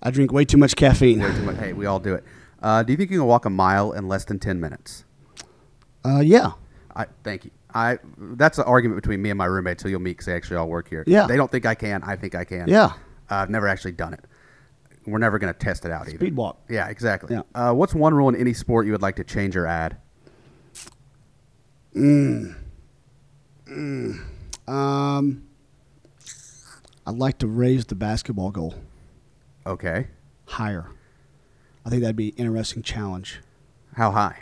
I 0.03 0.11
drink 0.11 0.33
way 0.33 0.47
too 0.47 0.57
much 0.57 0.75
caffeine. 0.75 1.21
Way 1.21 1.35
too 1.35 1.43
much- 1.43 1.57
Hey, 1.59 1.75
we 1.75 1.85
all 1.85 2.01
do 2.01 2.15
it. 2.15 2.25
Uh, 2.63 2.83
do 2.83 2.95
you 2.95 2.97
think 2.97 3.11
you 3.11 3.19
can 3.19 3.27
walk 3.27 3.45
a 3.45 3.51
mile 3.51 3.93
in 3.93 4.09
less 4.09 4.25
than 4.25 4.39
10 4.39 4.59
minutes? 4.59 5.05
Uh, 6.03 6.21
yeah. 6.21 6.53
I 6.97 7.09
thank 7.25 7.45
you. 7.45 7.51
I 7.75 7.99
that's 8.17 8.57
an 8.57 8.65
argument 8.65 9.03
between 9.03 9.21
me 9.21 9.29
and 9.29 9.37
my 9.37 9.45
roommates 9.45 9.83
who 9.83 9.91
you'll 9.91 10.01
meet 10.01 10.13
because 10.13 10.25
they 10.25 10.35
actually 10.35 10.57
all 10.57 10.69
work 10.71 10.89
here. 10.89 11.05
Yeah. 11.07 11.27
They 11.27 11.37
don't 11.37 11.51
think 11.51 11.67
I 11.67 11.75
can. 11.75 12.03
I 12.05 12.17
think 12.17 12.35
I 12.35 12.45
can. 12.45 12.69
Yeah. 12.71 12.93
I've 13.29 13.51
never 13.51 13.69
actually 13.69 13.93
done 13.93 14.15
it. 14.15 14.25
We're 15.11 15.19
never 15.19 15.39
going 15.39 15.53
to 15.53 15.59
test 15.59 15.85
it 15.85 15.91
out 15.91 16.09
either. 16.09 16.17
Speed 16.19 16.37
walk. 16.37 16.61
Yeah, 16.69 16.89
exactly. 16.89 17.35
Yeah. 17.35 17.43
Uh, 17.55 17.73
what's 17.73 17.95
one 17.95 18.15
rule 18.15 18.29
in 18.29 18.37
any 18.37 18.53
sport 18.53 18.87
you 18.87 18.93
would 18.93 19.03
like 19.03 19.17
to 19.17 19.25
change 19.25 19.57
or 19.57 19.67
add? 19.67 19.97
Um, 24.67 25.45
I'd 27.07 27.15
like 27.17 27.39
to 27.39 27.47
raise 27.47 27.87
the 27.87 27.95
basketball 27.95 28.51
goal 28.51 28.75
Okay. 29.67 30.09
higher. 30.47 30.91
I 31.85 31.91
think 31.91 32.03
that'd 32.03 32.17
be 32.17 32.31
an 32.31 32.35
interesting 32.47 32.83
challenge. 32.83 33.41
How 33.95 34.11
high? 34.11 34.41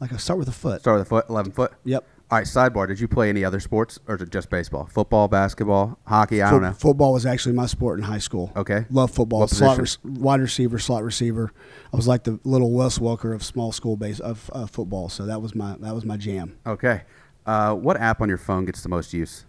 Like 0.00 0.12
I 0.12 0.16
start 0.16 0.38
with 0.38 0.48
a 0.48 0.52
foot. 0.52 0.80
Start 0.80 0.98
with 0.98 1.06
a 1.06 1.08
foot, 1.08 1.26
11 1.28 1.52
foot? 1.52 1.72
Yep. 1.84 2.04
All 2.32 2.38
right, 2.38 2.46
sidebar. 2.46 2.88
Did 2.88 2.98
you 2.98 3.08
play 3.08 3.28
any 3.28 3.44
other 3.44 3.60
sports 3.60 3.98
or 4.08 4.14
is 4.14 4.22
it 4.22 4.30
just 4.30 4.48
baseball? 4.48 4.86
Football, 4.86 5.28
basketball, 5.28 5.98
hockey? 6.06 6.40
I 6.40 6.50
don't 6.50 6.62
know. 6.62 6.72
Football 6.72 7.12
was 7.12 7.26
actually 7.26 7.54
my 7.54 7.66
sport 7.66 7.98
in 7.98 8.06
high 8.06 8.20
school. 8.20 8.50
Okay. 8.56 8.86
Love 8.88 9.10
football. 9.10 9.40
What 9.40 9.50
slot 9.50 9.76
rec- 9.76 9.98
wide 10.02 10.40
receiver, 10.40 10.78
slot 10.78 11.04
receiver. 11.04 11.52
I 11.92 11.96
was 11.96 12.08
like 12.08 12.24
the 12.24 12.40
little 12.44 12.72
Wes 12.72 12.98
Welker 12.98 13.34
of 13.34 13.44
small 13.44 13.70
school 13.70 13.98
base 13.98 14.18
of 14.18 14.50
uh, 14.54 14.64
football. 14.64 15.10
So 15.10 15.26
that 15.26 15.42
was 15.42 15.54
my 15.54 15.76
that 15.80 15.94
was 15.94 16.06
my 16.06 16.16
jam. 16.16 16.56
Okay. 16.66 17.02
Uh, 17.44 17.74
what 17.74 17.98
app 17.98 18.22
on 18.22 18.30
your 18.30 18.38
phone 18.38 18.64
gets 18.64 18.82
the 18.82 18.88
most 18.88 19.12
use? 19.12 19.44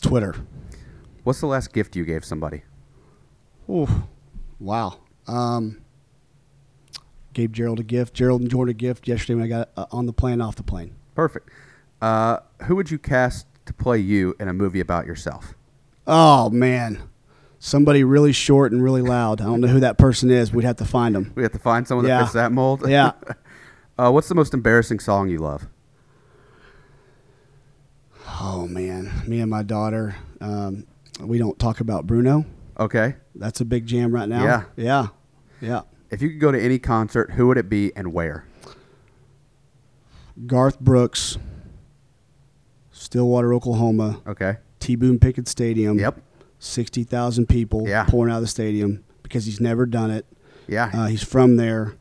Twitter. 0.00 0.34
What's 1.24 1.40
the 1.40 1.46
last 1.46 1.74
gift 1.74 1.94
you 1.94 2.06
gave 2.06 2.24
somebody? 2.24 2.62
Ooh, 3.68 4.06
wow. 4.58 5.00
Um, 5.26 5.82
gave 7.36 7.52
Gerald 7.52 7.78
a 7.78 7.82
gift. 7.84 8.14
Gerald 8.14 8.40
and 8.40 8.50
Jordan 8.50 8.70
a 8.70 8.74
gift 8.74 9.06
yesterday 9.06 9.34
when 9.34 9.44
I 9.44 9.48
got 9.48 9.68
uh, 9.76 9.84
on 9.92 10.06
the 10.06 10.12
plane, 10.12 10.40
off 10.40 10.56
the 10.56 10.62
plane. 10.62 10.96
Perfect. 11.14 11.50
Uh, 12.00 12.38
who 12.64 12.74
would 12.76 12.90
you 12.90 12.98
cast 12.98 13.46
to 13.66 13.74
play 13.74 13.98
you 13.98 14.34
in 14.40 14.48
a 14.48 14.52
movie 14.54 14.80
about 14.80 15.06
yourself? 15.06 15.54
Oh 16.06 16.48
man, 16.50 17.08
somebody 17.58 18.04
really 18.04 18.32
short 18.32 18.72
and 18.72 18.82
really 18.82 19.02
loud. 19.02 19.40
I 19.40 19.44
don't 19.44 19.60
know 19.60 19.68
who 19.68 19.80
that 19.80 19.98
person 19.98 20.30
is. 20.30 20.50
We'd 20.52 20.64
have 20.64 20.76
to 20.76 20.84
find 20.86 21.14
them. 21.14 21.32
We 21.34 21.42
have 21.42 21.52
to 21.52 21.58
find 21.58 21.86
someone 21.86 22.06
that 22.06 22.10
Yeah. 22.10 22.22
fits 22.22 22.32
that 22.32 22.52
mold. 22.52 22.88
Yeah. 22.88 23.12
uh, 23.98 24.10
what's 24.10 24.28
the 24.28 24.34
most 24.34 24.54
embarrassing 24.54 25.00
song 25.00 25.28
you 25.28 25.38
love? 25.38 25.68
Oh 28.40 28.66
man, 28.66 29.22
me 29.26 29.40
and 29.40 29.50
my 29.50 29.62
daughter, 29.62 30.16
um, 30.40 30.86
we 31.20 31.38
don't 31.38 31.58
talk 31.58 31.80
about 31.80 32.06
Bruno. 32.06 32.46
Okay. 32.78 33.14
That's 33.34 33.60
a 33.60 33.64
big 33.64 33.86
jam 33.86 34.10
right 34.12 34.28
now. 34.28 34.42
Yeah. 34.44 34.62
yeah, 34.76 35.06
yeah. 35.60 35.80
If 36.16 36.22
you 36.22 36.30
could 36.30 36.40
go 36.40 36.50
to 36.50 36.58
any 36.58 36.78
concert, 36.78 37.32
who 37.32 37.46
would 37.48 37.58
it 37.58 37.68
be 37.68 37.94
and 37.94 38.10
where? 38.10 38.46
Garth 40.46 40.80
Brooks, 40.80 41.36
Stillwater, 42.90 43.52
Oklahoma, 43.52 44.22
Okay. 44.26 44.56
T. 44.80 44.96
Boone 44.96 45.18
Pickens 45.18 45.50
Stadium. 45.50 45.98
Yep. 45.98 46.22
Sixty 46.58 47.04
thousand 47.04 47.50
people 47.50 47.86
Yeah. 47.86 48.04
pouring 48.04 48.32
out 48.32 48.36
of 48.36 48.42
the 48.44 48.46
stadium 48.48 49.04
because 49.22 49.44
he's 49.44 49.60
never 49.60 49.84
done 49.84 50.10
it. 50.10 50.24
Yeah. 50.66 50.90
Uh, 50.94 51.04
he's 51.04 51.22
from 51.22 51.56
there, 51.56 51.96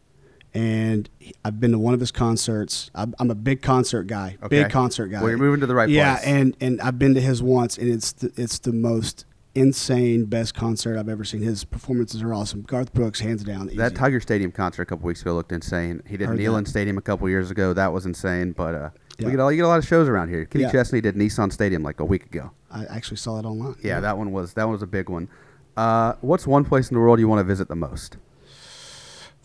and 0.54 1.10
I've 1.44 1.60
been 1.60 1.74
to 1.74 1.80
one 1.80 1.94
of 1.94 2.00
his 2.00 2.12
concerts. 2.14 2.90
I'm, 2.96 3.14
I'm 3.20 3.30
a 3.30 3.36
big 3.36 3.62
concert 3.62 4.04
guy, 4.08 4.38
Okay. 4.42 4.64
big 4.64 4.72
concert 4.72 5.08
guy. 5.08 5.20
Well, 5.20 5.28
you're 5.30 5.38
moving 5.38 5.60
to 5.60 5.68
the 5.68 5.76
right 5.76 5.90
yeah, 5.90 6.16
place. 6.16 6.26
and 6.26 6.58
and 6.62 6.80
I've 6.80 6.98
been 6.98 7.16
to 7.16 7.22
his 7.22 7.44
once, 7.44 7.78
and 7.78 7.90
it's 7.90 8.14
the, 8.14 8.32
it's 8.38 8.60
the 8.60 8.72
most 8.72 9.26
insane, 9.56 10.26
best 10.26 10.54
concert 10.54 10.98
I've 10.98 11.10
ever 11.10 11.24
seen. 11.24 11.42
His 11.42 11.64
performances 11.64 12.22
are 12.22 12.34
awesome. 12.34 12.62
Garth 12.62 12.94
Brooks, 12.94 13.20
hands 13.22 13.44
down. 13.44 13.68
that. 13.76 13.96
Tiger 13.96 14.20
Stadium 14.20 14.52
concert 14.52 14.84
a 14.84 14.86
couple 14.86 15.08
weeks 15.08 15.22
ago 15.22 15.34
looked 15.34 15.52
insane. 15.52 16.02
He 16.08 16.18
did 16.18 16.28
Heard 16.28 16.40
Neyland 16.40 16.66
that. 16.66 16.70
Stadium 16.70 16.98
a 16.98 17.02
couple 17.02 17.28
years 17.30 17.50
ago. 17.52 17.74
That 17.74 17.92
was 17.94 18.06
insane. 18.06 18.52
But 18.52 18.76
uh, 18.76 18.90
Yeah. 19.18 19.26
we 19.28 19.32
get 19.32 19.40
a, 19.40 19.50
you 19.52 19.56
get 19.58 19.66
a 19.66 19.68
lot 19.68 19.80
of 19.80 19.88
shows 19.88 20.08
around 20.08 20.30
here. 20.30 20.46
Kenny 20.46 20.66
Yeah. 20.66 20.72
Chesney 20.72 21.02
did 21.02 21.16
Nissan 21.16 21.52
Stadium 21.52 21.82
like 21.84 22.00
a 22.00 22.06
week 22.06 22.26
ago. 22.26 22.52
I 22.70 22.86
actually 22.86 23.18
saw 23.18 23.40
it 23.40 23.46
online. 23.46 23.76
Yeah, 23.82 24.00
that 24.02 24.18
one 24.18 24.32
was 24.32 24.54
that 24.54 24.66
one 24.66 24.74
was 24.74 24.82
a 24.82 24.88
big 24.88 25.10
one. 25.10 25.30
Uh, 25.78 26.14
what's 26.22 26.46
one 26.46 26.66
place 26.66 26.90
in 26.90 26.96
the 26.96 27.00
world 27.02 27.20
you 27.20 27.28
want 27.28 27.40
to 27.40 27.44
visit 27.44 27.68
the 27.68 27.76
most? 27.76 28.18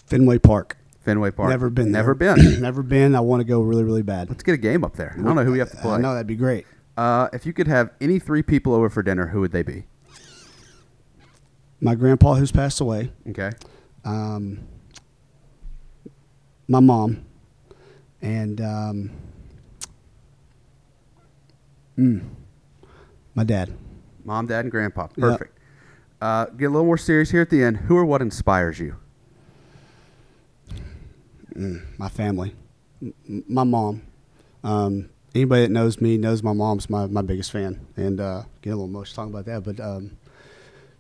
Fenway 0.07 0.39
Park. 0.39 0.77
Fenway 1.01 1.31
Park. 1.31 1.51
Never 1.51 1.71
been. 1.71 1.91
Never 1.93 2.15
there. 2.15 2.35
been. 2.37 2.61
Never 2.63 2.83
been. 2.83 3.15
I 3.15 3.21
want 3.21 3.41
to 3.41 3.45
go 3.45 3.61
really, 3.61 3.85
really 3.85 4.03
bad. 4.03 4.29
Let's 4.29 4.43
get 4.43 4.53
a 4.53 4.59
game 4.59 4.85
up 4.85 4.97
there. 4.97 5.15
I 5.19 5.23
don't 5.23 5.35
know 5.37 5.45
who 5.45 5.53
we 5.53 5.59
have 5.61 5.71
to 5.71 5.77
play. 5.77 5.93
I 5.95 5.99
know 5.99 6.13
that'd 6.13 6.27
be 6.27 6.37
great. 6.37 6.67
Uh, 6.97 7.29
if 7.33 7.47
you 7.47 7.53
could 7.53 7.69
have 7.69 7.91
any 8.01 8.19
three 8.19 8.43
people 8.43 8.75
over 8.75 8.91
for 8.91 9.03
dinner, 9.03 9.29
who 9.29 9.41
would 9.41 9.53
they 9.53 9.63
be? 9.63 9.85
My 11.81 11.95
grandpa, 11.95 12.35
who's 12.35 12.53
passed 12.53 12.81
away, 12.81 13.11
Okay. 13.31 13.51
um, 14.05 14.61
my 16.69 16.81
mom, 16.81 17.25
and 18.21 18.61
um, 18.61 19.11
mm, 21.99 22.23
my 23.35 23.45
dad. 23.45 23.73
Mom, 24.25 24.47
dad, 24.47 24.61
and 24.67 24.71
grandpa. 24.71 25.07
Perfect. 25.09 25.57
Uh, 26.21 26.45
get 26.47 26.67
a 26.67 26.69
little 26.71 26.85
more 26.85 26.99
serious 26.99 27.31
here 27.31 27.41
at 27.41 27.49
the 27.51 27.63
end. 27.65 27.79
Who 27.79 27.97
or 27.97 28.05
what 28.05 28.21
inspires 28.23 28.79
you? 28.79 28.97
my 31.99 32.09
family, 32.09 32.55
m- 33.03 33.45
my 33.49 33.65
mom. 33.65 34.03
Um, 34.65 35.11
anybody 35.35 35.63
that 35.63 35.71
knows 35.71 36.01
me 36.01 36.17
knows 36.17 36.43
my 36.43 36.53
mom's 36.55 36.89
my, 36.89 37.07
my 37.07 37.21
biggest 37.23 37.51
fan, 37.53 37.87
and 37.97 38.19
uh, 38.21 38.43
get 38.63 38.71
a 38.71 38.77
little 38.77 38.87
emotional 38.87 39.25
talking 39.31 39.35
about 39.35 39.45
that. 39.47 39.65
But 39.65 39.83
um, 39.85 40.17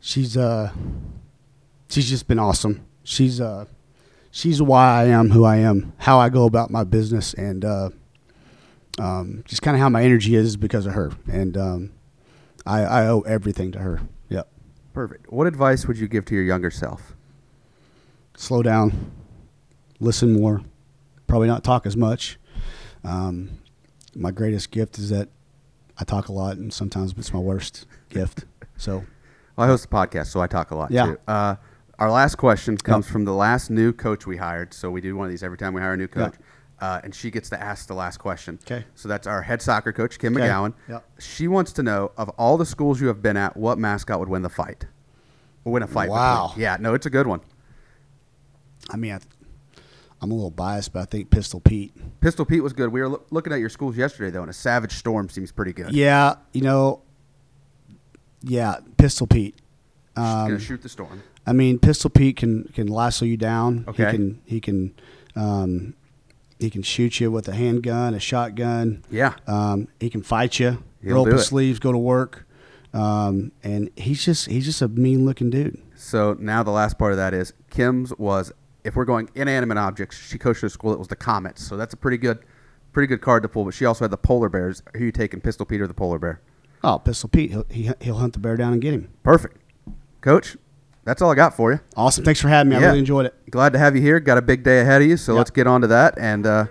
she's 0.00 0.36
uh, 0.36 0.72
she's 1.88 2.08
just 2.08 2.26
been 2.28 2.38
awesome. 2.38 2.84
She's 3.04 3.40
uh, 3.40 3.66
she's 4.30 4.60
why 4.60 5.02
I 5.02 5.04
am 5.06 5.30
who 5.30 5.44
I 5.44 5.56
am, 5.56 5.92
how 5.98 6.18
I 6.18 6.28
go 6.28 6.44
about 6.44 6.70
my 6.70 6.84
business, 6.84 7.34
and 7.34 7.64
uh, 7.64 7.90
um, 8.98 9.42
just 9.46 9.62
kind 9.62 9.76
of 9.76 9.80
how 9.80 9.88
my 9.88 10.02
energy 10.02 10.34
is 10.34 10.56
because 10.56 10.86
of 10.86 10.94
her. 10.94 11.12
And 11.30 11.56
um, 11.56 11.92
I, 12.66 12.82
I 12.82 13.06
owe 13.06 13.20
everything 13.20 13.72
to 13.72 13.78
her. 13.78 14.00
Yep. 14.28 14.48
Perfect. 14.92 15.32
What 15.32 15.46
advice 15.46 15.86
would 15.86 15.98
you 15.98 16.08
give 16.08 16.24
to 16.26 16.34
your 16.34 16.44
younger 16.44 16.70
self? 16.70 17.14
slow 18.40 18.62
down, 18.62 19.12
listen 20.00 20.32
more, 20.32 20.62
probably 21.26 21.46
not 21.46 21.62
talk 21.62 21.84
as 21.84 21.96
much. 21.96 22.38
Um, 23.04 23.50
my 24.14 24.30
greatest 24.30 24.70
gift 24.70 24.98
is 24.98 25.10
that 25.10 25.28
I 25.98 26.04
talk 26.04 26.28
a 26.28 26.32
lot, 26.32 26.56
and 26.56 26.72
sometimes 26.72 27.14
it's 27.18 27.34
my 27.34 27.38
worst 27.38 27.86
gift. 28.08 28.46
So, 28.78 29.04
Well, 29.60 29.68
I 29.68 29.72
host 29.72 29.84
a 29.84 29.88
podcast, 29.88 30.28
so 30.28 30.40
I 30.40 30.46
talk 30.46 30.70
a 30.70 30.74
lot 30.74 30.90
Yeah. 30.90 31.04
too. 31.04 31.18
Uh, 31.28 31.56
our 31.98 32.10
last 32.10 32.36
question 32.36 32.78
comes 32.78 33.04
Yep. 33.04 33.12
from 33.12 33.24
the 33.26 33.34
last 33.34 33.68
new 33.70 33.92
coach 33.92 34.26
we 34.26 34.38
hired. 34.38 34.72
So 34.72 34.90
we 34.90 35.02
do 35.02 35.14
one 35.14 35.26
of 35.26 35.30
these 35.30 35.42
every 35.42 35.58
time 35.58 35.74
we 35.74 35.82
hire 35.82 35.92
a 35.92 35.96
new 35.98 36.08
coach. 36.08 36.32
Uh, 36.80 36.98
and 37.04 37.14
she 37.14 37.30
gets 37.30 37.50
to 37.50 37.62
ask 37.62 37.86
the 37.86 37.92
last 37.92 38.16
question. 38.16 38.58
Okay. 38.64 38.86
So 38.94 39.06
that's 39.06 39.26
our 39.26 39.42
head 39.42 39.60
soccer 39.60 39.92
coach, 39.92 40.18
Kim 40.18 40.34
Okay. 40.34 40.46
McGowan. 40.48 40.72
Yep. 40.88 41.04
She 41.18 41.46
wants 41.46 41.72
to 41.74 41.82
know 41.82 42.10
of 42.16 42.30
all 42.30 42.56
the 42.56 42.64
schools 42.64 43.02
you 43.02 43.08
have 43.08 43.20
been 43.20 43.36
at, 43.36 43.54
what 43.54 43.78
mascot 43.78 44.18
would 44.18 44.30
win 44.30 44.40
the 44.40 44.48
fight? 44.48 44.86
Or 45.66 45.74
win 45.74 45.82
a 45.82 45.86
fight. 45.86 46.08
Wow. 46.08 46.46
between- 46.48 46.62
Yeah, 46.62 46.78
no, 46.80 46.94
it's 46.94 47.04
a 47.04 47.10
good 47.10 47.26
one. 47.26 47.40
I 48.88 48.96
mean, 48.96 49.12
I, 49.12 49.18
I'm 50.22 50.30
a 50.30 50.34
little 50.34 50.50
biased, 50.50 50.94
but 50.94 51.00
I 51.00 51.04
think 51.04 51.28
Pistol 51.28 51.60
Pete. 51.60 51.94
Pistol 52.22 52.46
Pete 52.46 52.62
was 52.62 52.72
good. 52.72 52.90
We 52.90 53.02
were 53.02 53.10
loo- 53.10 53.22
looking 53.30 53.52
at 53.52 53.60
your 53.60 53.68
schools 53.68 53.94
yesterday 53.94 54.30
though, 54.30 54.40
and 54.40 54.48
a 54.48 54.54
Savage 54.54 54.94
Storm 54.94 55.28
seems 55.28 55.52
pretty 55.52 55.74
good. 55.74 55.92
Yeah, 55.92 56.36
you 56.54 56.62
know, 56.62 57.02
yeah, 58.42 58.76
Pistol 58.96 59.26
Pete. 59.26 59.56
gonna 60.16 60.54
Um, 60.54 60.58
shoot 60.58 60.82
the 60.82 60.88
storm. 60.88 61.22
I 61.46 61.52
mean, 61.52 61.78
Pistol 61.78 62.10
Pete 62.10 62.36
can 62.36 62.64
can 62.74 62.86
lasso 62.86 63.24
you 63.24 63.36
down. 63.36 63.84
Okay. 63.88 64.06
He 64.06 64.10
can 64.10 64.42
he 64.44 64.60
can 64.60 64.94
um, 65.36 65.94
he 66.58 66.70
can 66.70 66.82
shoot 66.82 67.20
you 67.20 67.30
with 67.30 67.48
a 67.48 67.54
handgun, 67.54 68.14
a 68.14 68.20
shotgun. 68.20 69.04
Yeah. 69.10 69.34
Um, 69.46 69.88
he 69.98 70.10
can 70.10 70.22
fight 70.22 70.58
you. 70.58 70.82
He'll 71.02 71.14
roll 71.14 71.26
up 71.26 71.32
his 71.32 71.42
it. 71.42 71.46
sleeves, 71.46 71.78
go 71.78 71.92
to 71.92 71.98
work. 71.98 72.46
Um, 72.92 73.52
and 73.62 73.90
he's 73.96 74.24
just 74.24 74.46
he's 74.46 74.64
just 74.64 74.82
a 74.82 74.88
mean 74.88 75.24
looking 75.24 75.50
dude. 75.50 75.80
So 75.94 76.36
now 76.38 76.62
the 76.62 76.70
last 76.70 76.98
part 76.98 77.12
of 77.12 77.18
that 77.18 77.34
is 77.34 77.52
Kim's 77.70 78.12
was 78.18 78.52
if 78.84 78.96
we're 78.96 79.04
going 79.04 79.30
inanimate 79.34 79.78
objects, 79.78 80.18
she 80.18 80.38
coached 80.38 80.64
at 80.64 80.72
school 80.72 80.90
that 80.90 80.98
was 80.98 81.08
the 81.08 81.16
Comets. 81.16 81.62
So 81.62 81.76
that's 81.76 81.94
a 81.94 81.96
pretty 81.96 82.18
good 82.18 82.40
pretty 82.92 83.06
good 83.06 83.20
card 83.20 83.42
to 83.44 83.48
pull. 83.48 83.64
But 83.64 83.74
she 83.74 83.84
also 83.84 84.04
had 84.04 84.10
the 84.10 84.16
polar 84.18 84.48
bears. 84.48 84.82
Who 84.96 85.04
you 85.04 85.12
taking, 85.12 85.40
Pistol 85.40 85.64
Pete 85.66 85.80
or 85.80 85.86
the 85.86 85.94
polar 85.94 86.18
bear? 86.18 86.40
Oh, 86.82 86.98
Pistol 86.98 87.28
Pete, 87.28 87.50
he'll 87.50 87.66
he, 87.70 87.90
he'll 88.00 88.16
hunt 88.16 88.32
the 88.32 88.38
bear 88.38 88.56
down 88.56 88.72
and 88.72 88.80
get 88.80 88.94
him. 88.94 89.10
Perfect. 89.22 89.56
Coach, 90.20 90.56
that's 91.04 91.20
all 91.22 91.30
I 91.30 91.34
got 91.34 91.54
for 91.54 91.72
you. 91.72 91.80
Awesome, 91.96 92.24
thanks 92.24 92.40
for 92.40 92.48
having 92.48 92.70
me. 92.70 92.76
I 92.76 92.80
really 92.80 92.98
enjoyed 93.00 93.26
it. 93.26 93.34
Glad 93.50 93.72
to 93.74 93.78
have 93.78 93.94
you 93.96 94.02
here. 94.02 94.20
Got 94.20 94.38
a 94.38 94.42
big 94.42 94.62
day 94.62 94.80
ahead 94.80 95.02
of 95.02 95.08
you, 95.08 95.16
so 95.16 95.32
Yeah. 95.32 95.38
let's 95.38 95.50
get 95.50 95.66
on 95.66 95.80
to 95.82 95.86
that. 95.88 96.14
And 96.18 96.46
uh, 96.46 96.66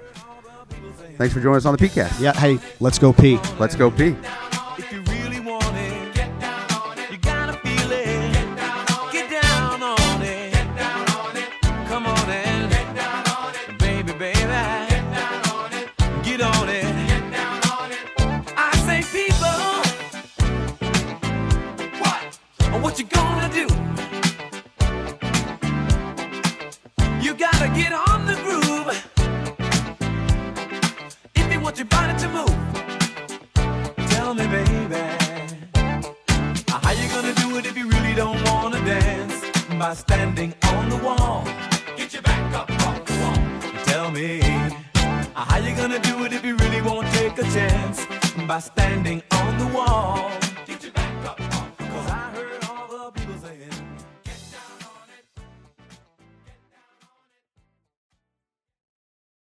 thanks 1.18 1.34
for 1.34 1.40
joining 1.42 1.58
us 1.58 1.66
on 1.66 1.76
the 1.76 1.88
PeayCast. 1.88 2.20
Yeah, 2.20 2.34
hey, 2.34 2.60
let's 2.80 2.98
go 3.00 3.14
Peay. 3.14 3.60
Let's 3.60 3.76
go 3.76 3.92
Peay. 3.92 4.16